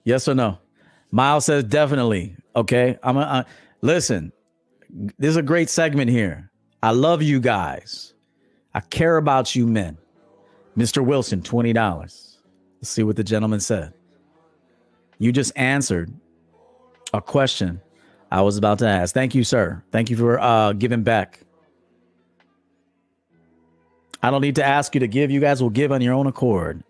yes 0.04 0.28
or 0.28 0.34
no? 0.34 0.58
Miles 1.10 1.46
says 1.46 1.64
definitely. 1.64 2.36
Okay, 2.54 2.98
I'm 3.02 3.16
a, 3.16 3.20
uh, 3.20 3.42
listen 3.80 4.32
this 4.96 5.30
is 5.30 5.36
a 5.36 5.42
great 5.42 5.68
segment 5.68 6.10
here. 6.10 6.50
I 6.82 6.90
love 6.90 7.22
you 7.22 7.40
guys. 7.40 8.14
I 8.74 8.80
care 8.80 9.16
about 9.16 9.54
you 9.54 9.66
men. 9.66 9.98
Mr. 10.76 11.04
Wilson, 11.04 11.42
$20. 11.42 11.74
Let's 11.74 12.90
see 12.90 13.02
what 13.02 13.16
the 13.16 13.24
gentleman 13.24 13.60
said. 13.60 13.92
You 15.18 15.32
just 15.32 15.52
answered 15.56 16.12
a 17.14 17.22
question 17.22 17.80
I 18.30 18.42
was 18.42 18.56
about 18.56 18.78
to 18.80 18.86
ask. 18.86 19.14
Thank 19.14 19.34
you, 19.34 19.44
sir. 19.44 19.82
Thank 19.92 20.10
you 20.10 20.16
for 20.16 20.38
uh, 20.40 20.72
giving 20.72 21.02
back. 21.02 21.40
I 24.22 24.30
don't 24.30 24.40
need 24.40 24.56
to 24.56 24.64
ask 24.64 24.94
you 24.94 25.00
to 25.00 25.08
give. 25.08 25.30
You 25.30 25.40
guys 25.40 25.62
will 25.62 25.70
give 25.70 25.92
on 25.92 26.00
your 26.00 26.14
own 26.14 26.26
accord. 26.26 26.82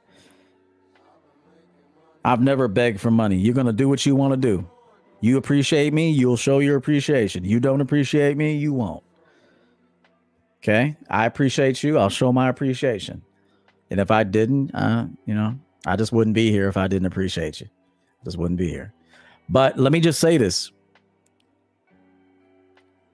I've 2.24 2.40
never 2.40 2.66
begged 2.66 3.00
for 3.00 3.10
money. 3.10 3.36
You're 3.36 3.54
gonna 3.54 3.72
do 3.72 3.88
what 3.88 4.04
you 4.04 4.16
want 4.16 4.32
to 4.32 4.36
do. 4.36 4.68
You 5.20 5.38
appreciate 5.38 5.92
me, 5.92 6.10
you'll 6.10 6.36
show 6.36 6.58
your 6.58 6.76
appreciation. 6.76 7.44
You 7.44 7.60
don't 7.60 7.80
appreciate 7.80 8.36
me, 8.36 8.56
you 8.56 8.72
won't. 8.72 9.02
Okay, 10.62 10.96
I 11.08 11.26
appreciate 11.26 11.82
you. 11.82 11.98
I'll 11.98 12.08
show 12.08 12.32
my 12.32 12.48
appreciation. 12.48 13.22
And 13.90 14.00
if 14.00 14.10
I 14.10 14.24
didn't, 14.24 14.74
uh, 14.74 15.06
you 15.24 15.34
know, 15.34 15.58
I 15.86 15.96
just 15.96 16.12
wouldn't 16.12 16.34
be 16.34 16.50
here 16.50 16.68
if 16.68 16.76
I 16.76 16.88
didn't 16.88 17.06
appreciate 17.06 17.60
you. 17.60 17.68
Just 18.24 18.36
wouldn't 18.36 18.58
be 18.58 18.68
here. 18.68 18.92
But 19.48 19.78
let 19.78 19.92
me 19.92 20.00
just 20.00 20.18
say 20.18 20.36
this. 20.36 20.72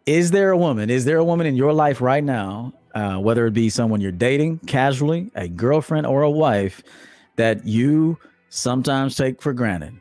Is 0.06 0.30
there 0.30 0.50
a 0.50 0.56
woman? 0.56 0.88
Is 0.88 1.04
there 1.04 1.18
a 1.18 1.24
woman 1.24 1.46
in 1.46 1.54
your 1.54 1.72
life 1.72 2.00
right 2.00 2.24
now, 2.24 2.72
uh, 2.94 3.18
whether 3.18 3.46
it 3.46 3.52
be 3.52 3.68
someone 3.68 4.00
you're 4.00 4.10
dating 4.10 4.58
casually, 4.60 5.30
a 5.34 5.46
girlfriend, 5.46 6.06
or 6.06 6.22
a 6.22 6.30
wife, 6.30 6.82
that 7.36 7.66
you 7.66 8.18
sometimes 8.48 9.14
take 9.14 9.42
for 9.42 9.52
granted? 9.52 9.94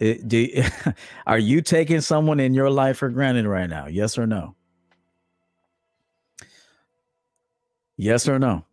It, 0.00 0.28
do, 0.28 0.48
are 1.26 1.38
you 1.38 1.62
taking 1.62 2.00
someone 2.00 2.40
in 2.40 2.54
your 2.54 2.70
life 2.70 2.98
for 2.98 3.08
granted 3.08 3.46
right 3.46 3.68
now? 3.68 3.86
Yes 3.86 4.18
or 4.18 4.26
no? 4.26 4.54
Yes 7.96 8.28
or 8.28 8.38
no? 8.38 8.64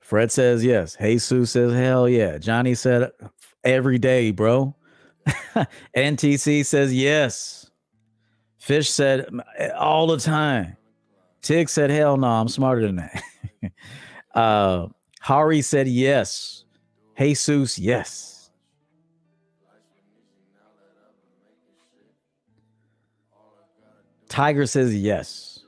Fred 0.00 0.32
says 0.32 0.64
yes. 0.64 0.96
Jesus 1.00 1.52
says 1.52 1.72
hell 1.72 2.08
yeah. 2.08 2.38
Johnny 2.38 2.74
said 2.74 3.10
every 3.62 3.98
day, 3.98 4.32
bro. 4.32 4.74
NTC 5.96 6.66
says 6.66 6.92
yes. 6.92 7.70
Fish 8.58 8.90
said 8.90 9.28
all 9.76 10.08
the 10.08 10.18
time. 10.18 10.76
Tig 11.42 11.68
said 11.68 11.90
hell 11.90 12.16
no, 12.16 12.26
I'm 12.26 12.48
smarter 12.48 12.82
than 12.82 12.96
that. 12.96 13.22
uh 14.34 14.88
Hari 15.20 15.62
said 15.62 15.86
yes. 15.86 16.64
Jesus, 17.20 17.78
yes. 17.78 18.50
Tiger 24.30 24.64
says 24.64 24.94
yes. 24.94 25.58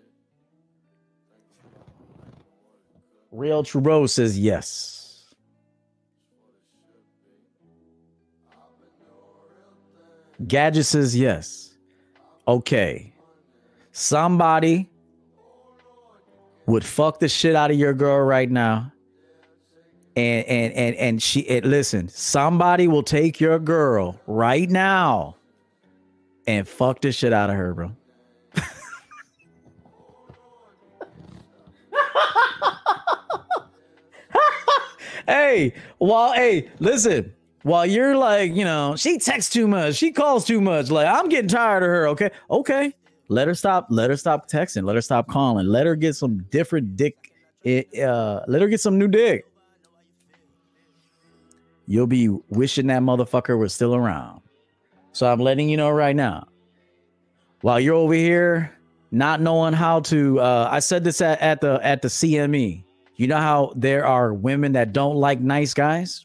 Real 3.30 3.62
Trudeau 3.62 4.06
says 4.06 4.38
yes. 4.38 5.34
Gadget 10.46 10.86
says 10.86 11.14
yes. 11.14 11.76
Okay. 12.48 13.12
Somebody 13.90 14.88
would 16.64 16.84
fuck 16.84 17.20
the 17.20 17.28
shit 17.28 17.54
out 17.54 17.70
of 17.70 17.76
your 17.76 17.92
girl 17.92 18.24
right 18.24 18.50
now. 18.50 18.90
And 20.14 20.46
and 20.46 20.72
and 20.74 20.96
and 20.96 21.22
she 21.22 21.40
it 21.40 21.64
listen, 21.64 22.08
somebody 22.08 22.86
will 22.86 23.02
take 23.02 23.40
your 23.40 23.58
girl 23.58 24.20
right 24.26 24.68
now 24.68 25.36
and 26.46 26.68
fuck 26.68 27.00
the 27.00 27.12
shit 27.12 27.32
out 27.32 27.48
of 27.48 27.56
her, 27.56 27.72
bro. 27.72 27.92
hey, 35.26 35.72
while 35.98 36.34
hey, 36.34 36.68
listen, 36.78 37.32
while 37.62 37.86
you're 37.86 38.16
like, 38.16 38.54
you 38.54 38.64
know, 38.64 38.96
she 38.96 39.18
texts 39.18 39.52
too 39.52 39.66
much, 39.68 39.94
she 39.94 40.10
calls 40.12 40.44
too 40.44 40.60
much. 40.60 40.90
Like, 40.90 41.06
I'm 41.06 41.28
getting 41.28 41.48
tired 41.48 41.82
of 41.82 41.88
her. 41.88 42.08
Okay, 42.08 42.30
okay. 42.50 42.92
Let 43.28 43.48
her 43.48 43.54
stop. 43.54 43.86
Let 43.88 44.10
her 44.10 44.16
stop 44.16 44.50
texting. 44.50 44.84
Let 44.84 44.96
her 44.96 45.02
stop 45.02 45.28
calling. 45.28 45.66
Let 45.66 45.86
her 45.86 45.96
get 45.96 46.16
some 46.16 46.42
different 46.50 46.96
dick. 46.96 47.32
Uh, 47.64 48.40
let 48.46 48.60
her 48.60 48.68
get 48.68 48.80
some 48.80 48.98
new 48.98 49.08
dick. 49.08 49.46
You'll 51.92 52.06
be 52.06 52.28
wishing 52.48 52.86
that 52.86 53.02
motherfucker 53.02 53.58
was 53.58 53.74
still 53.74 53.94
around. 53.94 54.40
So 55.12 55.30
I'm 55.30 55.40
letting 55.40 55.68
you 55.68 55.76
know 55.76 55.90
right 55.90 56.16
now. 56.16 56.48
While 57.60 57.80
you're 57.80 57.96
over 57.96 58.14
here 58.14 58.74
not 59.10 59.42
knowing 59.42 59.74
how 59.74 60.00
to, 60.00 60.40
uh, 60.40 60.68
I 60.72 60.78
said 60.78 61.04
this 61.04 61.20
at, 61.20 61.38
at 61.42 61.60
the 61.60 61.78
at 61.82 62.00
the 62.00 62.08
CME. 62.08 62.82
You 63.16 63.26
know 63.26 63.36
how 63.36 63.74
there 63.76 64.06
are 64.06 64.32
women 64.32 64.72
that 64.72 64.94
don't 64.94 65.16
like 65.16 65.40
nice 65.40 65.74
guys? 65.74 66.24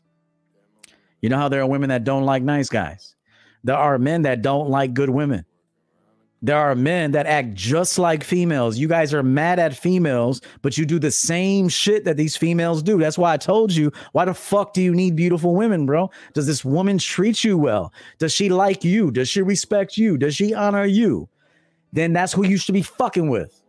You 1.21 1.27
know 1.27 1.37
how 1.37 1.49
there 1.49 1.59
are 1.63 1.67
women 1.67 1.89
that 1.89 2.05
don't 2.05 2.23
like 2.23 2.43
nice 2.43 2.69
guys? 2.69 3.17
There 3.65 3.75
are 3.75 3.99
men 3.99 4.21
that 4.21 4.41
don't 4.41 4.69
like 4.69 4.93
good 4.93 5.09
women. 5.09 5.43
There 6.41 6.57
are 6.57 6.75
men 6.75 7.11
that 7.11 7.25
act 7.25 7.55
just 7.55 7.97
like 7.97 8.23
females. 8.23 8.77
You 8.77 8.87
guys 8.87 9.11
are 9.13 9.23
mad 9.23 9.57
at 9.57 9.75
females, 9.75 10.39
but 10.61 10.77
you 10.77 10.85
do 10.85 10.99
the 10.99 11.09
same 11.09 11.67
shit 11.67 12.05
that 12.05 12.15
these 12.15 12.37
females 12.37 12.83
do. 12.83 12.99
That's 12.99 13.17
why 13.17 13.33
I 13.33 13.37
told 13.37 13.71
you, 13.71 13.91
why 14.11 14.25
the 14.25 14.35
fuck 14.35 14.73
do 14.73 14.81
you 14.81 14.93
need 14.93 15.15
beautiful 15.15 15.55
women, 15.55 15.87
bro? 15.87 16.11
Does 16.33 16.45
this 16.45 16.63
woman 16.63 16.99
treat 16.99 17.43
you 17.43 17.57
well? 17.57 17.91
Does 18.19 18.33
she 18.33 18.49
like 18.49 18.83
you? 18.83 19.09
Does 19.09 19.29
she 19.29 19.41
respect 19.41 19.97
you? 19.97 20.15
Does 20.17 20.35
she 20.35 20.53
honor 20.53 20.85
you? 20.85 21.27
Then 21.91 22.13
that's 22.13 22.33
who 22.33 22.45
you 22.45 22.57
should 22.57 22.73
be 22.73 22.83
fucking 22.83 23.29
with. 23.29 23.63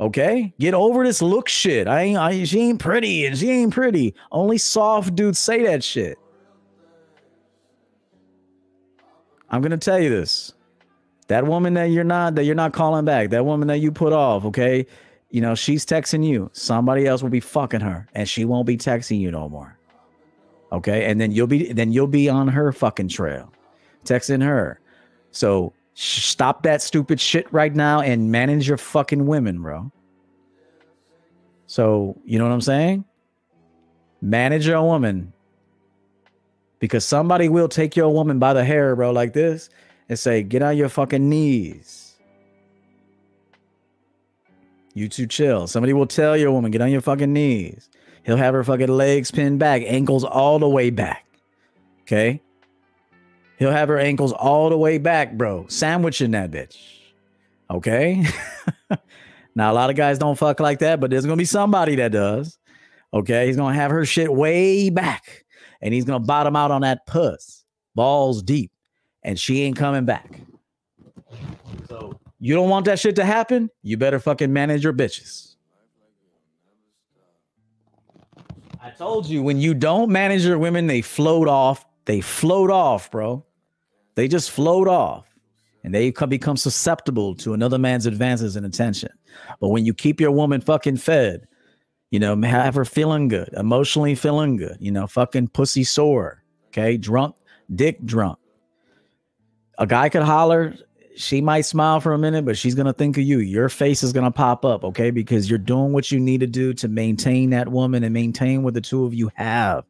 Okay, 0.00 0.52
get 0.60 0.74
over 0.74 1.04
this 1.04 1.20
look 1.20 1.48
shit. 1.48 1.88
I 1.88 2.02
ain't. 2.02 2.18
I, 2.18 2.44
she 2.44 2.60
ain't 2.60 2.78
pretty, 2.78 3.26
and 3.26 3.36
she 3.36 3.50
ain't 3.50 3.74
pretty. 3.74 4.14
Only 4.30 4.58
soft 4.58 5.14
dudes 5.16 5.40
say 5.40 5.64
that 5.64 5.82
shit. 5.82 6.18
I'm 9.50 9.60
gonna 9.60 9.76
tell 9.76 9.98
you 9.98 10.08
this. 10.08 10.54
That 11.28 11.46
woman 11.46 11.74
that 11.74 11.84
you're 11.84 12.04
not 12.04 12.34
that 12.34 12.44
you're 12.44 12.54
not 12.54 12.72
calling 12.72 13.04
back, 13.04 13.30
that 13.30 13.44
woman 13.44 13.68
that 13.68 13.78
you 13.78 13.92
put 13.92 14.12
off, 14.12 14.44
okay? 14.46 14.86
You 15.30 15.40
know, 15.40 15.54
she's 15.54 15.84
texting 15.84 16.26
you. 16.26 16.50
Somebody 16.52 17.06
else 17.06 17.22
will 17.22 17.30
be 17.30 17.40
fucking 17.40 17.80
her, 17.80 18.08
and 18.14 18.28
she 18.28 18.44
won't 18.44 18.66
be 18.66 18.76
texting 18.76 19.20
you 19.20 19.30
no 19.30 19.48
more. 19.48 19.78
Okay, 20.72 21.04
and 21.10 21.20
then 21.20 21.32
you'll 21.32 21.46
be 21.46 21.72
then 21.72 21.92
you'll 21.92 22.06
be 22.06 22.28
on 22.28 22.48
her 22.48 22.72
fucking 22.72 23.08
trail, 23.08 23.52
texting 24.04 24.42
her. 24.42 24.80
So 25.30 25.72
Stop 26.00 26.62
that 26.62 26.80
stupid 26.80 27.20
shit 27.20 27.52
right 27.52 27.74
now 27.74 28.00
and 28.00 28.30
manage 28.30 28.68
your 28.68 28.76
fucking 28.76 29.26
women, 29.26 29.60
bro. 29.60 29.90
So, 31.66 32.16
you 32.24 32.38
know 32.38 32.44
what 32.44 32.52
I'm 32.52 32.60
saying? 32.60 33.04
Manage 34.20 34.68
your 34.68 34.80
woman. 34.80 35.32
Because 36.78 37.04
somebody 37.04 37.48
will 37.48 37.66
take 37.68 37.96
your 37.96 38.10
woman 38.10 38.38
by 38.38 38.52
the 38.52 38.64
hair, 38.64 38.94
bro, 38.94 39.10
like 39.10 39.32
this 39.32 39.70
and 40.08 40.18
say, 40.18 40.42
get 40.42 40.62
on 40.62 40.76
your 40.76 40.88
fucking 40.88 41.28
knees. 41.28 42.14
You 44.94 45.08
two 45.08 45.26
chill. 45.26 45.66
Somebody 45.66 45.92
will 45.92 46.06
tell 46.06 46.36
your 46.36 46.50
woman, 46.50 46.70
get 46.70 46.80
on 46.80 46.90
your 46.90 47.00
fucking 47.00 47.32
knees. 47.32 47.88
He'll 48.24 48.36
have 48.36 48.54
her 48.54 48.64
fucking 48.64 48.88
legs 48.88 49.30
pinned 49.30 49.58
back, 49.58 49.82
ankles 49.84 50.24
all 50.24 50.58
the 50.58 50.68
way 50.68 50.90
back. 50.90 51.24
Okay? 52.02 52.42
He'll 53.58 53.70
have 53.70 53.88
her 53.88 53.98
ankles 53.98 54.32
all 54.32 54.70
the 54.70 54.78
way 54.78 54.98
back, 54.98 55.34
bro, 55.34 55.66
sandwiching 55.68 56.32
that 56.32 56.50
bitch. 56.50 56.76
Okay. 57.70 58.24
now, 59.54 59.72
a 59.72 59.74
lot 59.74 59.90
of 59.90 59.96
guys 59.96 60.18
don't 60.18 60.38
fuck 60.38 60.60
like 60.60 60.78
that, 60.80 61.00
but 61.00 61.10
there's 61.10 61.24
going 61.24 61.36
to 61.36 61.40
be 61.40 61.44
somebody 61.44 61.96
that 61.96 62.12
does. 62.12 62.58
Okay. 63.12 63.46
He's 63.46 63.56
going 63.56 63.74
to 63.74 63.80
have 63.80 63.90
her 63.90 64.04
shit 64.04 64.32
way 64.32 64.90
back 64.90 65.44
and 65.80 65.94
he's 65.94 66.04
going 66.04 66.20
to 66.20 66.26
bottom 66.26 66.56
out 66.56 66.70
on 66.70 66.82
that 66.82 67.06
puss, 67.06 67.64
balls 67.94 68.42
deep, 68.42 68.72
and 69.28 69.38
she 69.38 69.60
ain't 69.60 69.76
coming 69.76 70.06
back. 70.06 70.40
So, 71.86 72.18
you 72.40 72.54
don't 72.54 72.70
want 72.70 72.86
that 72.86 72.98
shit 72.98 73.14
to 73.16 73.26
happen? 73.26 73.68
You 73.82 73.98
better 73.98 74.18
fucking 74.18 74.50
manage 74.50 74.82
your 74.82 74.94
bitches. 74.94 75.56
I 78.80 78.88
told 78.88 79.26
you 79.26 79.42
when 79.42 79.60
you 79.60 79.74
don't 79.74 80.10
manage 80.10 80.46
your 80.46 80.56
women, 80.56 80.86
they 80.86 81.02
float 81.02 81.46
off. 81.46 81.84
They 82.06 82.22
float 82.22 82.70
off, 82.70 83.10
bro. 83.10 83.44
They 84.14 84.28
just 84.28 84.50
float 84.50 84.88
off 84.88 85.26
and 85.84 85.94
they 85.94 86.10
become 86.10 86.56
susceptible 86.56 87.34
to 87.34 87.52
another 87.52 87.78
man's 87.78 88.06
advances 88.06 88.56
and 88.56 88.64
attention. 88.64 89.10
But 89.60 89.68
when 89.68 89.84
you 89.84 89.92
keep 89.92 90.22
your 90.22 90.30
woman 90.30 90.62
fucking 90.62 90.96
fed, 90.96 91.46
you 92.10 92.18
know, 92.18 92.34
have 92.40 92.74
her 92.76 92.86
feeling 92.86 93.28
good, 93.28 93.50
emotionally 93.52 94.14
feeling 94.14 94.56
good, 94.56 94.78
you 94.80 94.90
know, 94.90 95.06
fucking 95.06 95.48
pussy 95.48 95.84
sore, 95.84 96.42
okay, 96.68 96.96
drunk, 96.96 97.36
dick 97.74 98.02
drunk. 98.06 98.38
A 99.78 99.86
guy 99.86 100.08
could 100.08 100.22
holler, 100.22 100.74
she 101.16 101.40
might 101.40 101.62
smile 101.62 102.00
for 102.00 102.12
a 102.12 102.18
minute, 102.18 102.44
but 102.44 102.58
she's 102.58 102.74
gonna 102.74 102.92
think 102.92 103.16
of 103.16 103.24
you. 103.24 103.38
Your 103.38 103.68
face 103.68 104.02
is 104.02 104.12
gonna 104.12 104.30
pop 104.30 104.64
up, 104.64 104.84
okay, 104.84 105.10
because 105.10 105.48
you're 105.48 105.58
doing 105.58 105.92
what 105.92 106.10
you 106.10 106.20
need 106.20 106.40
to 106.40 106.46
do 106.46 106.74
to 106.74 106.88
maintain 106.88 107.50
that 107.50 107.68
woman 107.68 108.04
and 108.04 108.12
maintain 108.12 108.62
what 108.62 108.74
the 108.74 108.80
two 108.80 109.04
of 109.04 109.14
you 109.14 109.30
have. 109.34 109.84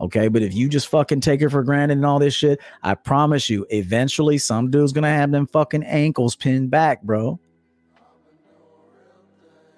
Okay. 0.00 0.28
But 0.28 0.42
if 0.42 0.54
you 0.54 0.68
just 0.68 0.88
fucking 0.88 1.20
take 1.20 1.42
it 1.42 1.48
for 1.50 1.62
granted 1.62 1.98
and 1.98 2.06
all 2.06 2.18
this 2.18 2.34
shit, 2.34 2.60
I 2.82 2.94
promise 2.94 3.48
you, 3.48 3.66
eventually 3.70 4.38
some 4.38 4.70
dude's 4.70 4.92
gonna 4.92 5.08
have 5.08 5.30
them 5.30 5.46
fucking 5.46 5.84
ankles 5.84 6.36
pinned 6.36 6.70
back, 6.70 7.02
bro. 7.02 7.38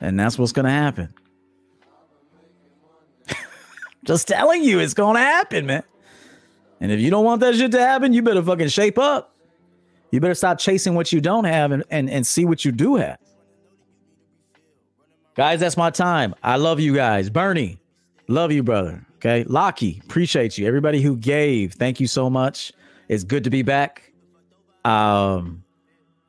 And 0.00 0.18
that's 0.18 0.38
what's 0.38 0.52
gonna 0.52 0.70
happen. 0.70 1.12
just 4.04 4.28
telling 4.28 4.62
you, 4.62 4.78
it's 4.78 4.94
gonna 4.94 5.20
happen, 5.20 5.66
man. 5.66 5.82
And 6.80 6.92
if 6.92 7.00
you 7.00 7.10
don't 7.10 7.24
want 7.24 7.40
that 7.40 7.56
shit 7.56 7.72
to 7.72 7.80
happen, 7.80 8.12
you 8.12 8.22
better 8.22 8.42
fucking 8.42 8.68
shape 8.68 8.98
up. 8.98 9.34
You 10.10 10.20
better 10.20 10.34
stop 10.34 10.58
chasing 10.58 10.94
what 10.94 11.12
you 11.12 11.20
don't 11.20 11.44
have 11.44 11.72
and, 11.72 11.84
and, 11.90 12.08
and 12.08 12.26
see 12.26 12.44
what 12.44 12.64
you 12.64 12.72
do 12.72 12.96
have. 12.96 13.18
Guys, 15.36 15.60
that's 15.60 15.76
my 15.76 15.90
time. 15.90 16.34
I 16.42 16.56
love 16.56 16.80
you 16.80 16.94
guys. 16.94 17.30
Bernie, 17.30 17.78
Love 18.28 18.52
you, 18.52 18.62
brother. 18.62 19.04
Okay. 19.16 19.44
Lockie, 19.44 20.00
appreciate 20.04 20.58
you. 20.58 20.66
Everybody 20.66 21.00
who 21.00 21.16
gave, 21.16 21.72
thank 21.72 21.98
you 21.98 22.06
so 22.06 22.28
much. 22.28 22.72
It's 23.08 23.24
good 23.24 23.42
to 23.44 23.50
be 23.50 23.62
back. 23.62 24.12
Um, 24.84 25.64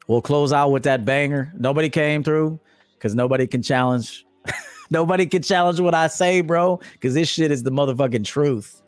we'll 0.08 0.22
close 0.22 0.54
out 0.54 0.72
with 0.72 0.84
that 0.84 1.04
banger. 1.04 1.52
Nobody 1.58 1.90
came 1.90 2.24
through 2.24 2.58
because 2.94 3.16
nobody 3.16 3.46
can 3.48 3.62
challenge. 3.62 4.26
nobody 4.90 5.26
can 5.26 5.42
challenge 5.42 5.82
what 5.82 5.94
I 5.94 6.08
say, 6.08 6.40
bro. 6.40 6.80
Because 6.94 7.14
this 7.14 7.28
shit 7.28 7.52
is 7.52 7.64
the 7.64 7.72
motherfucking 7.72 8.24
truth. 8.24 8.82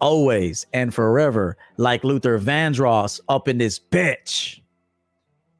Always 0.00 0.66
and 0.72 0.92
forever, 0.94 1.56
like 1.76 2.04
Luther 2.04 2.38
Vandross 2.38 3.20
up 3.28 3.48
in 3.48 3.58
this 3.58 3.78
bitch. 3.78 4.60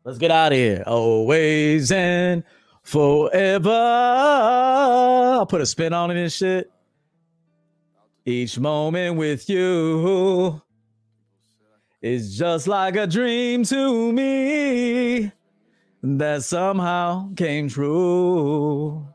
Let's 0.04 0.18
get 0.18 0.30
out 0.30 0.52
of 0.52 0.58
here. 0.58 0.84
Always 0.86 1.90
and 1.90 2.44
forever. 2.82 3.70
I'll 3.70 5.46
put 5.46 5.60
a 5.60 5.66
spin 5.66 5.92
on 5.92 6.10
it 6.10 6.16
and 6.16 6.32
shit. 6.32 6.70
Each 8.24 8.58
moment 8.58 9.16
with 9.16 9.48
you 9.48 10.60
is 12.02 12.36
just 12.36 12.68
like 12.68 12.96
a 12.96 13.06
dream 13.06 13.64
to 13.64 14.12
me 14.12 15.32
that 16.02 16.44
somehow 16.44 17.32
came 17.34 17.68
true. 17.68 19.06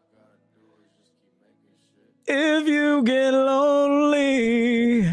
If 2.34 2.65
you 2.69 3.03
get 3.03 3.32
lonely, 3.34 5.05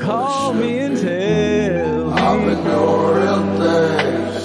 call 0.00 0.52
me 0.52 0.78
and 0.80 0.96
tell 0.98 2.12
I've 2.12 2.40
me. 2.40 2.46
been 2.46 2.64
doing 2.64 3.14
real 3.18 3.42
things. 3.60 4.44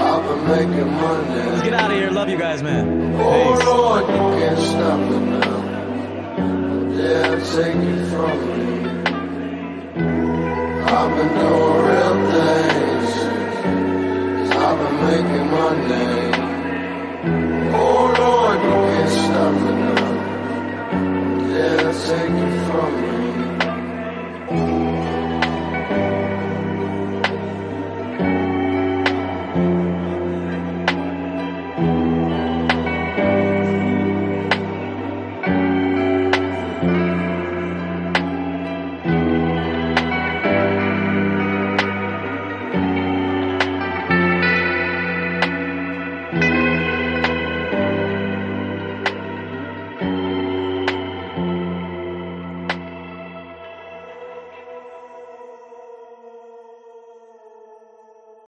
I've 0.00 0.24
been 0.26 0.42
making 0.48 0.90
money. 0.92 1.50
Let's 1.50 1.62
get 1.62 1.74
out 1.74 1.90
of 1.92 1.96
here. 1.96 2.10
Love 2.10 2.28
you 2.28 2.36
guys, 2.38 2.62
man. 2.64 3.14
Oh 3.20 3.56
Peace. 3.56 3.64
Lord, 3.66 4.04
you 4.08 4.40
can't 4.40 4.58
stop 4.58 4.98
me 4.98 5.18
now. 5.30 5.58
Yeah, 6.98 7.30
take 7.54 7.76
it 7.76 8.06
from 8.10 8.38
me. 8.48 8.66
I've 10.82 11.10
been 11.16 11.30
doing 11.38 11.78
real 11.86 12.16
things. 12.32 13.10
I've 14.56 14.78
been 14.78 14.96
making 15.06 15.50
money. 15.52 16.29
Oh 17.72 18.14
Lord, 18.20 18.60
you 18.64 18.76
can't 18.92 19.10
stop 19.10 19.54
me 19.54 19.72
now. 19.82 20.12
Take 22.06 22.30
it 22.30 22.66
from 22.66 22.92
me. 23.02 24.79